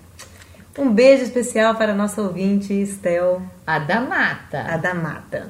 Um 0.78 0.92
beijo 0.92 1.24
especial 1.24 1.76
para 1.76 1.92
a 1.92 1.96
nossa 1.96 2.22
ouvinte, 2.22 2.72
Estel 2.72 3.42
a 3.66 3.80
da 3.80 4.00
mata. 4.00 4.62
Adamata. 4.62 5.50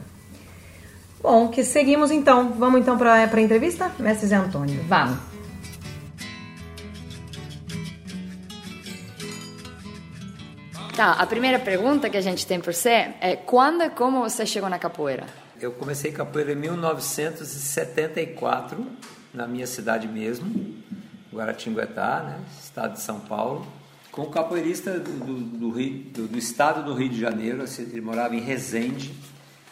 Bom, 1.22 1.50
que 1.50 1.64
seguimos 1.64 2.10
então. 2.12 2.54
Vamos 2.54 2.80
então 2.80 2.98
para 2.98 3.14
a 3.14 3.42
entrevista? 3.42 3.92
Mestre 4.00 4.28
Zé 4.28 4.38
Antônio. 4.38 4.82
Vamos. 4.88 5.20
Tá, 10.96 11.12
a 11.12 11.26
primeira 11.28 11.60
pergunta 11.60 12.10
que 12.10 12.18
a 12.18 12.22
gente 12.22 12.48
tem 12.48 12.60
por 12.60 12.74
você 12.74 13.14
é 13.22 13.36
quando 13.36 13.84
e 13.84 13.90
como 13.90 14.22
você 14.22 14.48
chegou 14.48 14.70
na 14.70 14.80
capoeira? 14.80 15.26
Eu 15.62 15.74
comecei 15.74 16.12
capoeira 16.12 16.54
em 16.54 16.56
1974, 16.56 18.84
na 19.32 19.46
minha 19.46 19.68
cidade 19.68 20.08
mesmo, 20.08 20.76
Guaratinguetá, 21.32 22.24
né, 22.24 22.40
estado 22.60 22.94
de 22.94 23.02
São 23.02 23.20
Paulo, 23.20 23.68
com 24.18 24.24
um 24.24 24.32
capoeirista 24.32 25.00
do, 25.00 25.12
do, 25.12 25.34
do 25.36 25.70
do- 26.12 26.28
do 26.28 26.38
estado 26.40 26.84
do 26.84 26.96
Rio 26.96 27.08
de 27.08 27.20
Janeiro, 27.20 27.62
assim, 27.62 27.84
ele 27.84 28.02
morava 28.02 28.36
em 28.36 28.40
Resende. 28.40 29.14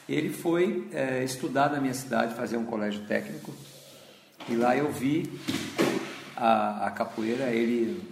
Ele 0.08 0.30
foi 0.30 0.88
eh, 0.94 1.24
estudar 1.24 1.72
na 1.72 1.82
minha 1.82 1.96
cidade, 1.96 2.36
fazer 2.36 2.56
um 2.56 2.64
colégio 2.64 3.02
técnico, 3.08 3.52
e 4.48 4.56
lá 4.56 4.78
eu 4.78 4.92
vi 4.92 5.28
a, 6.38 6.86
a 6.86 6.92
capoeira, 6.92 7.46
ele, 7.46 8.04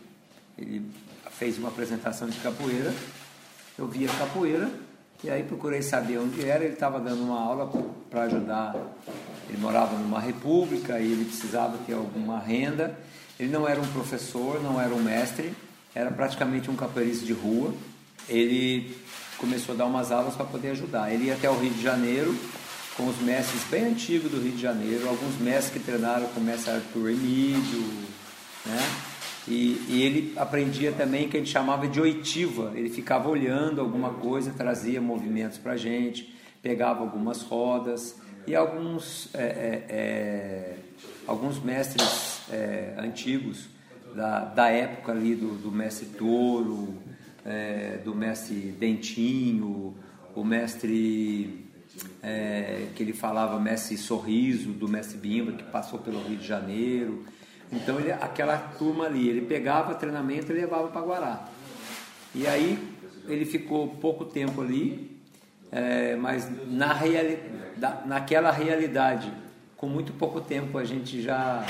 ele 0.58 0.82
fez 1.38 1.60
uma 1.60 1.68
apresentação 1.70 2.28
de 2.28 2.40
capoeira, 2.40 2.92
eu 3.78 3.88
vi 3.88 4.06
a 4.08 4.14
capoeira 4.16 4.72
e 5.24 5.30
aí 5.30 5.44
procurei 5.44 5.84
saber 5.84 6.18
onde 6.18 6.44
era, 6.44 6.64
ele 6.64 6.74
estava 6.74 7.00
dando 7.00 7.22
uma 7.24 7.40
aula 7.40 7.72
para 8.10 8.24
ajudar, 8.24 8.76
ele 9.48 9.60
morava 9.60 9.96
numa 9.96 10.20
república 10.20 11.00
e 11.00 11.12
ele 11.12 11.26
precisava 11.26 11.78
ter 11.86 11.94
alguma 11.94 12.40
renda, 12.40 12.98
ele 13.40 13.52
não 13.52 13.68
era 13.68 13.80
um 13.80 13.88
professor, 13.94 14.60
não 14.64 14.82
era 14.82 14.96
um 14.96 15.02
mestre, 15.04 15.54
era 15.96 16.12
praticamente 16.12 16.70
um 16.70 16.76
capoeirista 16.76 17.26
de 17.26 17.34
rua, 17.34 17.74
ele 18.28 18.96
começou 19.38 19.76
a 19.76 19.78
dar 19.78 19.86
umas 19.86 20.12
aulas 20.12 20.36
para 20.36 20.46
poder 20.46 20.70
ajudar, 20.70 21.14
ele 21.14 21.26
ia 21.26 21.34
até 21.34 21.50
o 21.50 21.58
Rio 21.58 21.72
de 21.72 21.82
Janeiro, 21.82 22.36
com 22.96 23.08
os 23.08 23.18
mestres 23.20 23.64
bem 23.70 23.86
antigos 23.86 24.32
do 24.32 24.40
Rio 24.40 24.52
de 24.52 24.62
Janeiro, 24.62 25.10
alguns 25.10 25.38
mestres 25.40 25.74
que 25.74 25.80
treinaram 25.80 26.28
com 26.28 26.40
o 26.40 26.44
mestre 26.44 26.72
Arthur 26.72 27.10
Emílio, 27.10 27.82
né? 28.66 28.80
E, 29.48 29.84
e 29.90 30.02
ele 30.02 30.34
aprendia 30.38 30.92
também 30.94 31.28
que 31.28 31.36
a 31.36 31.40
gente 31.40 31.52
chamava 31.52 31.88
de 31.88 32.00
oitiva, 32.00 32.72
ele 32.76 32.90
ficava 32.90 33.28
olhando 33.28 33.82
alguma 33.82 34.12
coisa, 34.12 34.54
trazia 34.56 35.02
movimentos 35.02 35.58
para 35.58 35.74
a 35.74 35.78
gente, 35.78 36.34
pegava 36.62 37.02
algumas 37.02 37.42
rodas. 37.42 38.16
E 38.46 38.56
alguns, 38.56 39.34
é, 39.34 39.44
é, 39.44 39.86
é, 39.90 40.76
alguns 41.28 41.62
mestres 41.62 42.42
é, 42.52 42.94
antigos 42.98 43.68
da, 44.16 44.46
da 44.46 44.70
época 44.70 45.12
ali 45.12 45.36
do, 45.36 45.56
do 45.56 45.72
mestre 45.72 46.06
Touro, 46.08 46.96
é, 47.46 48.00
do 48.04 48.16
mestre 48.16 48.72
Dentinho, 48.72 49.96
o 50.36 50.44
mestre 50.44 51.68
é, 52.22 52.88
que 52.96 53.04
ele 53.04 53.14
falava 53.14 53.60
mestre 53.60 53.98
Sorriso, 53.98 54.70
do 54.72 54.88
mestre 54.88 55.18
Bimba, 55.18 55.52
que 55.52 55.64
passou 55.64 56.00
pelo 56.00 56.22
Rio 56.24 56.38
de 56.38 56.48
Janeiro. 56.48 57.26
Então, 57.72 58.00
ele, 58.00 58.12
aquela 58.12 58.58
turma 58.58 59.06
ali, 59.06 59.28
ele 59.28 59.42
pegava 59.42 59.96
treinamento 59.96 60.52
e 60.52 60.56
levava 60.56 60.88
para 60.88 61.02
Guará. 61.02 61.50
E 62.34 62.48
aí, 62.48 62.78
ele 63.28 63.46
ficou 63.46 63.88
pouco 63.88 64.26
tempo 64.26 64.62
ali, 64.62 65.20
é, 65.72 66.16
mas 66.16 66.50
na 66.68 66.94
reali 66.94 67.40
naquela 68.06 68.52
realidade, 68.52 69.32
com 69.76 69.88
muito 69.88 70.14
pouco 70.14 70.40
tempo, 70.40 70.78
a 70.78 70.86
gente 70.86 71.22
já 71.22 71.66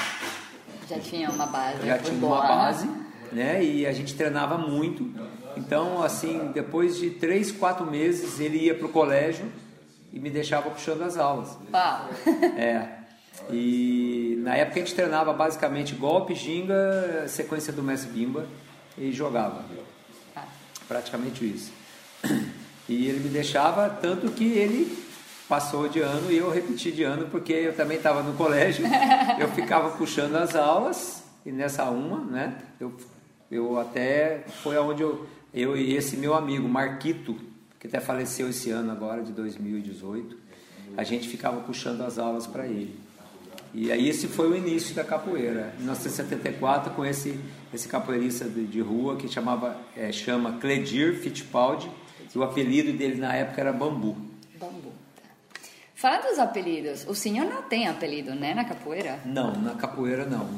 Já 0.89 0.99
tinha 0.99 1.29
uma 1.29 1.45
base. 1.45 1.85
já 1.85 1.97
tinha 1.97 2.25
uma 2.25 2.41
base, 2.41 2.89
né? 3.31 3.63
E 3.63 3.85
a 3.85 3.91
gente 3.91 4.15
treinava 4.15 4.57
muito. 4.57 5.09
Então, 5.55 6.01
assim, 6.01 6.51
depois 6.53 6.97
de 6.97 7.11
três, 7.11 7.51
quatro 7.51 7.85
meses, 7.85 8.39
ele 8.39 8.57
ia 8.57 8.75
para 8.75 8.85
o 8.85 8.89
colégio 8.89 9.45
e 10.11 10.19
me 10.19 10.29
deixava 10.29 10.69
puxando 10.69 11.01
as 11.03 11.17
aulas. 11.17 11.57
Pau. 11.71 12.09
É. 12.57 13.03
E 13.49 14.37
na 14.43 14.55
época 14.55 14.79
a 14.79 14.83
gente 14.83 14.93
treinava 14.93 15.33
basicamente 15.33 15.95
golpe, 15.95 16.35
ginga, 16.35 17.25
sequência 17.27 17.73
do 17.73 17.81
Messi 17.81 18.07
Bimba 18.07 18.45
e 18.97 19.11
jogava. 19.11 19.65
Praticamente 20.87 21.45
isso. 21.45 21.71
E 22.89 23.07
ele 23.07 23.21
me 23.21 23.29
deixava, 23.29 23.89
tanto 23.89 24.29
que 24.31 24.43
ele 24.43 24.91
passou 25.47 25.87
de 25.87 25.99
ano 25.99 26.31
e 26.31 26.37
eu 26.37 26.49
repeti 26.49 26.91
de 26.91 27.03
ano, 27.03 27.27
porque 27.29 27.53
eu 27.53 27.75
também 27.75 27.97
estava 27.97 28.23
no 28.23 28.33
colégio, 28.33 28.85
eu 29.39 29.47
ficava 29.49 29.91
puxando 29.97 30.35
as 30.35 30.55
aulas, 30.55 31.23
e 31.45 31.51
nessa 31.51 31.85
uma, 31.89 32.19
né, 32.19 32.55
eu, 32.79 32.93
eu 33.51 33.79
até, 33.79 34.45
foi 34.63 34.75
aonde 34.75 35.01
eu, 35.01 35.27
eu 35.53 35.77
e 35.77 35.95
esse 35.95 36.17
meu 36.17 36.33
amigo, 36.33 36.67
Marquito, 36.67 37.35
que 37.79 37.87
até 37.87 37.99
faleceu 37.99 38.49
esse 38.49 38.69
ano 38.69 38.91
agora, 38.91 39.21
de 39.21 39.31
2018, 39.31 40.37
a 40.95 41.03
gente 41.03 41.27
ficava 41.27 41.59
puxando 41.61 42.01
as 42.01 42.17
aulas 42.17 42.47
para 42.47 42.65
ele. 42.65 42.97
E 43.73 43.91
aí 43.91 44.07
esse 44.07 44.27
foi 44.27 44.51
o 44.51 44.55
início 44.55 44.93
da 44.93 45.03
capoeira. 45.03 45.73
Em 45.75 45.79
1974, 45.79 46.93
com 46.93 47.03
esse, 47.03 47.39
esse 47.73 47.87
capoeirista 47.87 48.45
de, 48.45 48.67
de 48.67 48.79
rua 48.79 49.15
que 49.15 49.27
chamava, 49.27 49.75
é, 49.97 50.11
chama 50.11 50.59
Cledir 50.59 51.15
Fittipaldi, 51.15 51.89
e 52.33 52.37
o 52.37 52.43
apelido 52.43 52.93
dele 52.93 53.15
na 53.15 53.33
época 53.35 53.61
era 53.61 53.73
Bambu. 53.73 54.13
Bambu. 54.13 54.32
Fala 56.03 56.17
dos 56.17 56.37
apelidos. 56.37 57.07
O 57.07 57.15
senhor 57.15 57.45
não 57.45 57.61
tem 57.61 57.87
apelido, 57.87 58.35
né, 58.35 58.53
na 58.53 58.65
capoeira? 58.65 59.21
Não, 59.23 59.53
na 59.53 59.73
capoeira 59.75 60.25
não. 60.25 60.49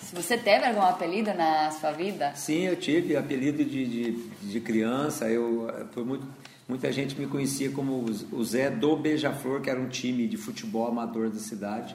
Se 0.00 0.16
você 0.16 0.38
teve 0.38 0.64
algum 0.64 0.80
apelido 0.80 1.34
na 1.34 1.70
sua 1.72 1.92
vida? 1.92 2.32
sim, 2.34 2.62
eu 2.62 2.74
tive 2.74 3.14
apelido 3.14 3.62
de, 3.62 3.84
de, 3.84 4.12
de 4.50 4.60
criança. 4.62 5.28
Eu, 5.28 5.68
por 5.92 6.06
muito, 6.06 6.26
muita 6.66 6.90
gente 6.90 7.20
me 7.20 7.26
conhecia 7.26 7.70
como 7.70 8.02
o- 8.32 8.42
Zé 8.42 8.70
do 8.70 8.96
Beija-Flor, 8.96 9.60
que 9.60 9.68
era 9.68 9.78
um 9.78 9.90
time 9.90 10.26
de 10.26 10.38
futebol 10.38 10.88
amador 10.88 11.28
da 11.28 11.38
cidade, 11.38 11.94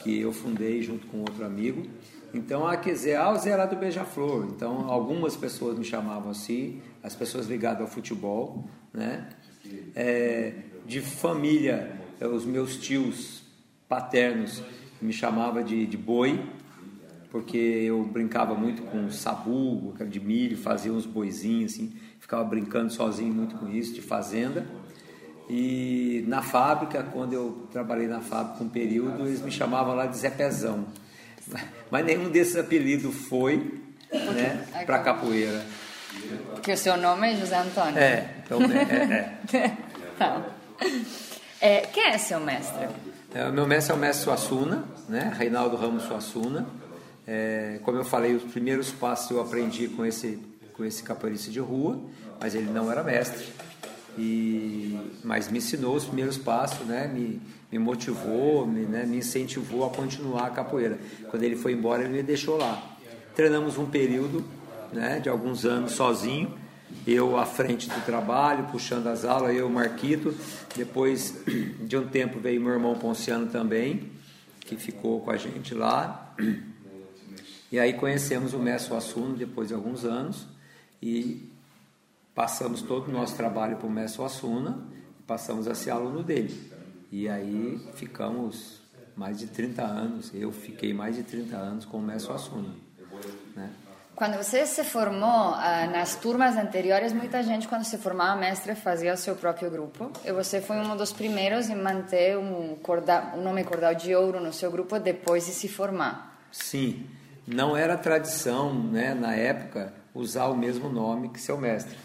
que 0.00 0.20
eu 0.20 0.32
fundei 0.32 0.80
junto 0.82 1.08
com 1.08 1.18
outro 1.18 1.44
amigo. 1.44 1.82
Então, 2.32 2.64
ah, 2.64 2.76
quer 2.76 2.92
dizer, 2.92 3.16
ah, 3.16 3.32
o 3.32 3.38
Zé 3.38 3.56
lá 3.56 3.66
do 3.66 3.74
Beija-Flor. 3.74 4.46
Então, 4.54 4.88
algumas 4.88 5.34
pessoas 5.34 5.76
me 5.76 5.84
chamavam 5.84 6.30
assim, 6.30 6.80
as 7.02 7.16
pessoas 7.16 7.48
ligadas 7.48 7.80
ao 7.80 7.88
futebol, 7.88 8.68
né? 8.94 9.28
É, 9.96 10.52
de 10.86 11.00
família, 11.00 11.99
os 12.26 12.44
meus 12.44 12.76
tios 12.76 13.42
paternos 13.88 14.62
me 15.00 15.12
chamavam 15.12 15.62
de, 15.62 15.86
de 15.86 15.96
boi, 15.96 16.40
porque 17.30 17.56
eu 17.56 18.02
brincava 18.04 18.54
muito 18.54 18.82
com 18.82 19.10
sabugo, 19.10 19.92
aquele 19.94 20.10
de 20.10 20.20
milho, 20.20 20.56
fazia 20.56 20.92
uns 20.92 21.06
boizinhos 21.06 21.72
assim, 21.72 21.92
ficava 22.18 22.44
brincando 22.44 22.92
sozinho 22.92 23.32
muito 23.32 23.56
com 23.56 23.68
isso, 23.68 23.94
de 23.94 24.02
fazenda. 24.02 24.66
E 25.48 26.24
na 26.28 26.42
fábrica, 26.42 27.02
quando 27.02 27.32
eu 27.32 27.68
trabalhei 27.72 28.06
na 28.06 28.20
fábrica 28.20 28.62
um 28.62 28.68
período, 28.68 29.26
eles 29.26 29.42
me 29.42 29.50
chamavam 29.50 29.94
lá 29.94 30.06
de 30.06 30.16
Zé 30.16 30.30
Pezão. 30.30 30.86
Mas 31.90 32.04
nenhum 32.04 32.30
desses 32.30 32.56
apelidos 32.56 33.14
foi 33.28 33.82
né, 34.12 34.64
para 34.86 35.00
capoeira. 35.00 35.64
Porque 36.52 36.72
o 36.72 36.76
seu 36.76 36.96
nome 36.96 37.32
é 37.32 37.36
José 37.36 37.58
Antônio. 37.58 37.98
É, 37.98 38.34
então, 38.44 38.60
é, 38.62 39.56
é. 39.56 39.76
Tá. 40.18 40.44
É, 41.60 41.80
quem 41.80 42.04
é 42.04 42.16
seu 42.16 42.40
mestre? 42.40 42.88
É, 43.34 43.50
meu 43.50 43.66
mestre 43.66 43.92
é 43.92 43.94
o 43.94 43.98
mestre 43.98 44.24
Suassuna, 44.24 44.84
né? 45.08 45.30
Reinaldo 45.36 45.76
Ramos 45.76 46.04
Suassuna. 46.04 46.66
É, 47.26 47.78
como 47.82 47.98
eu 47.98 48.04
falei, 48.04 48.34
os 48.34 48.44
primeiros 48.44 48.90
passos 48.90 49.30
eu 49.30 49.40
aprendi 49.40 49.86
com 49.88 50.04
esse, 50.04 50.38
com 50.72 50.84
esse 50.84 51.02
capoeirista 51.02 51.50
de 51.50 51.60
rua, 51.60 52.00
mas 52.40 52.54
ele 52.54 52.70
não 52.70 52.90
era 52.90 53.04
mestre. 53.04 53.46
E, 54.18 54.98
mas 55.22 55.50
me 55.50 55.58
ensinou 55.58 55.94
os 55.94 56.06
primeiros 56.06 56.38
passos, 56.38 56.86
né? 56.86 57.06
me, 57.06 57.40
me 57.70 57.78
motivou, 57.78 58.66
me, 58.66 58.86
né? 58.86 59.04
me 59.04 59.18
incentivou 59.18 59.84
a 59.84 59.90
continuar 59.90 60.46
a 60.46 60.50
capoeira. 60.50 60.98
Quando 61.28 61.42
ele 61.42 61.56
foi 61.56 61.72
embora, 61.72 62.02
ele 62.02 62.12
me 62.14 62.22
deixou 62.22 62.56
lá. 62.56 62.82
Treinamos 63.34 63.78
um 63.78 63.86
período 63.86 64.44
né? 64.92 65.20
de 65.20 65.28
alguns 65.28 65.64
anos 65.64 65.92
sozinho, 65.92 66.58
eu 67.06 67.36
à 67.38 67.46
frente 67.46 67.88
do 67.88 68.04
trabalho, 68.04 68.68
puxando 68.70 69.06
as 69.06 69.24
aulas, 69.24 69.56
eu, 69.56 69.68
Marquito. 69.68 70.34
Depois 70.76 71.42
de 71.80 71.96
um 71.96 72.08
tempo 72.08 72.38
veio 72.38 72.60
meu 72.60 72.72
irmão 72.72 72.94
Ponciano 72.98 73.46
também, 73.46 74.10
que 74.60 74.76
ficou 74.76 75.20
com 75.20 75.30
a 75.30 75.36
gente 75.36 75.74
lá. 75.74 76.34
E 77.72 77.78
aí 77.78 77.92
conhecemos 77.94 78.52
o 78.52 78.58
mestre 78.58 78.94
Assuno 78.94 79.36
depois 79.36 79.68
de 79.68 79.74
alguns 79.74 80.04
anos 80.04 80.46
e 81.00 81.48
passamos 82.34 82.82
todo 82.82 83.08
o 83.08 83.12
nosso 83.12 83.36
trabalho 83.36 83.76
para 83.76 83.86
o 83.86 83.90
mestre 83.90 84.22
Assuna 84.22 84.90
passamos 85.30 85.68
a 85.68 85.76
ser 85.76 85.90
aluno 85.90 86.24
dele. 86.24 86.72
E 87.12 87.28
aí 87.28 87.80
ficamos 87.94 88.80
mais 89.14 89.38
de 89.38 89.46
30 89.46 89.80
anos, 89.80 90.32
eu 90.34 90.50
fiquei 90.50 90.92
mais 90.92 91.14
de 91.14 91.22
30 91.22 91.56
anos 91.56 91.84
com 91.84 91.98
o 91.98 92.02
mestre 92.02 92.32
Assuna. 92.32 92.74
Né? 93.54 93.70
Quando 94.20 94.36
você 94.36 94.66
se 94.66 94.84
formou, 94.84 95.54
ah, 95.54 95.88
nas 95.90 96.14
turmas 96.14 96.54
anteriores, 96.54 97.10
muita 97.10 97.42
gente, 97.42 97.66
quando 97.66 97.84
se 97.84 97.96
formava 97.96 98.38
mestre, 98.38 98.74
fazia 98.74 99.14
o 99.14 99.16
seu 99.16 99.34
próprio 99.34 99.70
grupo. 99.70 100.10
E 100.22 100.30
você 100.30 100.60
foi 100.60 100.76
um 100.76 100.94
dos 100.94 101.10
primeiros 101.10 101.70
em 101.70 101.74
manter 101.74 102.36
um, 102.36 102.76
corda, 102.82 103.32
um 103.34 103.40
nome 103.40 103.64
Cordal 103.64 103.94
de 103.94 104.14
Ouro 104.14 104.38
no 104.38 104.52
seu 104.52 104.70
grupo 104.70 104.98
depois 104.98 105.46
de 105.46 105.52
se 105.52 105.68
formar. 105.68 106.38
Sim, 106.52 107.06
não 107.46 107.74
era 107.74 107.96
tradição, 107.96 108.74
né, 108.74 109.14
na 109.14 109.34
época, 109.34 109.90
usar 110.14 110.48
o 110.48 110.54
mesmo 110.54 110.90
nome 110.90 111.30
que 111.30 111.40
seu 111.40 111.56
mestre. 111.56 111.96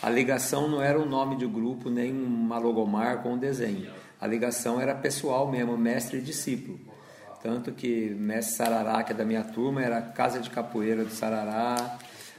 A 0.00 0.08
ligação 0.08 0.68
não 0.68 0.80
era 0.80 0.96
um 0.96 1.04
nome 1.06 1.34
de 1.34 1.46
grupo, 1.48 1.90
nem 1.90 2.12
uma 2.12 2.56
logomar 2.56 3.20
com 3.20 3.32
um 3.32 3.36
desenho. 3.36 3.90
A 4.20 4.28
ligação 4.28 4.80
era 4.80 4.94
pessoal 4.94 5.50
mesmo, 5.50 5.76
mestre 5.76 6.18
e 6.18 6.22
discípulo. 6.22 6.93
Tanto 7.44 7.72
que 7.72 8.08
mestre 8.18 8.54
Sarará, 8.56 9.02
que 9.02 9.12
é 9.12 9.14
da 9.14 9.22
minha 9.22 9.44
turma, 9.44 9.82
era 9.82 10.00
Casa 10.00 10.40
de 10.40 10.48
Capoeira 10.48 11.04
do 11.04 11.10
Sarará. 11.10 11.98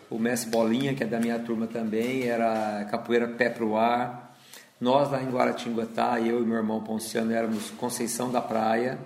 O 0.09 0.17
mestre 0.17 0.49
Bolinha, 0.49 0.95
que 0.95 1.03
é 1.03 1.05
da 1.05 1.19
minha 1.19 1.37
turma 1.37 1.67
também, 1.67 2.23
era 2.23 2.83
Capoeira 2.89 3.27
Pé 3.27 3.51
Pro 3.51 3.75
Ar. 3.75 4.35
Nós 4.81 5.11
lá 5.11 5.21
em 5.21 5.29
Guaratinguetá, 5.29 6.19
eu 6.19 6.41
e 6.41 6.45
meu 6.47 6.57
irmão 6.57 6.81
Ponciano, 6.81 7.31
éramos 7.31 7.69
Conceição 7.69 8.31
da 8.31 8.41
Praia, 8.41 8.97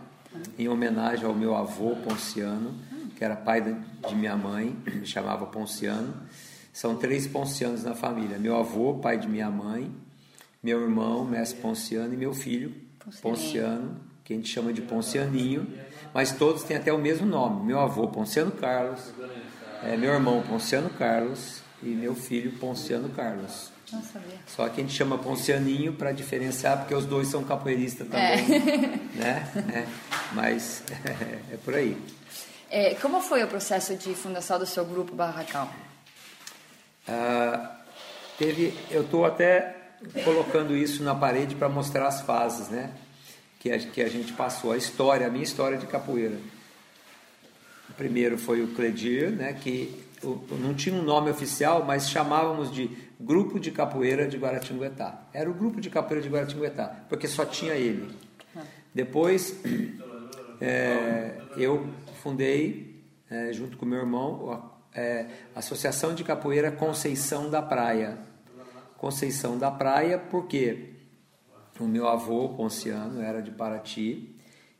em 0.58 0.70
homenagem 0.70 1.26
ao 1.26 1.36
meu 1.36 1.54
avô 1.54 1.98
Ponciano, 1.98 2.74
que 3.18 3.26
era 3.26 3.36
pai 3.36 3.60
de 3.62 4.16
minha 4.16 4.38
mãe, 4.38 4.74
me 4.86 5.06
chamava 5.06 5.48
Ponciano. 5.48 6.14
São 6.72 6.96
três 6.96 7.28
Poncianos 7.28 7.84
na 7.84 7.94
família: 7.94 8.40
meu 8.40 8.56
avô, 8.56 8.94
pai 9.00 9.18
de 9.18 9.28
minha 9.28 9.50
mãe, 9.50 9.92
meu 10.64 10.82
irmão, 10.82 11.26
mestre 11.26 11.60
Ponciano, 11.60 12.14
e 12.14 12.18
meu 12.18 12.34
filho, 12.34 12.74
Ponciano, 13.22 13.98
que 14.24 14.32
a 14.32 14.36
gente 14.38 14.48
chama 14.48 14.72
de 14.72 14.82
Poncianinho 14.82 15.68
mas 16.14 16.32
todos 16.32 16.64
têm 16.64 16.78
até 16.78 16.92
o 16.92 16.98
mesmo 16.98 17.26
nome. 17.26 17.66
Meu 17.66 17.80
avô, 17.80 18.08
Ponciano 18.08 18.52
Carlos, 18.52 19.14
é, 19.84 19.96
meu 19.96 20.14
irmão, 20.14 20.42
Ponciano 20.42 20.90
Carlos, 20.90 21.62
e 21.82 21.88
meu 21.88 22.16
filho, 22.16 22.52
Ponciano 22.54 23.10
Carlos. 23.10 23.72
Não 23.92 24.04
sabia. 24.04 24.38
Só 24.46 24.68
que 24.70 24.82
a 24.82 24.84
gente 24.84 24.96
chama 24.96 25.18
Poncianinho 25.18 25.94
para 25.94 26.12
diferenciar, 26.12 26.80
porque 26.80 26.94
os 26.94 27.06
dois 27.06 27.28
são 27.28 27.44
capoeiristas 27.44 28.08
também. 28.08 28.22
É. 28.22 29.00
Né? 29.20 29.52
É. 29.74 29.86
Mas 30.34 30.84
é, 31.52 31.58
por 31.58 31.74
aí. 31.74 31.98
É, 32.70 32.94
como 32.96 33.20
foi 33.20 33.44
o 33.44 33.48
processo 33.48 33.96
de 33.96 34.14
fundação 34.14 34.60
do 34.60 34.66
seu 34.66 34.86
grupo 34.86 35.16
Barracão? 35.16 35.68
Ah, 37.08 37.78
teve, 38.38 38.74
eu 38.92 39.02
estou 39.02 39.26
até 39.26 39.76
colocando 40.24 40.76
isso 40.76 41.04
na 41.04 41.16
parede 41.16 41.56
para 41.56 41.68
mostrar 41.68 42.08
as 42.08 42.22
fases, 42.22 42.70
né? 42.70 42.92
Que 43.60 43.70
a, 43.70 43.78
que 43.78 44.02
a 44.02 44.08
gente 44.08 44.32
passou, 44.34 44.72
a 44.72 44.78
história, 44.78 45.28
a 45.28 45.30
minha 45.30 45.44
história 45.44 45.78
de 45.78 45.86
capoeira. 45.86 46.38
O 47.90 47.94
primeiro 47.94 48.38
foi 48.38 48.64
o 48.64 48.70
Cledir, 48.70 49.32
né, 49.32 49.54
que 49.54 50.02
não 50.24 50.74
tinha 50.74 50.96
um 50.96 51.02
nome 51.02 51.30
oficial, 51.30 51.84
mas 51.86 52.10
chamávamos 52.10 52.72
de 52.72 52.90
Grupo 53.20 53.60
de 53.60 53.72
Capoeira 53.72 54.28
de 54.28 54.38
Guaratinguetá. 54.38 55.28
Era 55.34 55.50
o 55.50 55.54
Grupo 55.54 55.82
de 55.82 55.90
Capoeira 55.90 56.22
de 56.22 56.30
Guaratinguetá, 56.30 57.04
porque 57.10 57.28
só 57.28 57.46
tinha 57.46 57.74
ele. 57.74 58.10
Depois, 58.94 59.60
é, 60.62 61.36
eu 61.58 61.88
fundei, 62.22 63.04
é, 63.30 63.52
junto 63.52 63.78
com 63.78 63.86
meu 63.86 64.00
irmão, 64.00 64.72
é, 64.94 65.26
a 65.56 65.60
Associação 65.60 66.16
de 66.16 66.24
Capoeira 66.24 66.72
Conceição 66.72 67.50
da 67.50 67.62
Praia. 67.62 68.18
Conceição 68.98 69.58
da 69.58 69.72
Praia, 69.72 70.18
por 70.18 70.48
quê? 70.48 70.99
O 71.80 71.86
meu 71.86 72.08
avô, 72.08 72.50
Ponciano, 72.50 73.22
era 73.22 73.42
de 73.42 73.52
Paraty 73.52 74.36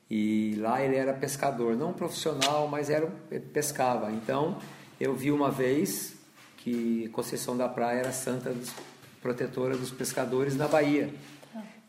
e 0.10 0.56
lá 0.58 0.84
ele 0.84 0.96
era 0.96 1.14
pescador, 1.14 1.78
não 1.78 1.94
profissional, 1.94 2.68
mas 2.68 2.90
era 2.90 3.08
pescava. 3.54 4.12
Então 4.12 4.58
eu 5.00 5.16
vi 5.16 5.32
uma 5.32 5.50
vez 5.50 6.16
que 6.58 7.08
Conceição 7.14 7.56
da 7.56 7.70
Praia 7.70 8.00
era 8.00 8.12
santa 8.12 8.52
dos, 8.52 8.74
protetora 9.22 9.78
dos 9.78 9.92
pescadores 9.92 10.58
na 10.58 10.68
Bahia. 10.68 11.14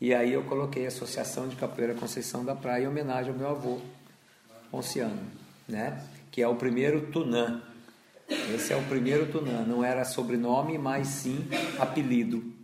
E 0.01 0.15
aí 0.15 0.33
eu 0.33 0.45
coloquei 0.45 0.85
a 0.85 0.89
Associação 0.89 1.49
de 1.49 1.57
Capoeira 1.57 1.95
Conceição 1.95 2.45
da 2.45 2.55
Praia 2.55 2.85
em 2.85 2.89
homenagem 2.89 3.33
ao 3.33 3.39
meu 3.39 3.49
avô, 3.49 3.81
Ponciano, 4.71 5.21
né? 5.69 6.03
que 6.31 6.41
é 6.41 6.47
o 6.47 6.55
primeiro 6.55 7.11
Tunã. 7.11 7.63
Esse 8.55 8.73
é 8.73 8.77
o 8.77 8.83
primeiro 8.85 9.27
Tunã, 9.27 9.65
não 9.67 9.83
era 9.83 10.05
sobrenome, 10.05 10.79
mas 10.79 11.09
sim 11.09 11.49
apelido 11.79 12.60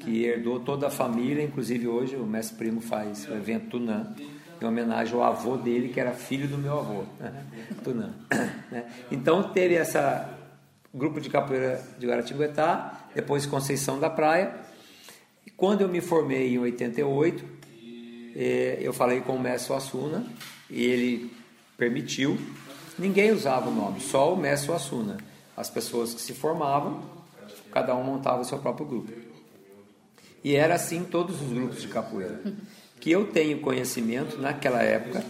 que 0.00 0.24
herdou 0.24 0.60
toda 0.60 0.86
a 0.86 0.90
família, 0.90 1.42
inclusive 1.42 1.86
hoje 1.86 2.16
o 2.16 2.26
mestre 2.26 2.56
primo 2.56 2.80
faz 2.80 3.28
o 3.28 3.34
evento 3.34 3.70
Tunã, 3.70 4.14
em 4.60 4.64
homenagem 4.64 5.14
ao 5.14 5.22
avô 5.22 5.56
dele, 5.56 5.88
que 5.88 6.00
era 6.00 6.12
filho 6.12 6.48
do 6.48 6.58
meu 6.58 6.78
avô, 6.78 7.04
né? 7.20 7.44
Tunã. 7.82 8.14
Né? 8.70 8.84
Então 9.10 9.42
teve 9.44 9.76
essa 9.76 10.38
grupo 10.92 11.20
de 11.20 11.28
capoeira 11.30 11.82
de 11.98 12.06
Guaratinguetá, 12.06 13.08
depois 13.14 13.46
Conceição 13.46 13.98
da 13.98 14.10
Praia. 14.10 14.54
E 15.46 15.50
quando 15.50 15.82
eu 15.82 15.88
me 15.88 16.00
formei 16.00 16.54
em 16.54 16.58
88, 16.58 17.44
eh, 18.36 18.78
eu 18.80 18.92
falei 18.92 19.20
com 19.20 19.36
o 19.36 19.40
mestre 19.40 19.72
Assuna 19.74 20.26
e 20.68 20.84
ele 20.84 21.32
permitiu. 21.76 22.38
Ninguém 22.98 23.30
usava 23.30 23.70
o 23.70 23.74
nome, 23.74 24.00
só 24.00 24.34
o 24.34 24.36
mestre 24.36 24.72
Assuna. 24.72 25.18
As 25.56 25.70
pessoas 25.70 26.14
que 26.14 26.20
se 26.20 26.34
formavam, 26.34 27.02
cada 27.72 27.94
um 27.94 28.02
montava 28.02 28.42
o 28.42 28.44
seu 28.44 28.58
próprio 28.58 28.86
grupo. 28.86 29.27
E 30.48 30.56
era 30.56 30.76
assim 30.76 31.04
todos 31.04 31.42
os 31.42 31.52
grupos 31.52 31.82
de 31.82 31.88
capoeira. 31.88 32.40
Que 32.98 33.10
eu 33.10 33.26
tenho 33.26 33.60
conhecimento, 33.60 34.38
naquela 34.38 34.82
época, 34.82 35.22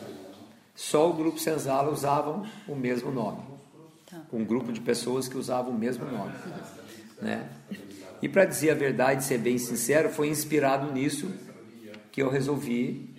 só 0.76 1.10
o 1.10 1.12
grupo 1.12 1.40
Senzala 1.40 1.90
usavam 1.90 2.46
o 2.68 2.76
mesmo 2.76 3.10
nome. 3.10 3.42
Tá. 4.08 4.22
Um 4.32 4.44
grupo 4.44 4.72
de 4.72 4.80
pessoas 4.80 5.26
que 5.26 5.36
usavam 5.36 5.72
o 5.72 5.76
mesmo 5.76 6.04
nome. 6.04 6.32
Né? 7.20 7.48
E 8.22 8.28
para 8.28 8.44
dizer 8.44 8.70
a 8.70 8.74
verdade, 8.74 9.24
ser 9.24 9.38
bem 9.38 9.58
sincero, 9.58 10.08
foi 10.08 10.28
inspirado 10.28 10.92
nisso 10.92 11.28
que 12.12 12.22
eu 12.22 12.30
resolvi 12.30 13.12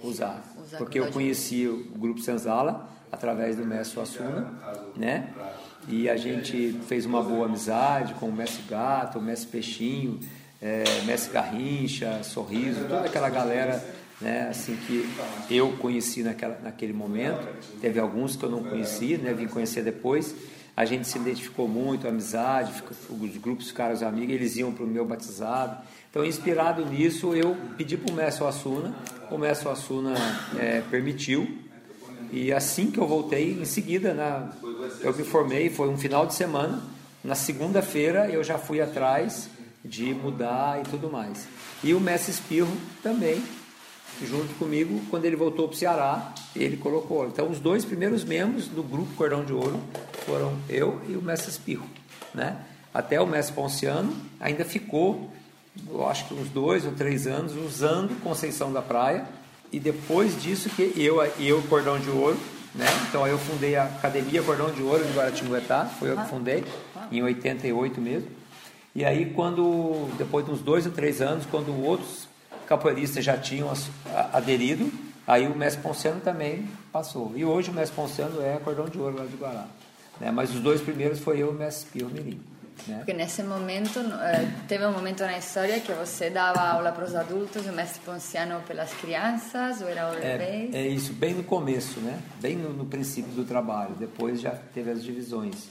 usar. 0.00 0.44
Porque 0.78 1.00
eu 1.00 1.10
conheci 1.10 1.66
o 1.66 1.98
grupo 1.98 2.20
Senzala 2.20 2.88
através 3.10 3.56
do 3.56 3.66
mestre 3.66 4.00
Assuna, 4.00 4.48
né? 4.96 5.34
E 5.88 6.08
a 6.08 6.16
gente 6.16 6.78
fez 6.86 7.04
uma 7.04 7.20
boa 7.20 7.46
amizade 7.46 8.14
com 8.14 8.28
o 8.28 8.32
mestre 8.32 8.62
Gato, 8.70 9.18
o 9.18 9.22
mestre 9.22 9.50
Peixinho, 9.50 10.20
é, 10.62 10.84
Mestre 11.04 11.32
Garrincha, 11.32 12.22
Sorriso, 12.22 12.80
toda 12.82 13.06
aquela 13.06 13.28
galera 13.28 13.84
né, 14.20 14.46
assim 14.48 14.76
que 14.86 15.08
eu 15.50 15.72
conheci 15.72 16.22
naquela, 16.22 16.58
naquele 16.62 16.92
momento. 16.92 17.46
Teve 17.80 17.98
alguns 17.98 18.36
que 18.36 18.44
eu 18.44 18.50
não 18.50 18.62
conheci, 18.62 19.16
né, 19.16 19.34
vim 19.34 19.48
conhecer 19.48 19.82
depois. 19.82 20.34
A 20.74 20.84
gente 20.84 21.06
se 21.06 21.18
identificou 21.18 21.68
muito, 21.68 22.08
amizade, 22.08 22.72
os 23.10 23.36
grupos 23.36 23.68
ficaram 23.68 23.92
os 23.92 24.02
amigos, 24.02 24.34
eles 24.34 24.56
iam 24.56 24.72
para 24.72 24.84
o 24.84 24.86
meu 24.86 25.04
batizado. 25.04 25.76
Então, 26.08 26.24
inspirado 26.24 26.84
nisso, 26.86 27.34
eu 27.34 27.56
pedi 27.76 27.96
para 27.96 28.12
o 28.12 28.16
Mestre 28.16 28.46
Assuna, 28.46 28.94
o 29.30 29.36
Mestre 29.36 29.68
Assuna 29.68 30.14
é, 30.58 30.80
permitiu. 30.90 31.58
E 32.30 32.50
assim 32.52 32.90
que 32.90 32.98
eu 32.98 33.06
voltei, 33.06 33.52
em 33.52 33.64
seguida, 33.66 34.14
na, 34.14 34.50
eu 35.00 35.14
me 35.14 35.24
formei, 35.24 35.68
foi 35.68 35.88
um 35.88 35.98
final 35.98 36.26
de 36.26 36.34
semana. 36.34 36.82
Na 37.22 37.34
segunda-feira 37.34 38.30
eu 38.30 38.42
já 38.42 38.56
fui 38.56 38.80
atrás 38.80 39.50
de 39.84 40.14
mudar 40.14 40.80
e 40.80 40.82
tudo 40.84 41.10
mais. 41.10 41.46
E 41.82 41.94
o 41.94 42.00
Mestre 42.00 42.32
Espirro 42.32 42.76
também, 43.02 43.42
junto 44.22 44.54
comigo, 44.54 45.00
quando 45.10 45.24
ele 45.24 45.36
voltou 45.36 45.68
para 45.68 45.74
o 45.74 45.78
Ceará, 45.78 46.34
ele 46.54 46.76
colocou. 46.76 47.26
Então, 47.26 47.50
os 47.50 47.58
dois 47.58 47.84
primeiros 47.84 48.24
membros 48.24 48.68
do 48.68 48.82
grupo 48.82 49.14
Cordão 49.14 49.44
de 49.44 49.52
Ouro 49.52 49.80
foram 50.24 50.56
eu 50.68 51.00
e 51.08 51.16
o 51.16 51.22
Mestre 51.22 51.50
Espirro. 51.50 51.86
Né? 52.34 52.56
Até 52.94 53.20
o 53.20 53.26
Mestre 53.26 53.54
Ponciano 53.54 54.14
ainda 54.40 54.64
ficou 54.64 55.30
eu 55.88 56.06
acho 56.06 56.28
que 56.28 56.34
uns 56.34 56.48
dois 56.48 56.84
ou 56.84 56.92
três 56.92 57.26
anos 57.26 57.54
usando 57.56 58.20
Conceição 58.22 58.72
da 58.72 58.82
Praia 58.82 59.24
e 59.72 59.80
depois 59.80 60.40
disso 60.40 60.68
que 60.68 60.92
eu 60.96 61.22
eu 61.38 61.62
Cordão 61.62 61.98
de 61.98 62.10
Ouro, 62.10 62.38
né? 62.74 62.86
Então 63.08 63.26
eu 63.26 63.38
fundei 63.38 63.76
a 63.76 63.84
Academia 63.84 64.42
Cordão 64.42 64.70
de 64.70 64.82
Ouro 64.82 65.02
de 65.02 65.12
Guaratinguetá, 65.12 65.86
foi 65.86 66.10
eu 66.10 66.16
que 66.16 66.28
fundei 66.28 66.64
em 67.10 67.22
88 67.22 68.00
mesmo. 68.00 68.28
E 68.94 69.04
aí 69.04 69.32
quando 69.32 70.08
depois 70.18 70.44
de 70.44 70.50
uns 70.50 70.60
dois 70.60 70.86
ou 70.86 70.92
três 70.92 71.20
anos, 71.20 71.46
quando 71.46 71.74
outros 71.84 72.28
capoeiristas 72.66 73.24
já 73.24 73.36
tinham 73.36 73.72
aderido, 74.32 74.90
aí 75.26 75.46
o 75.46 75.56
mestre 75.56 75.82
Ponciano 75.82 76.20
também 76.20 76.68
passou. 76.92 77.32
E 77.34 77.44
hoje 77.44 77.70
o 77.70 77.72
mestre 77.72 77.96
Ponciano 77.96 78.42
é 78.42 78.58
Cordão 78.58 78.86
de 78.86 78.98
Ouro 78.98 79.18
lá 79.18 79.24
de 79.24 79.36
Guará. 79.36 79.66
Né? 80.20 80.30
Mas 80.30 80.54
os 80.54 80.60
dois 80.60 80.80
primeiros 80.80 81.20
foi 81.20 81.42
eu 81.42 81.48
e 81.48 81.50
o 81.50 81.52
mestre 81.54 81.90
Pio 81.90 82.08
Mirim. 82.08 82.40
Né? 82.86 82.96
Porque 82.96 83.12
nesse 83.12 83.42
momento, 83.42 83.98
eh, 83.98 84.48
teve 84.66 84.84
um 84.86 84.92
momento 84.92 85.20
na 85.20 85.38
história 85.38 85.78
que 85.80 85.92
você 85.92 86.30
dava 86.30 86.60
aula 86.60 86.90
para 86.90 87.04
os 87.04 87.14
adultos, 87.14 87.66
o 87.66 87.72
mestre 87.72 88.00
Ponciano 88.00 88.60
pelas 88.62 88.92
crianças, 88.94 89.80
ou 89.80 89.88
era 89.88 90.04
ao 90.04 90.14
é, 90.14 90.68
é 90.72 90.88
isso, 90.88 91.12
bem 91.12 91.34
no 91.34 91.44
começo, 91.44 92.00
né? 92.00 92.18
Bem 92.40 92.56
no, 92.56 92.72
no, 92.72 92.86
princípio 92.86 93.30
do 93.32 93.44
trabalho. 93.44 93.94
Depois 93.98 94.40
já 94.40 94.50
teve 94.50 94.90
as 94.90 95.02
divisões. 95.02 95.68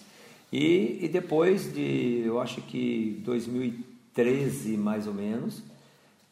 E, 0.52 1.00
e 1.02 1.08
depois 1.08 1.74
de, 1.74 2.24
eu 2.26 2.42
acho 2.42 2.62
que 2.62 3.22
2013 3.24 4.76
mais 4.76 5.08
ou 5.08 5.14
menos, 5.14 5.64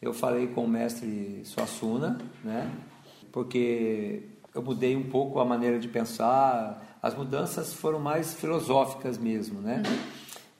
eu 0.01 0.13
falei 0.13 0.47
com 0.47 0.65
o 0.65 0.67
mestre 0.67 1.41
Suassuna, 1.45 2.19
né? 2.43 2.69
Porque 3.31 4.23
eu 4.53 4.61
mudei 4.61 4.95
um 4.95 5.09
pouco 5.09 5.39
a 5.39 5.45
maneira 5.45 5.79
de 5.79 5.87
pensar. 5.87 6.97
As 7.01 7.15
mudanças 7.15 7.73
foram 7.73 7.99
mais 7.99 8.33
filosóficas 8.33 9.17
mesmo, 9.17 9.61
né? 9.61 9.83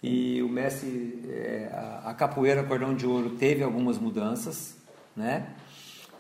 E 0.02 0.42
o 0.42 0.48
mestre, 0.48 1.22
é, 1.28 1.70
a, 2.06 2.14
capoeira 2.14 2.64
cordão 2.64 2.96
de 2.96 3.06
ouro 3.06 3.32
teve 3.32 3.64
algumas 3.64 3.98
mudanças, 3.98 4.78
né? 5.16 5.56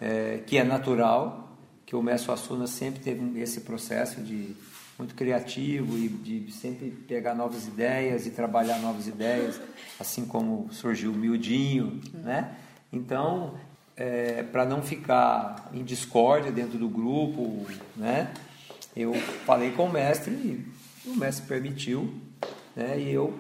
É, 0.01 0.43
que 0.45 0.57
é 0.57 0.63
natural, 0.63 1.57
que 1.85 1.95
o 1.95 2.01
mestre 2.01 2.31
Asuna 2.31 2.67
sempre 2.67 3.01
teve 3.01 3.39
esse 3.39 3.61
processo 3.61 4.21
de 4.21 4.55
muito 4.99 5.15
criativo 5.15 5.97
e 5.97 6.09
de 6.09 6.51
sempre 6.51 6.91
pegar 6.91 7.33
novas 7.33 7.65
ideias 7.65 8.27
e 8.27 8.31
trabalhar 8.31 8.79
novas 8.79 9.07
ideias, 9.07 9.59
assim 9.97 10.25
como 10.25 10.67
surgiu 10.73 11.13
o 11.13 11.15
miudinho, 11.15 12.01
né? 12.13 12.53
Então, 12.91 13.55
é, 13.95 14.43
para 14.43 14.65
não 14.65 14.81
ficar 14.81 15.69
em 15.73 15.85
discórdia 15.85 16.51
dentro 16.51 16.77
do 16.77 16.89
grupo, 16.89 17.65
né? 17.95 18.33
Eu 18.93 19.13
falei 19.45 19.71
com 19.71 19.85
o 19.85 19.91
mestre 19.91 20.33
e 20.33 21.09
o 21.09 21.15
mestre 21.15 21.47
permitiu, 21.47 22.13
né? 22.75 22.99
E 22.99 23.09
eu 23.09 23.39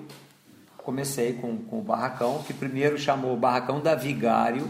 comecei 0.77 1.33
com, 1.33 1.57
com 1.57 1.79
o 1.79 1.83
barracão, 1.83 2.41
que 2.41 2.53
primeiro 2.53 2.97
chamou 2.97 3.35
Barracão 3.35 3.81
da 3.81 3.95
Vigário, 3.95 4.65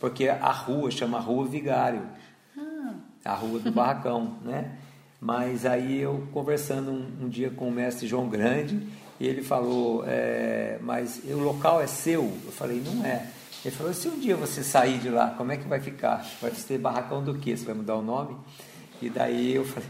porque 0.00 0.28
a 0.30 0.50
rua 0.50 0.90
chama 0.90 1.20
Rua 1.20 1.46
Vigário, 1.46 2.02
ah. 2.56 2.94
a 3.22 3.34
rua 3.34 3.60
do 3.60 3.70
barracão, 3.70 4.38
né? 4.42 4.78
Mas 5.24 5.64
aí 5.64 6.02
eu 6.02 6.28
conversando 6.34 6.90
um, 6.90 7.24
um, 7.24 7.28
dia 7.30 7.48
com 7.48 7.66
o 7.66 7.72
mestre 7.72 8.06
João 8.06 8.28
Grande, 8.28 8.86
ele 9.18 9.40
falou, 9.40 10.04
é, 10.06 10.76
mas 10.82 11.18
o 11.24 11.38
local 11.38 11.80
é 11.80 11.86
seu? 11.86 12.24
Eu 12.44 12.52
falei, 12.52 12.82
não 12.84 13.02
é. 13.06 13.26
Ele 13.64 13.74
falou, 13.74 13.94
se 13.94 14.06
um 14.06 14.20
dia 14.20 14.36
você 14.36 14.62
sair 14.62 14.98
de 14.98 15.08
lá, 15.08 15.30
como 15.30 15.50
é 15.50 15.56
que 15.56 15.66
vai 15.66 15.80
ficar? 15.80 16.22
Vai 16.42 16.50
ter 16.50 16.76
barracão 16.76 17.24
do 17.24 17.38
quê? 17.38 17.56
Você 17.56 17.64
vai 17.64 17.74
mudar 17.74 17.96
o 17.96 18.02
nome? 18.02 18.36
E 19.00 19.08
daí 19.08 19.54
eu 19.54 19.64
falei, 19.64 19.88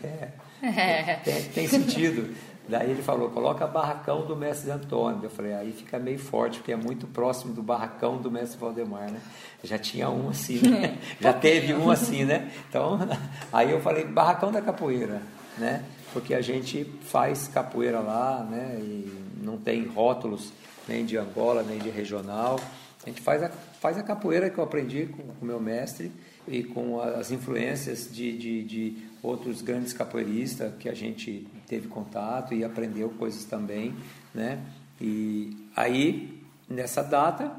é, 0.63 1.15
tem, 1.25 1.43
tem 1.47 1.67
sentido. 1.67 2.33
Daí 2.67 2.91
ele 2.91 3.03
falou, 3.03 3.29
coloca 3.31 3.67
barracão 3.67 4.25
do 4.27 4.35
mestre 4.35 4.71
Antônio. 4.71 5.21
Eu 5.25 5.31
falei, 5.31 5.53
aí 5.53 5.73
fica 5.73 5.99
meio 5.99 6.19
forte, 6.19 6.59
porque 6.59 6.73
é 6.73 6.77
muito 6.77 7.07
próximo 7.07 7.53
do 7.53 7.63
barracão 7.63 8.17
do 8.17 8.31
mestre 8.31 8.59
Valdemar, 8.59 9.11
né? 9.11 9.21
Já 9.63 9.79
tinha 9.79 10.09
um 10.09 10.31
assim, 10.31 10.61
né? 10.67 10.99
já 11.21 11.33
teve 11.33 11.75
um 11.75 11.91
assim, 11.91 12.25
né? 12.25 12.51
Então, 12.69 12.99
aí 13.53 13.71
eu 13.71 13.81
falei, 13.81 14.05
barracão 14.05 14.51
da 14.51 14.63
capoeira, 14.63 15.21
né? 15.59 15.85
Porque 16.13 16.33
a 16.33 16.41
gente 16.41 16.85
faz 17.03 17.49
capoeira 17.49 18.01
lá, 18.01 18.43
né? 18.43 18.79
E 18.81 19.13
não 19.43 19.59
tem 19.59 19.87
rótulos 19.87 20.53
nem 20.89 21.05
de 21.05 21.19
Angola, 21.19 21.63
nem 21.63 21.79
de 21.79 21.91
regional. 21.91 22.59
A 23.05 23.09
gente 23.09 23.21
faz 23.21 23.43
a, 23.43 23.51
faz 23.51 23.99
a 23.99 24.03
capoeira 24.03 24.49
que 24.49 24.57
eu 24.57 24.65
aprendi 24.65 25.07
com 25.07 25.23
o 25.23 25.45
meu 25.45 25.61
mestre 25.61 26.11
e 26.49 26.63
com 26.63 27.01
as 27.01 27.31
influências 27.31 28.09
de, 28.11 28.37
de, 28.37 28.65
de 28.65 29.14
outros 29.25 29.63
grandes 29.63 29.93
capoeiristas 29.93 30.73
que 30.79 30.89
a 30.89 30.95
gente 30.95 31.49
teve 31.67 31.89
contato 31.89 32.55
e 32.55 32.63
aprendeu 32.63 33.09
coisas 33.11 33.45
também, 33.45 33.95
né? 34.35 34.61
E 35.01 35.57
aí, 35.75 36.43
nessa 36.69 37.03
data, 37.03 37.51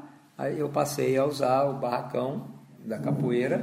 eu 0.56 0.68
passei 0.68 1.16
a 1.16 1.24
usar 1.24 1.64
o 1.64 1.74
barracão 1.74 2.46
da 2.84 2.98
capoeira, 2.98 3.58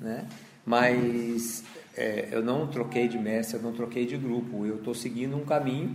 né? 0.00 0.26
Mas 0.64 1.62
é, 1.96 2.28
eu 2.32 2.42
não 2.42 2.66
troquei 2.66 3.06
de 3.06 3.18
mestre, 3.18 3.56
eu 3.56 3.62
não 3.62 3.72
troquei 3.72 4.06
de 4.06 4.16
grupo, 4.16 4.64
eu 4.64 4.76
estou 4.76 4.94
seguindo 4.94 5.36
um 5.36 5.44
caminho 5.44 5.94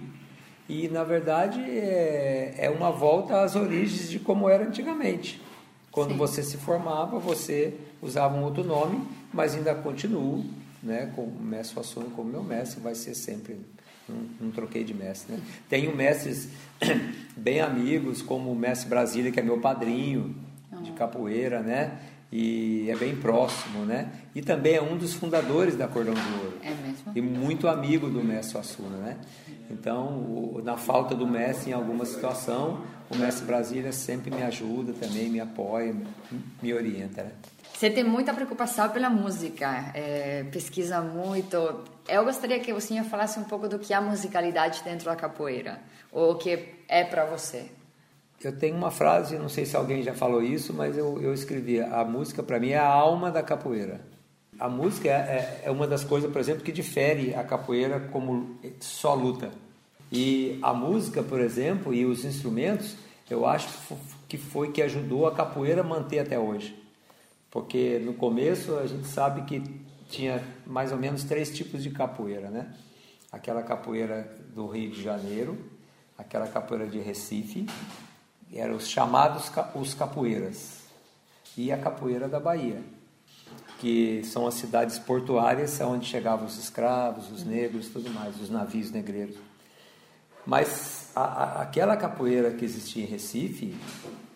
e, 0.69 0.87
na 0.89 1.03
verdade, 1.03 1.59
é, 1.61 2.53
é 2.57 2.69
uma 2.69 2.91
volta 2.91 3.41
às 3.41 3.55
origens 3.55 4.09
de 4.09 4.19
como 4.19 4.49
era 4.49 4.65
antigamente. 4.65 5.41
Quando 5.89 6.11
Sim. 6.11 6.17
você 6.17 6.43
se 6.43 6.57
formava, 6.57 7.17
você 7.17 7.73
usava 8.01 8.37
um 8.37 8.43
outro 8.43 8.63
nome, 8.63 9.01
mas 9.33 9.55
ainda 9.55 9.73
continuo 9.73 10.45
né, 10.81 11.11
com 11.15 11.23
o 11.23 11.41
mestre 11.41 11.73
Suassuna 11.73 12.07
como 12.15 12.29
meu 12.29 12.43
mestre, 12.43 12.79
vai 12.81 12.95
ser 12.95 13.15
sempre, 13.15 13.57
não, 14.07 14.17
não 14.39 14.51
troquei 14.51 14.83
de 14.83 14.93
mestre. 14.93 15.35
Né? 15.35 15.41
Tenho 15.69 15.95
mestres 15.95 16.49
bem 17.35 17.61
amigos, 17.61 18.21
como 18.21 18.51
o 18.51 18.55
mestre 18.55 18.89
Brasília, 18.89 19.31
que 19.31 19.39
é 19.39 19.43
meu 19.43 19.59
padrinho 19.59 20.35
de 20.83 20.91
capoeira, 20.91 21.61
né? 21.61 21.99
E 22.31 22.89
é 22.89 22.95
bem 22.95 23.15
próximo, 23.15 23.85
né? 23.85 24.11
E 24.35 24.41
também 24.41 24.75
é 24.75 24.81
um 24.81 24.97
dos 24.97 25.13
fundadores 25.13 25.77
da 25.77 25.87
Cordão 25.87 26.13
de 26.13 26.33
Ouro. 26.43 26.57
É 26.61 26.69
mesmo? 26.71 27.11
E 27.15 27.21
muito 27.21 27.69
amigo 27.69 28.09
do 28.09 28.21
mestre 28.21 28.51
Suassuna, 28.51 28.97
né? 28.97 29.17
Então, 29.69 30.07
o, 30.07 30.61
na 30.63 30.77
falta 30.77 31.15
do 31.15 31.25
mestre 31.25 31.71
em 31.71 31.73
alguma 31.73 32.05
situação, 32.05 32.81
o 33.09 33.15
mestre 33.15 33.45
Brasília 33.45 33.91
sempre 33.93 34.29
me 34.29 34.43
ajuda 34.43 34.93
também, 34.93 35.29
me 35.29 35.39
apoia, 35.39 35.95
me 36.61 36.73
orienta, 36.73 37.23
né? 37.23 37.31
Você 37.77 37.91
tem 37.91 38.03
muita 38.03 38.33
preocupação 38.33 38.89
pela 38.89 39.07
música, 39.07 39.91
é, 39.93 40.43
pesquisa 40.51 40.99
muito. 40.99 41.57
Eu 42.09 42.25
gostaria 42.25 42.59
que 42.59 42.73
você 42.73 43.03
falasse 43.03 43.39
um 43.39 43.43
pouco 43.43 43.67
do 43.67 43.77
que 43.77 43.93
é 43.93 43.95
a 43.95 44.01
musicalidade 44.01 44.81
dentro 44.83 45.05
da 45.05 45.15
capoeira, 45.15 45.79
ou 46.11 46.31
o 46.31 46.35
que 46.39 46.69
é 46.87 47.03
para 47.03 47.25
você. 47.25 47.69
Eu 48.43 48.57
tenho 48.57 48.75
uma 48.75 48.89
frase, 48.89 49.37
não 49.37 49.47
sei 49.47 49.63
se 49.63 49.75
alguém 49.75 50.01
já 50.01 50.15
falou 50.15 50.41
isso, 50.41 50.73
mas 50.73 50.97
eu, 50.97 51.21
eu 51.21 51.31
escrevi: 51.35 51.79
a 51.79 52.03
música 52.03 52.41
para 52.41 52.59
mim 52.59 52.69
é 52.69 52.79
a 52.79 52.87
alma 52.87 53.29
da 53.29 53.43
capoeira. 53.43 54.01
A 54.59 54.67
música 54.67 55.09
é, 55.09 55.61
é, 55.65 55.69
uma 55.69 55.85
das 55.85 56.03
coisas, 56.03 56.31
por 56.31 56.41
exemplo, 56.41 56.63
que 56.63 56.71
difere 56.71 57.35
a 57.35 57.43
capoeira 57.43 57.99
como 58.11 58.59
só 58.79 59.13
luta. 59.13 59.51
E 60.11 60.57
a 60.63 60.73
música, 60.73 61.21
por 61.21 61.39
exemplo, 61.39 61.93
e 61.93 62.07
os 62.07 62.25
instrumentos, 62.25 62.95
eu 63.29 63.45
acho 63.45 63.69
que 64.27 64.35
foi 64.35 64.71
que 64.71 64.81
ajudou 64.81 65.27
a 65.27 65.35
capoeira 65.35 65.81
a 65.81 65.83
manter 65.83 66.17
até 66.17 66.39
hoje. 66.39 66.86
Porque 67.57 67.97
no 67.97 68.13
começo 68.13 68.77
a 68.77 68.85
gente 68.85 69.07
sabe 69.07 69.41
que 69.41 69.63
tinha 70.07 70.43
mais 70.63 70.91
ou 70.91 70.97
menos 70.99 71.23
três 71.23 71.49
tipos 71.49 71.81
de 71.81 71.89
capoeira, 71.89 72.51
né? 72.51 72.71
Aquela 73.31 73.63
capoeira 73.63 74.31
do 74.53 74.67
Rio 74.67 74.91
de 74.91 75.01
Janeiro, 75.01 75.57
aquela 76.15 76.47
capoeira 76.47 76.85
de 76.85 76.99
Recife, 76.99 77.65
eram 78.53 78.75
os 78.75 78.87
chamados 78.87 79.51
os 79.73 79.93
capoeiras, 79.95 80.83
e 81.57 81.71
a 81.71 81.79
capoeira 81.79 82.29
da 82.29 82.39
Bahia, 82.39 82.79
que 83.79 84.21
são 84.23 84.45
as 84.45 84.53
cidades 84.53 84.99
portuárias 84.99 85.81
onde 85.81 86.05
chegavam 86.05 86.45
os 86.45 86.59
escravos, 86.59 87.31
os 87.31 87.43
negros, 87.43 87.87
tudo 87.87 88.11
mais, 88.11 88.39
os 88.39 88.51
navios 88.51 88.91
negreiros. 88.91 89.35
Mas 90.45 91.09
a, 91.15 91.23
a, 91.23 91.61
aquela 91.63 91.97
capoeira 91.97 92.51
que 92.51 92.63
existia 92.63 93.03
em 93.03 93.07
Recife, 93.07 93.75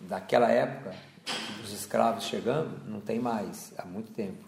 daquela 0.00 0.50
época, 0.50 0.92
os 1.64 1.72
escravos 1.72 2.24
chegando, 2.24 2.70
não 2.88 3.00
tem 3.00 3.18
mais, 3.18 3.72
há 3.78 3.84
muito 3.84 4.12
tempo. 4.12 4.44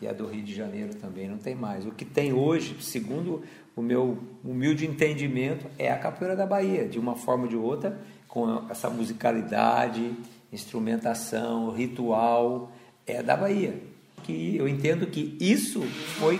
E 0.00 0.06
a 0.06 0.12
do 0.12 0.26
Rio 0.26 0.44
de 0.44 0.54
Janeiro 0.54 0.94
também 0.94 1.28
não 1.28 1.38
tem 1.38 1.54
mais. 1.54 1.84
O 1.84 1.90
que 1.90 2.04
tem 2.04 2.32
hoje, 2.32 2.76
segundo 2.80 3.42
o 3.74 3.82
meu 3.82 4.18
humilde 4.44 4.86
entendimento, 4.86 5.66
é 5.78 5.90
a 5.90 5.98
capoeira 5.98 6.36
da 6.36 6.46
Bahia, 6.46 6.88
de 6.88 6.98
uma 6.98 7.16
forma 7.16 7.44
ou 7.44 7.48
de 7.48 7.56
outra, 7.56 7.98
com 8.28 8.66
essa 8.70 8.88
musicalidade, 8.88 10.12
instrumentação, 10.52 11.70
ritual, 11.70 12.70
é 13.06 13.22
da 13.22 13.36
Bahia. 13.36 13.74
Que 14.22 14.56
eu 14.56 14.68
entendo 14.68 15.06
que 15.06 15.36
isso 15.40 15.80
foi 16.18 16.38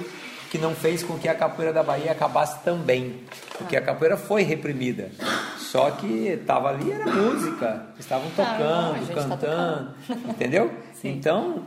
que 0.50 0.58
não 0.58 0.74
fez 0.74 1.02
com 1.02 1.18
que 1.18 1.28
a 1.28 1.34
capoeira 1.34 1.72
da 1.72 1.82
Bahia 1.82 2.12
acabasse 2.12 2.62
também, 2.64 3.20
porque 3.56 3.76
a 3.76 3.82
capoeira 3.82 4.16
foi 4.16 4.42
reprimida. 4.42 5.10
Só 5.70 5.90
que 5.90 6.28
estava 6.28 6.70
ali 6.70 6.90
era 6.90 7.04
música, 7.04 7.88
estavam 7.98 8.30
Claro, 8.30 8.52
tocando, 8.52 8.94
a 8.94 8.98
gente 8.98 9.14
tá 9.14 9.28
cantando, 9.28 9.94
entendeu? 10.30 10.70
Então, 11.04 11.64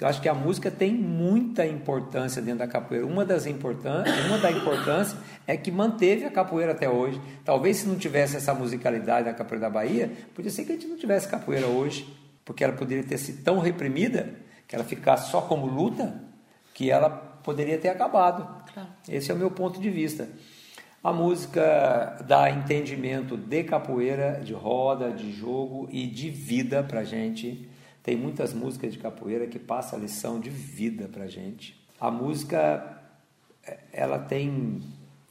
eu 0.00 0.06
acho 0.06 0.22
que 0.22 0.28
a 0.28 0.34
música 0.34 0.70
tem 0.70 0.94
muita 0.94 1.66
importância 1.66 2.40
dentro 2.40 2.60
da 2.60 2.68
capoeira. 2.68 3.04
Uma 3.04 3.24
das 3.24 3.44
importâncias, 3.44 4.24
uma 4.26 4.38
da 4.38 4.52
importância 4.52 5.18
é 5.48 5.56
que 5.56 5.68
manteve 5.72 6.24
a 6.24 6.30
capoeira 6.30 6.70
até 6.70 6.88
hoje. 6.88 7.20
Talvez 7.44 7.78
se 7.78 7.88
não 7.88 7.96
tivesse 7.96 8.36
essa 8.36 8.54
musicalidade 8.54 9.24
da 9.24 9.34
capoeira 9.34 9.66
da 9.66 9.70
Bahia, 9.70 10.12
podia 10.32 10.48
ser 10.48 10.64
que 10.64 10.70
a 10.70 10.74
gente 10.76 10.86
não 10.86 10.96
tivesse 10.96 11.26
capoeira 11.26 11.66
hoje, 11.66 12.06
porque 12.44 12.62
ela 12.62 12.72
poderia 12.72 13.02
ter 13.02 13.18
sido 13.18 13.42
tão 13.42 13.58
reprimida 13.58 14.32
que 14.68 14.76
ela 14.76 14.84
ficasse 14.84 15.32
só 15.32 15.40
como 15.40 15.66
luta, 15.66 16.14
que 16.72 16.88
ela 16.88 17.10
poderia 17.42 17.78
ter 17.78 17.88
acabado. 17.88 18.46
Claro. 18.72 18.88
Esse 19.08 19.32
é 19.32 19.34
o 19.34 19.36
meu 19.36 19.50
ponto 19.50 19.80
de 19.80 19.90
vista. 19.90 20.28
A 21.08 21.12
música 21.12 22.18
dá 22.26 22.50
entendimento 22.50 23.34
de 23.34 23.64
capoeira, 23.64 24.42
de 24.44 24.52
roda, 24.52 25.10
de 25.10 25.32
jogo 25.32 25.88
e 25.90 26.06
de 26.06 26.28
vida 26.28 26.82
pra 26.82 27.02
gente. 27.02 27.66
Tem 28.02 28.14
muitas 28.14 28.52
músicas 28.52 28.92
de 28.92 28.98
capoeira 28.98 29.46
que 29.46 29.58
passam 29.58 29.98
a 29.98 30.02
lição 30.02 30.38
de 30.38 30.50
vida 30.50 31.08
pra 31.08 31.26
gente. 31.26 31.82
A 31.98 32.10
música 32.10 33.00
eh, 33.66 33.78
ela 33.90 34.18
tem 34.18 34.82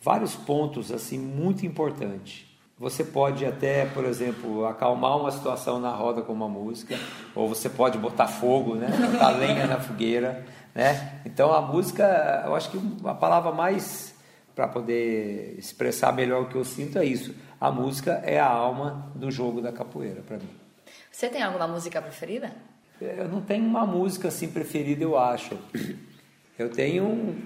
vários 0.01 0.35
pontos 0.35 0.91
assim 0.91 1.19
muito 1.19 1.63
importantes. 1.63 2.47
Você 2.79 3.03
pode 3.03 3.45
até, 3.45 3.85
por 3.85 4.03
exemplo, 4.03 4.65
acalmar 4.65 5.15
uma 5.15 5.29
situação 5.29 5.79
na 5.79 5.91
roda 5.91 6.23
com 6.23 6.33
uma 6.33 6.49
música, 6.49 6.97
ou 7.35 7.47
você 7.47 7.69
pode 7.69 7.99
botar 7.99 8.25
fogo, 8.25 8.73
né? 8.73 8.87
botar 9.11 9.29
lenha 9.29 9.67
na 9.67 9.79
fogueira. 9.79 10.43
Né? 10.73 11.21
Então 11.23 11.53
a 11.53 11.61
música, 11.61 12.41
eu 12.47 12.55
acho 12.55 12.71
que 12.71 12.81
a 13.05 13.13
palavra 13.13 13.51
mais 13.51 14.16
para 14.57 14.67
poder 14.67 15.53
expressar 15.55 16.11
melhor 16.11 16.41
o 16.41 16.45
que 16.47 16.55
eu 16.55 16.65
sinto 16.65 16.97
é 16.97 17.05
isso. 17.05 17.35
A 17.61 17.71
música 17.71 18.13
é 18.25 18.39
a 18.39 18.47
alma 18.47 19.11
do 19.13 19.29
jogo 19.29 19.61
da 19.61 19.71
capoeira 19.71 20.23
para 20.23 20.37
mim. 20.37 20.49
Você 21.11 21.29
tem 21.29 21.43
alguma 21.43 21.67
música 21.67 22.01
preferida? 22.01 22.51
Eu 22.99 23.27
não 23.27 23.39
tenho 23.39 23.63
uma 23.63 23.85
música 23.85 24.29
assim 24.29 24.47
preferida, 24.47 25.03
eu 25.03 25.15
acho. 25.15 25.55
Eu 26.57 26.71
tenho 26.71 27.05
um 27.05 27.39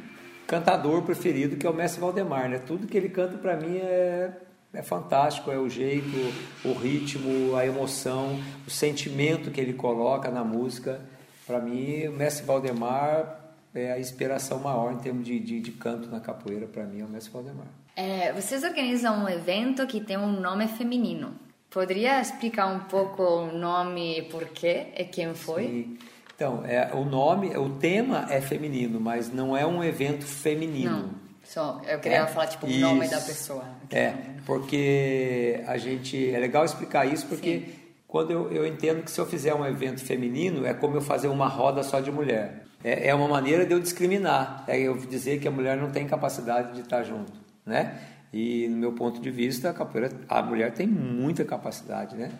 cantador 0.47 1.01
preferido 1.01 1.57
que 1.57 1.68
é 1.68 1.70
o 1.70 1.74
Mestre 1.74 1.99
Valdemar, 1.99 2.47
né? 2.47 2.59
Tudo 2.59 2.88
que 2.88 2.95
ele 2.95 3.09
canta 3.09 3.38
para 3.38 3.57
mim 3.57 3.76
é 3.76 4.32
é 4.74 4.82
fantástico, 4.82 5.51
é 5.51 5.57
o 5.57 5.68
jeito, 5.68 6.16
o 6.64 6.72
ritmo, 6.72 7.57
a 7.57 7.66
emoção, 7.66 8.39
o 8.66 8.70
sentimento 8.70 9.51
que 9.51 9.59
ele 9.59 9.74
coloca 9.74 10.32
na 10.32 10.45
música. 10.45 11.01
Para 11.45 11.59
mim, 11.59 12.07
o 12.07 12.14
Mestre 12.14 12.45
Valdemar 12.45 13.40
é 13.74 13.93
a 13.93 13.99
inspiração 13.99 14.59
maior 14.59 14.93
em 14.93 14.97
termos 14.97 15.26
de, 15.26 15.39
de, 15.39 15.59
de 15.59 15.72
canto 15.72 16.09
na 16.09 16.19
capoeira, 16.19 16.67
para 16.67 16.84
mim, 16.84 17.01
é 17.01 17.05
o 17.05 17.09
Mestre 17.09 17.32
Valdemar. 17.32 17.67
É, 17.95 18.32
vocês 18.34 18.63
organizam 18.63 19.24
um 19.24 19.30
evento 19.30 19.86
que 19.88 19.99
tem 20.01 20.17
um 20.17 20.39
nome 20.39 20.67
feminino. 20.67 21.34
Poderia 21.69 22.19
explicar 22.19 22.67
um 22.67 22.80
pouco 22.80 23.24
o 23.24 23.51
nome 23.57 24.19
e 24.19 24.22
porquê 24.24 24.88
e 24.97 25.05
quem 25.05 25.34
foi? 25.34 25.63
Sim. 25.63 25.97
Então, 26.36 26.65
é, 26.65 26.91
o 26.93 27.05
nome, 27.05 27.55
o 27.55 27.69
tema 27.69 28.26
é 28.30 28.41
feminino, 28.41 28.99
mas 28.99 29.32
não 29.32 29.55
é 29.55 29.65
um 29.65 29.84
evento 29.84 30.26
feminino. 30.26 30.91
Não. 30.91 31.09
Só, 31.43 31.82
eu 31.88 31.99
queria 31.99 32.19
É, 32.19 32.28
falar 32.28 32.47
tipo 32.47 32.65
o 32.65 32.69
nome 32.69 33.07
da 33.07 33.19
pessoa. 33.19 33.63
É, 33.89 34.13
porque 34.45 35.61
a 35.67 35.78
gente. 35.78 36.30
É 36.32 36.39
legal 36.39 36.63
explicar 36.65 37.05
isso 37.05 37.26
porque 37.28 37.63
quando 38.07 38.32
eu, 38.32 38.51
eu 38.51 38.65
entendo 38.65 39.03
que 39.03 39.11
se 39.11 39.19
eu 39.19 39.26
fizer 39.26 39.53
um 39.53 39.65
evento 39.65 40.03
feminino 40.03 40.65
é 40.65 40.74
como 40.74 40.95
eu 40.97 41.01
fazer 41.01 41.28
uma 41.28 41.47
roda 41.47 41.84
só 41.84 41.99
de 41.99 42.11
mulher. 42.11 42.61
É, 42.84 43.09
é 43.09 43.15
uma 43.15 43.27
maneira 43.27 43.65
de 43.65 43.73
eu 43.73 43.79
discriminar, 43.79 44.63
é 44.67 44.79
eu 44.79 44.97
dizer 44.97 45.39
que 45.39 45.47
a 45.47 45.51
mulher 45.51 45.77
não 45.77 45.91
tem 45.91 46.07
capacidade 46.07 46.73
de 46.73 46.82
estar 46.82 47.03
junto, 47.03 47.32
né? 47.65 47.99
E 48.34 48.67
no 48.69 48.77
meu 48.77 48.93
ponto 48.93 49.19
de 49.19 49.29
vista, 49.29 49.69
a 49.69 49.73
capoeira, 49.73 50.11
a 50.27 50.41
mulher 50.41 50.73
tem 50.73 50.88
muita 50.88 51.43
capacidade, 51.43 52.15
né? 52.15 52.32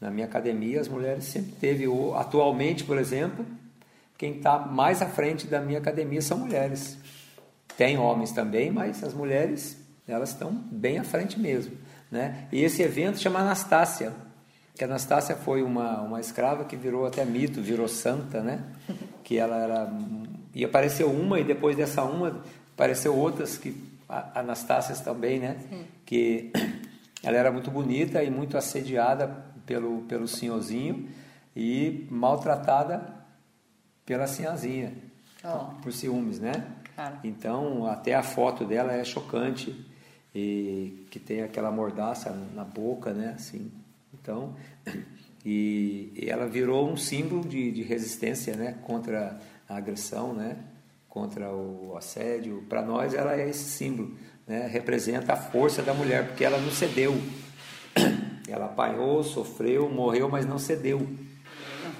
Na 0.00 0.10
minha 0.10 0.26
academia, 0.26 0.80
as 0.80 0.88
mulheres 0.88 1.24
sempre 1.24 1.52
teve, 1.52 1.84
atualmente, 2.14 2.84
por 2.84 2.98
exemplo, 2.98 3.44
quem 4.16 4.36
está 4.36 4.58
mais 4.58 5.02
à 5.02 5.06
frente 5.06 5.46
da 5.46 5.60
minha 5.60 5.78
academia 5.78 6.20
são 6.20 6.38
mulheres. 6.38 6.98
Tem 7.76 7.98
homens 7.98 8.32
também, 8.32 8.70
mas 8.70 9.02
as 9.02 9.14
mulheres, 9.14 9.76
elas 10.06 10.30
estão 10.30 10.52
bem 10.52 10.98
à 10.98 11.04
frente 11.04 11.38
mesmo. 11.38 11.76
Né? 12.10 12.46
E 12.52 12.62
esse 12.62 12.82
evento 12.82 13.18
chama 13.18 13.40
Anastácia, 13.40 14.12
que 14.78 14.84
a 14.84 14.86
Anastácia 14.86 15.34
foi 15.34 15.60
uma, 15.60 16.00
uma 16.02 16.20
escrava 16.20 16.64
que 16.64 16.76
virou 16.76 17.04
até 17.04 17.24
mito, 17.24 17.60
virou 17.60 17.88
santa, 17.88 18.40
né? 18.40 18.62
Que 19.24 19.36
ela 19.36 19.58
era... 19.58 19.92
E 20.54 20.64
apareceu 20.64 21.10
uma, 21.10 21.38
e 21.38 21.44
depois 21.44 21.76
dessa 21.76 22.02
uma, 22.02 22.42
apareceu 22.72 23.14
outras, 23.14 23.58
que 23.58 23.76
Anastácias 24.08 25.00
também, 25.00 25.38
né? 25.38 25.56
Que 26.06 26.50
ela 27.22 27.36
era 27.36 27.50
muito 27.52 27.70
bonita 27.70 28.22
e 28.22 28.30
muito 28.30 28.56
assediada 28.56 29.44
pelo, 29.66 30.02
pelo 30.02 30.26
senhorzinho 30.26 31.08
e 31.54 32.06
maltratada 32.10 33.02
pela 34.06 34.26
senhazinha, 34.26 34.94
Oh. 35.44 35.80
por 35.82 35.92
ciúmes, 35.92 36.40
né? 36.40 36.52
Claro. 36.94 37.18
Então, 37.22 37.86
até 37.86 38.14
a 38.14 38.22
foto 38.22 38.64
dela 38.64 38.92
é 38.92 39.04
chocante 39.04 39.86
e 40.34 41.06
que 41.10 41.18
tem 41.20 41.42
aquela 41.42 41.70
mordaça 41.70 42.30
na 42.54 42.64
boca, 42.64 43.12
né? 43.12 43.34
Assim. 43.36 43.70
Então, 44.28 44.54
e, 45.42 46.12
e 46.14 46.28
ela 46.28 46.46
virou 46.46 46.86
um 46.86 46.98
símbolo 46.98 47.48
de, 47.48 47.72
de 47.72 47.82
resistência, 47.82 48.54
né? 48.54 48.76
Contra 48.82 49.40
a 49.66 49.76
agressão, 49.78 50.34
né? 50.34 50.58
Contra 51.08 51.50
o 51.50 51.96
assédio. 51.96 52.62
Para 52.68 52.82
nós, 52.82 53.14
ela 53.14 53.34
é 53.34 53.48
esse 53.48 53.64
símbolo, 53.64 54.14
né? 54.46 54.66
Representa 54.66 55.32
a 55.32 55.36
força 55.36 55.82
da 55.82 55.94
mulher, 55.94 56.26
porque 56.28 56.44
ela 56.44 56.60
não 56.60 56.70
cedeu. 56.70 57.18
Ela 58.46 58.64
apanhou, 58.64 59.22
sofreu, 59.22 59.90
morreu, 59.90 60.26
mas 60.26 60.46
não 60.46 60.58
cedeu. 60.58 61.06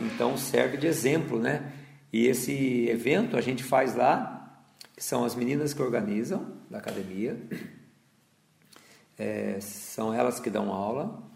Então 0.01 0.35
serve 0.39 0.79
de 0.79 0.87
exemplo, 0.87 1.39
né? 1.39 1.75
E 2.11 2.27
esse 2.27 2.89
evento 2.89 3.37
a 3.37 3.43
gente 3.43 3.63
faz 3.63 3.95
lá, 3.95 4.65
são 4.97 5.27
as 5.27 5.35
meninas 5.35 5.75
que 5.75 5.83
organizam 5.83 6.57
da 6.71 6.79
academia, 6.79 7.39
É, 9.19 9.59
são 9.61 10.15
elas 10.15 10.41
que 10.41 10.49
dão 10.49 10.73
aula. 10.73 11.28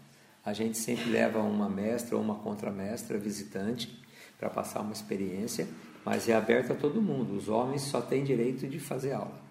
A 0.45 0.51
gente 0.53 0.77
sempre 0.77 1.09
leva 1.09 1.39
uma 1.39 1.69
mestra 1.69 2.15
ou 2.17 2.21
uma 2.21 2.35
contramestra 2.35 3.17
visitante 3.17 3.97
para 4.37 4.49
passar 4.49 4.81
uma 4.81 4.91
experiência, 4.91 5.67
mas 6.03 6.27
é 6.27 6.33
aberto 6.33 6.73
a 6.73 6.75
todo 6.75 7.01
mundo. 7.01 7.35
Os 7.35 7.47
homens 7.47 7.83
só 7.83 8.01
têm 8.01 8.23
direito 8.23 8.67
de 8.67 8.77
fazer 8.79 9.13
aula. 9.13 9.41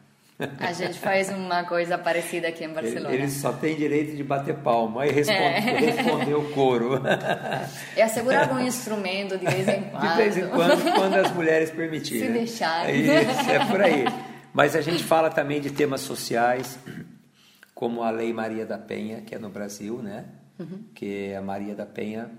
A 0.59 0.73
gente 0.73 0.99
faz 0.99 1.29
uma 1.31 1.65
coisa 1.65 1.97
parecida 1.97 2.49
aqui 2.49 2.65
em 2.65 2.73
Barcelona. 2.73 3.15
Eles 3.15 3.33
só 3.35 3.53
têm 3.53 3.77
direito 3.77 4.17
de 4.17 4.25
bater 4.25 4.57
palma 4.57 5.07
e 5.07 5.13
responder, 5.13 5.41
É. 5.41 5.61
responder 5.79 6.35
o 6.35 6.51
coro. 6.53 7.01
E 7.97 8.03
assegurar 8.03 8.49
algum 8.49 8.59
instrumento 8.59 9.39
de 9.39 9.47
vez 9.47 9.69
em 9.69 9.83
quando. 9.85 10.11
De 10.11 10.17
vez 10.17 10.37
em 10.37 10.49
quando, 10.49 10.95
quando 10.95 11.15
as 11.15 11.31
mulheres 11.33 11.71
permitirem. 11.71 12.27
Se 12.27 12.33
deixarem. 12.33 13.03
Isso, 13.03 13.51
é 13.51 13.67
por 13.67 13.81
aí. 13.81 14.05
Mas 14.53 14.75
a 14.75 14.81
gente 14.81 15.05
fala 15.05 15.31
também 15.31 15.61
de 15.61 15.71
temas 15.71 16.01
sociais, 16.01 16.79
como 17.75 18.03
a 18.03 18.11
Lei 18.11 18.33
Maria 18.33 18.67
da 18.67 18.77
Penha, 18.79 19.21
que 19.21 19.35
é 19.35 19.39
no 19.39 19.49
Brasil, 19.49 20.03
né? 20.03 20.25
Uhum. 20.59 20.85
Que 20.95 21.35
a 21.35 21.43
Maria 21.43 21.75
da 21.75 21.87
Penha 21.87 22.31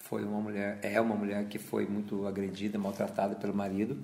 foi 0.00 0.24
uma 0.24 0.40
mulher, 0.40 0.78
é 0.82 1.00
uma 1.00 1.14
mulher 1.14 1.46
que 1.48 1.58
foi 1.58 1.86
muito 1.86 2.26
agredida, 2.26 2.78
maltratada 2.78 3.34
pelo 3.34 3.54
marido. 3.54 3.98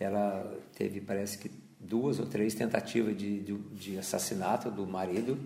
Ela 0.00 0.52
teve, 0.74 1.00
parece 1.00 1.38
que, 1.38 1.50
duas 1.84 2.18
ou 2.18 2.26
três 2.26 2.54
tentativas 2.54 3.16
de, 3.16 3.40
de, 3.40 3.56
de 3.56 3.98
assassinato 3.98 4.70
do 4.70 4.86
marido 4.86 5.38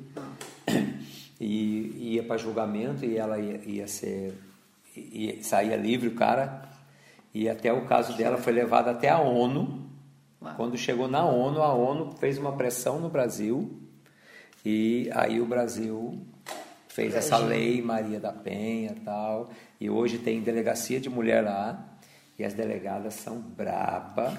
e 1.41 2.15
ia 2.15 2.23
para 2.23 2.37
julgamento 2.37 3.05
e 3.05 3.17
ela 3.17 3.39
ia, 3.39 3.57
ia 3.65 3.89
ser 3.89 4.35
ia, 4.97 5.43
saía 5.43 5.77
livre 5.77 6.09
o 6.09 6.15
cara 6.15 6.69
e 7.35 7.49
até 7.49 7.73
o 7.73 7.87
caso 7.87 8.17
dela 8.17 8.39
foi 8.39 8.53
levado 8.53 8.89
até 8.89 9.09
a 9.09 9.19
ONU 9.19 9.89
Uau. 10.41 10.55
quando 10.55 10.77
chegou 10.77 11.09
na 11.09 11.25
ONU 11.25 11.61
a 11.61 11.73
ONU 11.75 12.13
fez 12.19 12.39
uma 12.39 12.57
pressão 12.57 13.01
no 13.01 13.09
Brasil 13.09 13.77
e 14.65 15.11
aí 15.15 15.41
o 15.41 15.47
Brasil 15.47 16.25
fez 16.99 17.15
essa 17.15 17.39
lei 17.39 17.81
Maria 17.81 18.19
da 18.19 18.33
Penha 18.33 18.93
tal 19.05 19.49
e 19.81 19.89
hoje 19.89 20.19
tem 20.19 20.41
delegacia 20.41 20.99
de 20.99 21.09
mulher 21.09 21.45
lá 21.45 21.79
e 22.37 22.45
as 22.45 22.55
delegadas 22.55 23.15
são 23.15 23.41
braba. 23.41 24.37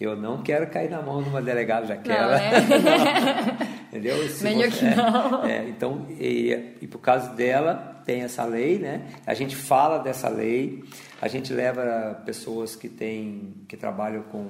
Eu 0.00 0.16
não 0.16 0.42
quero 0.42 0.68
cair 0.68 0.90
na 0.90 1.00
mão 1.00 1.22
de 1.22 1.28
uma 1.28 1.40
delegada 1.40 1.86
daquela. 1.86 2.36
né? 2.36 2.50
Entendeu? 3.86 4.28
Se 4.28 4.42
Melhor 4.44 4.70
que 4.70 4.84
não. 4.84 5.44
É, 5.44 5.68
então, 5.68 6.06
e, 6.10 6.76
e 6.80 6.86
por 6.88 6.98
causa 7.00 7.30
dela, 7.30 8.00
tem 8.04 8.22
essa 8.22 8.44
lei, 8.44 8.78
né? 8.78 9.08
A 9.26 9.34
gente 9.34 9.54
fala 9.54 9.98
dessa 9.98 10.28
lei, 10.28 10.84
a 11.20 11.28
gente 11.28 11.52
leva 11.52 12.20
pessoas 12.24 12.74
que 12.76 12.88
têm, 12.88 13.54
que 13.68 13.76
trabalham 13.76 14.22
com, 14.24 14.48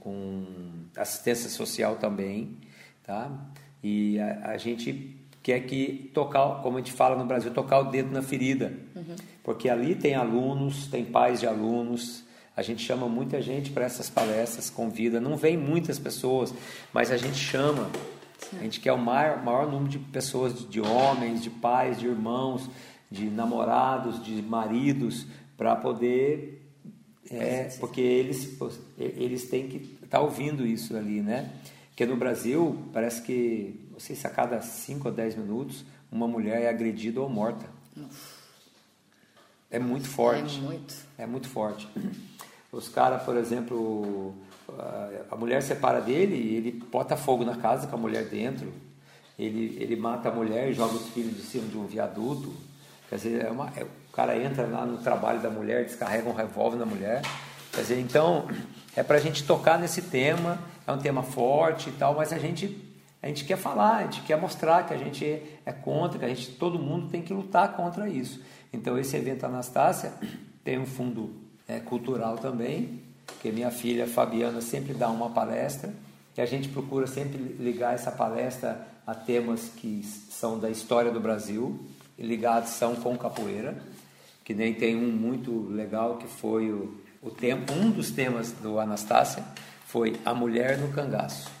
com 0.00 0.46
assistência 0.96 1.48
social 1.50 1.96
também, 1.96 2.56
tá? 3.02 3.30
E 3.82 4.18
a, 4.18 4.52
a 4.52 4.56
gente 4.56 5.17
quer 5.48 5.60
que 5.60 6.10
tocar, 6.12 6.60
como 6.62 6.76
a 6.76 6.80
gente 6.80 6.92
fala 6.92 7.16
no 7.16 7.24
Brasil, 7.24 7.50
tocar 7.50 7.78
o 7.78 7.84
dedo 7.84 8.12
na 8.12 8.20
ferida, 8.20 8.70
porque 9.42 9.70
ali 9.70 9.94
tem 9.94 10.14
alunos, 10.14 10.88
tem 10.88 11.06
pais 11.06 11.40
de 11.40 11.46
alunos, 11.46 12.22
a 12.54 12.60
gente 12.60 12.82
chama 12.82 13.08
muita 13.08 13.40
gente 13.40 13.70
para 13.70 13.86
essas 13.86 14.10
palestras, 14.10 14.68
convida, 14.68 15.18
não 15.18 15.38
vem 15.38 15.56
muitas 15.56 15.98
pessoas, 15.98 16.52
mas 16.92 17.10
a 17.10 17.16
gente 17.16 17.38
chama. 17.38 17.88
A 18.60 18.62
gente 18.62 18.78
quer 18.78 18.92
o 18.92 18.98
maior, 18.98 19.42
maior 19.42 19.66
número 19.66 19.88
de 19.88 19.98
pessoas, 19.98 20.54
de, 20.54 20.66
de 20.66 20.80
homens, 20.82 21.42
de 21.42 21.48
pais, 21.48 21.98
de 21.98 22.06
irmãos, 22.06 22.68
de 23.10 23.24
namorados, 23.30 24.22
de 24.22 24.42
maridos, 24.42 25.26
para 25.56 25.74
poder. 25.76 26.70
É, 27.30 27.64
porque 27.80 28.02
eles, 28.02 28.58
eles 28.98 29.48
têm 29.48 29.66
que 29.66 29.76
estar 29.78 30.18
tá 30.18 30.20
ouvindo 30.20 30.66
isso 30.66 30.94
ali, 30.94 31.22
né? 31.22 31.50
Porque 31.88 32.04
no 32.04 32.16
Brasil, 32.16 32.84
parece 32.92 33.22
que, 33.22 33.87
não 33.98 34.00
sei 34.00 34.14
se 34.14 34.28
a 34.28 34.30
cada 34.30 34.60
5 34.60 35.08
ou 35.08 35.12
10 35.12 35.34
minutos, 35.34 35.84
uma 36.08 36.28
mulher 36.28 36.62
é 36.62 36.68
agredida 36.68 37.20
ou 37.20 37.28
morta. 37.28 37.66
É 39.68 39.80
muito 39.80 40.08
forte. 40.08 40.56
É 40.56 40.62
muito. 40.62 40.94
É 41.18 41.26
muito 41.26 41.48
forte. 41.48 41.88
Os 42.70 42.88
caras, 42.88 43.24
por 43.24 43.36
exemplo, 43.36 44.32
a 45.28 45.34
mulher 45.34 45.64
separa 45.64 46.00
dele 46.00 46.36
e 46.36 46.54
ele 46.54 46.70
bota 46.92 47.16
fogo 47.16 47.44
na 47.44 47.56
casa 47.56 47.88
com 47.88 47.96
a 47.96 47.98
mulher 47.98 48.26
dentro. 48.26 48.72
Ele, 49.36 49.76
ele 49.80 49.96
mata 49.96 50.28
a 50.28 50.32
mulher 50.32 50.70
e 50.70 50.74
joga 50.74 50.94
os 50.94 51.08
filhos 51.08 51.34
de 51.34 51.42
cima 51.42 51.66
de 51.66 51.76
um 51.76 51.84
viaduto. 51.84 52.54
Quer 53.08 53.16
dizer, 53.16 53.46
é 53.46 53.50
uma, 53.50 53.68
é, 53.76 53.82
o 53.82 54.12
cara 54.12 54.40
entra 54.40 54.64
lá 54.64 54.86
no 54.86 54.98
trabalho 54.98 55.40
da 55.40 55.50
mulher, 55.50 55.84
descarrega 55.84 56.28
um 56.28 56.34
revólver 56.34 56.76
na 56.76 56.86
mulher. 56.86 57.22
Quer 57.72 57.80
dizer, 57.80 57.98
então, 57.98 58.46
é 58.94 59.02
para 59.02 59.16
a 59.16 59.20
gente 59.20 59.42
tocar 59.42 59.76
nesse 59.76 60.02
tema, 60.02 60.56
é 60.86 60.92
um 60.92 60.98
tema 60.98 61.24
forte 61.24 61.90
e 61.90 61.92
tal, 61.94 62.14
mas 62.14 62.32
a 62.32 62.38
gente, 62.38 62.87
a 63.22 63.26
gente 63.26 63.44
quer 63.44 63.56
falar, 63.56 63.96
a 63.96 64.02
gente 64.04 64.22
quer 64.22 64.40
mostrar 64.40 64.86
que 64.86 64.94
a 64.94 64.96
gente 64.96 65.24
é 65.66 65.72
contra, 65.72 66.18
que 66.18 66.24
a 66.24 66.28
gente, 66.28 66.52
todo 66.52 66.78
mundo 66.78 67.08
tem 67.08 67.20
que 67.20 67.34
lutar 67.34 67.74
contra 67.74 68.08
isso. 68.08 68.40
Então, 68.72 68.98
esse 68.98 69.16
evento 69.16 69.44
Anastácia 69.44 70.12
tem 70.62 70.78
um 70.78 70.86
fundo 70.86 71.34
é, 71.66 71.80
cultural 71.80 72.38
também, 72.38 73.02
que 73.40 73.50
minha 73.50 73.70
filha 73.70 74.06
Fabiana 74.06 74.60
sempre 74.60 74.94
dá 74.94 75.08
uma 75.08 75.30
palestra, 75.30 75.92
que 76.34 76.40
a 76.40 76.46
gente 76.46 76.68
procura 76.68 77.06
sempre 77.06 77.38
ligar 77.58 77.94
essa 77.94 78.12
palestra 78.12 78.86
a 79.06 79.14
temas 79.14 79.68
que 79.76 80.04
são 80.04 80.58
da 80.58 80.70
história 80.70 81.10
do 81.10 81.18
Brasil, 81.18 81.78
ligados 82.18 82.70
são 82.70 82.94
com 82.94 83.16
capoeira, 83.16 83.76
que 84.44 84.54
nem 84.54 84.72
tem 84.74 84.96
um 84.96 85.10
muito 85.10 85.68
legal 85.68 86.16
que 86.16 86.26
foi 86.26 86.70
o, 86.70 86.96
o 87.22 87.32
um 87.72 87.90
dos 87.90 88.10
temas 88.10 88.52
do 88.52 88.78
Anastácia 88.78 89.44
foi 89.86 90.20
a 90.24 90.34
mulher 90.34 90.78
no 90.78 90.88
cangaço. 90.88 91.57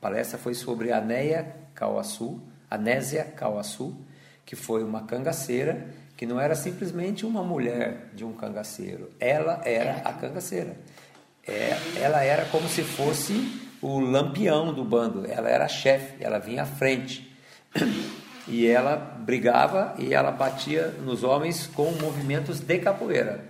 Palestra 0.00 0.38
foi 0.38 0.54
sobre 0.54 0.92
Anéia 0.92 1.54
Cauaçu, 1.74 2.40
Anésia 2.70 3.24
Cauaçu, 3.24 3.96
que 4.44 4.56
foi 4.56 4.82
uma 4.82 5.02
cangaceira 5.02 5.88
que 6.16 6.26
não 6.26 6.40
era 6.40 6.56
simplesmente 6.56 7.24
uma 7.24 7.44
mulher 7.44 8.10
de 8.12 8.24
um 8.24 8.32
cangaceiro, 8.32 9.08
ela 9.20 9.60
era 9.64 9.98
a 10.04 10.12
cangaceira. 10.12 10.76
É, 11.46 11.78
ela 11.96 12.24
era 12.24 12.44
como 12.46 12.68
se 12.68 12.82
fosse 12.82 13.68
o 13.80 14.00
lampião 14.00 14.74
do 14.74 14.84
bando, 14.84 15.24
ela 15.30 15.48
era 15.48 15.64
a 15.66 15.68
chefe, 15.68 16.16
ela 16.20 16.38
vinha 16.38 16.62
à 16.62 16.66
frente. 16.66 17.32
E 18.48 18.66
ela 18.66 18.96
brigava 18.96 19.94
e 19.98 20.14
ela 20.14 20.30
batia 20.32 20.88
nos 21.04 21.22
homens 21.22 21.66
com 21.66 21.92
movimentos 21.92 22.60
de 22.60 22.78
capoeira. 22.78 23.44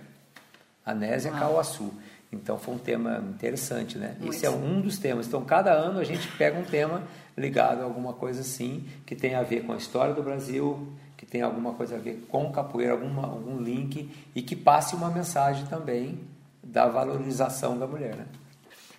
Anésia 0.85 1.31
Cauaçu. 1.31 1.93
Então 2.31 2.59
foi 2.59 2.75
um 2.75 2.77
tema 2.77 3.17
interessante, 3.29 3.97
né? 3.97 4.15
Muito. 4.19 4.35
Esse 4.35 4.45
é 4.45 4.49
um 4.49 4.81
dos 4.81 4.97
temas. 4.97 5.27
Então 5.27 5.43
cada 5.43 5.71
ano 5.71 5.99
a 5.99 6.03
gente 6.03 6.27
pega 6.37 6.59
um 6.59 6.63
tema 6.63 7.03
ligado 7.37 7.81
a 7.81 7.83
alguma 7.83 8.13
coisa 8.13 8.41
assim, 8.41 8.87
que 9.05 9.15
tem 9.15 9.35
a 9.35 9.41
ver 9.41 9.65
com 9.65 9.73
a 9.73 9.77
história 9.77 10.13
do 10.13 10.21
Brasil, 10.21 10.87
que 11.17 11.25
tem 11.25 11.41
alguma 11.41 11.73
coisa 11.73 11.95
a 11.95 11.99
ver 11.99 12.25
com 12.29 12.51
capoeira, 12.51 12.93
alguma, 12.93 13.23
algum 13.23 13.57
link 13.59 14.09
e 14.35 14.41
que 14.41 14.55
passe 14.55 14.95
uma 14.95 15.09
mensagem 15.09 15.65
também 15.65 16.19
da 16.63 16.87
valorização 16.87 17.77
da 17.77 17.87
mulher. 17.87 18.15
Né? 18.15 18.25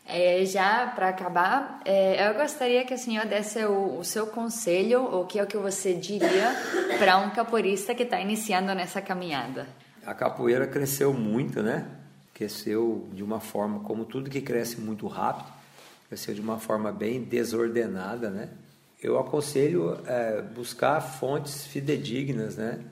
É, 0.07 0.45
já 0.45 0.89
para 0.89 1.09
acabar, 1.09 1.81
é, 1.85 2.29
eu 2.29 2.35
gostaria 2.35 2.85
que 2.85 2.93
o 2.93 2.99
senhor 2.99 3.27
desse 3.27 3.65
o, 3.65 3.99
o, 3.99 4.05
seu 4.05 4.27
conselho, 4.27 5.05
o 5.05 5.25
que 5.25 5.39
é 5.39 5.43
o 5.43 5.47
que 5.47 5.57
você 5.57 5.95
diria 5.95 6.53
para 6.99 7.19
um 7.19 7.31
capoeirista 7.31 7.95
que 7.95 8.03
está 8.03 8.21
iniciando 8.21 8.75
nessa 8.75 9.01
caminhada. 9.01 9.69
A 10.05 10.13
capoeira 10.13 10.67
cresceu 10.67 11.13
muito, 11.13 11.63
né? 11.63 11.87
Cresceu 12.41 13.07
de 13.13 13.23
uma 13.23 13.39
forma, 13.39 13.81
como 13.81 14.07
tudo 14.07 14.31
que 14.31 14.41
cresce 14.41 14.81
muito 14.81 15.07
rápido, 15.07 15.53
cresceu 16.09 16.35
de 16.35 16.41
uma 16.41 16.59
forma 16.59 16.91
bem 16.91 17.23
desordenada, 17.23 18.31
né? 18.31 18.49
Eu 19.03 19.19
aconselho 19.19 20.01
é, 20.07 20.41
buscar 20.41 21.03
fontes 21.03 21.67
fidedignas, 21.67 22.57
né? 22.57 22.83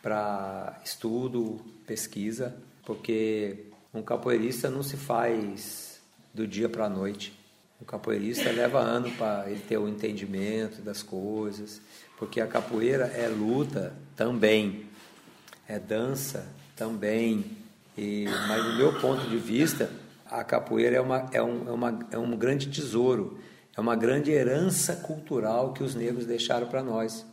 Para 0.00 0.80
estudo, 0.82 1.60
pesquisa, 1.86 2.56
porque 2.86 3.66
um 3.92 4.00
capoeirista 4.00 4.70
não 4.70 4.82
se 4.82 4.96
faz 4.96 6.00
do 6.32 6.46
dia 6.46 6.66
para 6.66 6.86
a 6.86 6.88
noite. 6.88 7.38
Um 7.78 7.84
capoeirista 7.84 8.50
leva 8.50 8.78
ano 8.78 9.10
para 9.10 9.50
ele 9.50 9.60
ter 9.60 9.76
o 9.76 9.86
entendimento 9.86 10.80
das 10.80 11.02
coisas, 11.02 11.78
porque 12.16 12.40
a 12.40 12.46
capoeira 12.46 13.04
é 13.04 13.28
luta 13.28 13.92
também, 14.16 14.86
é 15.68 15.78
dança 15.78 16.48
também. 16.74 17.61
E, 17.96 18.24
mas 18.48 18.64
do 18.64 18.74
meu 18.74 19.00
ponto 19.00 19.28
de 19.28 19.36
vista, 19.36 19.90
a 20.26 20.42
capoeira 20.42 20.96
é, 20.96 21.00
uma, 21.00 21.28
é, 21.32 21.42
um, 21.42 21.68
é, 21.68 21.72
uma, 21.72 22.08
é 22.12 22.18
um 22.18 22.36
grande 22.36 22.68
tesouro, 22.68 23.38
é 23.76 23.80
uma 23.80 23.94
grande 23.94 24.30
herança 24.30 24.96
cultural 24.96 25.72
que 25.72 25.82
os 25.82 25.94
negros 25.94 26.26
deixaram 26.26 26.66
para 26.66 26.82
nós. 26.82 27.26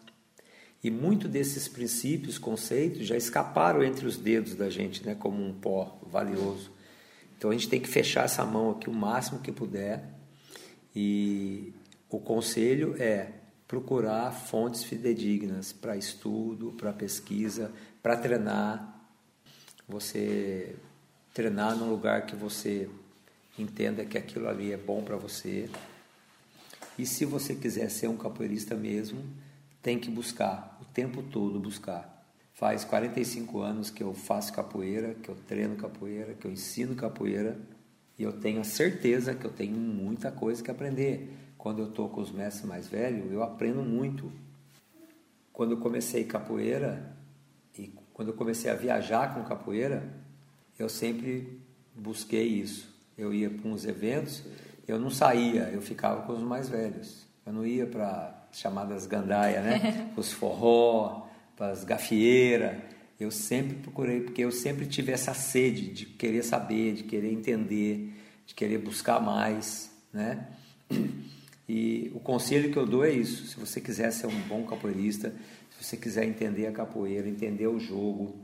E 0.83 0.89
muito 0.89 1.27
desses 1.27 1.67
princípios, 1.67 2.37
conceitos, 2.37 3.05
já 3.05 3.17
escaparam 3.17 3.83
entre 3.83 4.05
os 4.05 4.17
dedos 4.17 4.55
da 4.55 4.69
gente, 4.69 5.05
né, 5.05 5.15
como 5.15 5.45
um 5.45 5.53
pó 5.53 5.99
valioso. 6.03 6.71
Então 7.37 7.51
a 7.51 7.53
gente 7.53 7.69
tem 7.69 7.79
que 7.79 7.87
fechar 7.87 8.25
essa 8.25 8.45
mão 8.45 8.71
aqui 8.71 8.89
o 8.89 8.93
máximo 8.93 9.39
que 9.39 9.51
puder. 9.51 10.03
E 10.95 11.73
o 12.09 12.19
conselho 12.19 12.95
é 12.97 13.31
procurar 13.67 14.31
fontes 14.31 14.83
fidedignas 14.83 15.71
para 15.71 15.95
estudo, 15.95 16.73
para 16.73 16.91
pesquisa, 16.91 17.71
para 18.01 18.17
treinar. 18.17 18.98
Você 19.89 20.75
treinar 21.33 21.75
num 21.75 21.89
lugar 21.89 22.25
que 22.25 22.35
você 22.35 22.87
entenda 23.57 24.05
que 24.05 24.17
aquilo 24.17 24.47
ali 24.47 24.71
é 24.71 24.77
bom 24.77 25.03
para 25.03 25.17
você. 25.17 25.69
E 26.97 27.05
se 27.05 27.25
você 27.25 27.55
quiser 27.55 27.89
ser 27.89 28.07
um 28.07 28.15
capoeirista 28.15 28.75
mesmo, 28.75 29.21
tem 29.81 29.99
que 29.99 30.09
buscar, 30.09 30.77
o 30.81 30.85
tempo 30.85 31.23
todo 31.23 31.59
buscar. 31.59 32.17
Faz 32.53 32.85
45 32.85 33.59
anos 33.59 33.89
que 33.89 34.03
eu 34.03 34.13
faço 34.13 34.53
capoeira, 34.53 35.15
que 35.15 35.29
eu 35.29 35.35
treino 35.47 35.75
capoeira, 35.75 36.33
que 36.33 36.45
eu 36.45 36.51
ensino 36.51 36.95
capoeira 36.95 37.57
e 38.19 38.23
eu 38.23 38.33
tenho 38.33 38.59
a 38.59 38.65
certeza 38.65 39.33
que 39.33 39.45
eu 39.45 39.51
tenho 39.51 39.77
muita 39.77 40.29
coisa 40.29 40.61
que 40.61 40.69
aprender. 40.69 41.33
Quando 41.57 41.79
eu 41.79 41.87
estou 41.87 42.09
com 42.09 42.19
os 42.19 42.31
mestres 42.31 42.65
mais 42.65 42.85
velhos, 42.85 43.31
eu 43.31 43.41
aprendo 43.41 43.81
muito. 43.81 44.29
Quando 45.53 45.71
eu 45.71 45.77
comecei 45.77 46.25
capoeira 46.25 47.17
quando 48.19 48.27
eu 48.27 48.33
comecei 48.33 48.69
a 48.69 48.75
viajar 48.75 49.33
com 49.33 49.45
capoeira, 49.45 50.03
eu 50.77 50.89
sempre 50.89 51.57
busquei 51.95 52.45
isso. 52.45 52.93
Eu 53.17 53.33
ia 53.33 53.49
para 53.49 53.65
uns 53.69 53.85
eventos, 53.85 54.43
eu 54.85 54.99
não 54.99 55.09
saía, 55.09 55.69
eu 55.71 55.81
ficava 55.81 56.23
com 56.23 56.33
os 56.33 56.43
mais 56.43 56.67
velhos. 56.67 57.25
Eu 57.45 57.53
não 57.53 57.65
ia 57.65 57.87
para 57.87 58.45
chamadas 58.51 59.07
gandaia, 59.07 59.61
né? 59.61 60.11
Os 60.17 60.33
forró, 60.33 61.29
as 61.57 61.85
gafieiras. 61.85 62.75
Eu 63.17 63.31
sempre 63.31 63.77
procurei, 63.77 64.19
porque 64.19 64.41
eu 64.41 64.51
sempre 64.51 64.85
tive 64.85 65.13
essa 65.13 65.33
sede 65.33 65.87
de 65.87 66.05
querer 66.05 66.43
saber, 66.43 66.95
de 66.95 67.03
querer 67.03 67.31
entender, 67.31 68.13
de 68.45 68.53
querer 68.53 68.79
buscar 68.79 69.21
mais, 69.21 69.89
né? 70.11 70.45
E 71.69 72.11
o 72.15 72.19
conselho 72.19 72.69
que 72.69 72.77
eu 72.77 72.85
dou 72.85 73.05
é 73.05 73.11
isso: 73.11 73.45
se 73.45 73.57
você 73.57 73.79
quiser 73.79 74.11
ser 74.11 74.27
um 74.27 74.41
bom 74.41 74.65
capoeirista, 74.65 75.33
se 75.79 75.85
você 75.85 75.97
quiser 75.97 76.25
entender 76.25 76.67
a 76.67 76.73
capoeira, 76.73 77.29
entender 77.29 77.67
o 77.67 77.79
jogo, 77.79 78.35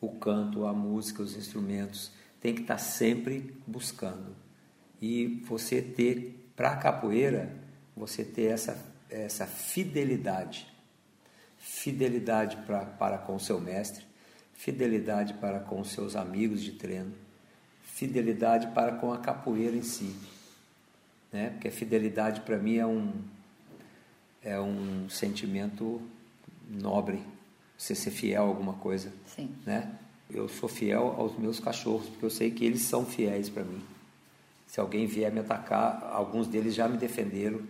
o 0.00 0.08
canto, 0.08 0.64
a 0.64 0.72
música, 0.72 1.20
os 1.20 1.36
instrumentos, 1.36 2.12
tem 2.40 2.54
que 2.54 2.60
estar 2.60 2.78
sempre 2.78 3.60
buscando. 3.66 4.36
E 5.02 5.42
você 5.46 5.82
ter 5.82 6.48
para 6.54 6.70
a 6.70 6.76
capoeira 6.76 7.52
você 7.96 8.24
ter 8.24 8.52
essa, 8.52 8.78
essa 9.10 9.46
fidelidade. 9.46 10.72
Fidelidade 11.58 12.56
pra, 12.58 12.86
para 12.86 13.18
com 13.18 13.34
o 13.34 13.40
seu 13.40 13.60
mestre, 13.60 14.04
fidelidade 14.54 15.34
para 15.34 15.58
com 15.58 15.80
os 15.80 15.90
seus 15.90 16.14
amigos 16.14 16.62
de 16.62 16.72
treino, 16.72 17.12
fidelidade 17.82 18.68
para 18.68 18.92
com 18.92 19.12
a 19.12 19.18
capoeira 19.18 19.76
em 19.76 19.82
si. 19.82 20.14
Né? 21.32 21.50
Porque 21.50 21.66
a 21.66 21.72
fidelidade 21.72 22.42
para 22.42 22.58
mim 22.58 22.76
é 22.76 22.86
um, 22.86 23.12
é 24.42 24.60
um 24.60 25.08
sentimento 25.08 26.00
nobre, 26.68 27.22
você 27.76 27.94
ser 27.94 28.10
fiel 28.10 28.44
a 28.44 28.46
alguma 28.46 28.74
coisa. 28.74 29.12
Sim. 29.26 29.50
Né? 29.64 29.92
Eu 30.30 30.48
sou 30.48 30.68
fiel 30.68 31.14
aos 31.18 31.38
meus 31.38 31.60
cachorros, 31.60 32.08
porque 32.08 32.24
eu 32.24 32.30
sei 32.30 32.50
que 32.50 32.64
eles 32.64 32.82
são 32.82 33.04
fiéis 33.04 33.48
para 33.48 33.64
mim. 33.64 33.82
Se 34.66 34.80
alguém 34.80 35.06
vier 35.06 35.32
me 35.32 35.40
atacar, 35.40 36.10
alguns 36.12 36.46
deles 36.46 36.74
já 36.74 36.88
me 36.88 36.96
defenderam, 36.96 37.60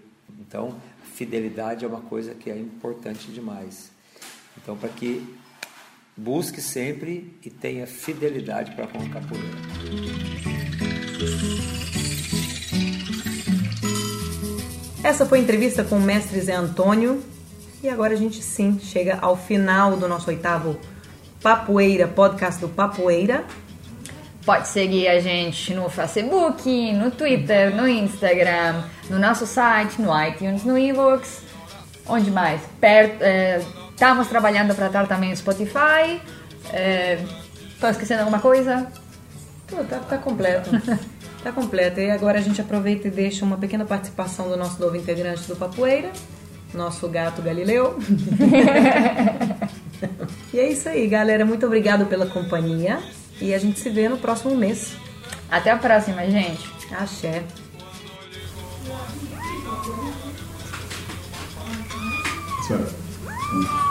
então, 0.41 0.79
fidelidade 1.15 1.85
é 1.85 1.89
uma 1.89 2.01
coisa 2.01 2.35
que 2.35 2.51
é 2.51 2.59
importante 2.59 3.31
demais. 3.31 3.91
Então, 4.57 4.77
para 4.77 4.89
que 4.89 5.37
busque 6.17 6.61
sempre 6.61 7.35
e 7.45 7.51
tenha 7.51 7.87
fidelidade 7.87 8.75
para 8.75 8.87
com 8.87 8.99
a 8.99 9.09
capoeira. 9.09 9.47
Essa 15.07 15.25
foi 15.25 15.39
a 15.39 15.43
entrevista 15.43 15.85
com 15.85 15.99
o 15.99 16.01
mestre 16.01 16.41
Zé 16.41 16.53
Antônio. 16.53 17.23
E 17.81 17.89
agora 17.89 18.15
a 18.15 18.17
gente 18.17 18.43
sim 18.43 18.81
chega 18.83 19.17
ao 19.23 19.37
final 19.37 19.97
do 19.97 20.09
nosso 20.09 20.29
oitavo 20.29 20.77
Papoeira, 21.41 22.09
podcast 22.09 22.61
do 22.61 22.69
Papoeira. 22.69 23.45
Pode 24.45 24.67
seguir 24.67 25.07
a 25.07 25.21
gente 25.21 25.73
no 25.75 25.89
Facebook, 25.89 26.93
no 26.95 27.13
Twitter, 27.13 27.73
no 27.77 27.87
Instagram, 27.87 28.83
no 29.09 29.17
nosso 29.17 29.47
site, 29.47 30.03
no 30.03 30.11
iTunes, 30.27 30.65
no 30.65 30.77
Inbox. 30.77 31.43
Onde 32.09 32.33
mais? 32.33 32.61
Perto, 32.81 33.23
é, 33.23 33.63
estamos 33.93 34.27
trabalhando 34.27 34.75
para 34.75 34.89
estar 34.89 35.07
também 35.07 35.31
no 35.31 35.37
Spotify. 35.37 36.21
Estou 37.73 37.91
esquecendo 37.91 38.23
alguma 38.23 38.41
coisa? 38.41 38.89
Pô, 39.69 39.85
tá, 39.85 40.01
tá 40.01 40.19
completo. 40.19 40.69
tá 41.47 41.53
completo. 41.53 42.01
E 42.01 42.11
agora 42.11 42.39
a 42.39 42.43
gente 42.43 42.61
aproveita 42.61 43.07
e 43.07 43.11
deixa 43.11 43.45
uma 43.45 43.57
pequena 43.57 43.85
participação 43.85 44.49
do 44.49 44.57
nosso 44.57 44.81
novo 44.81 44.97
integrante 44.97 45.47
do 45.47 45.55
Papoeira, 45.55 46.11
nosso 46.75 47.09
gato 47.09 47.41
Galileu. 47.41 47.97
e 50.53 50.59
é 50.59 50.71
isso 50.71 50.89
aí, 50.89 51.07
galera. 51.07 51.45
Muito 51.45 51.65
obrigado 51.65 52.07
pela 52.07 52.27
companhia. 52.27 52.99
E 53.41 53.55
a 53.55 53.59
gente 53.59 53.79
se 53.79 53.91
vê 53.91 54.09
no 54.09 54.19
próximo 54.19 54.57
mês. 54.57 54.97
Até 55.49 55.71
a 55.71 55.77
próxima, 55.77 56.29
gente. 56.29 56.69
Axé. 56.93 57.45
É. 62.69 63.86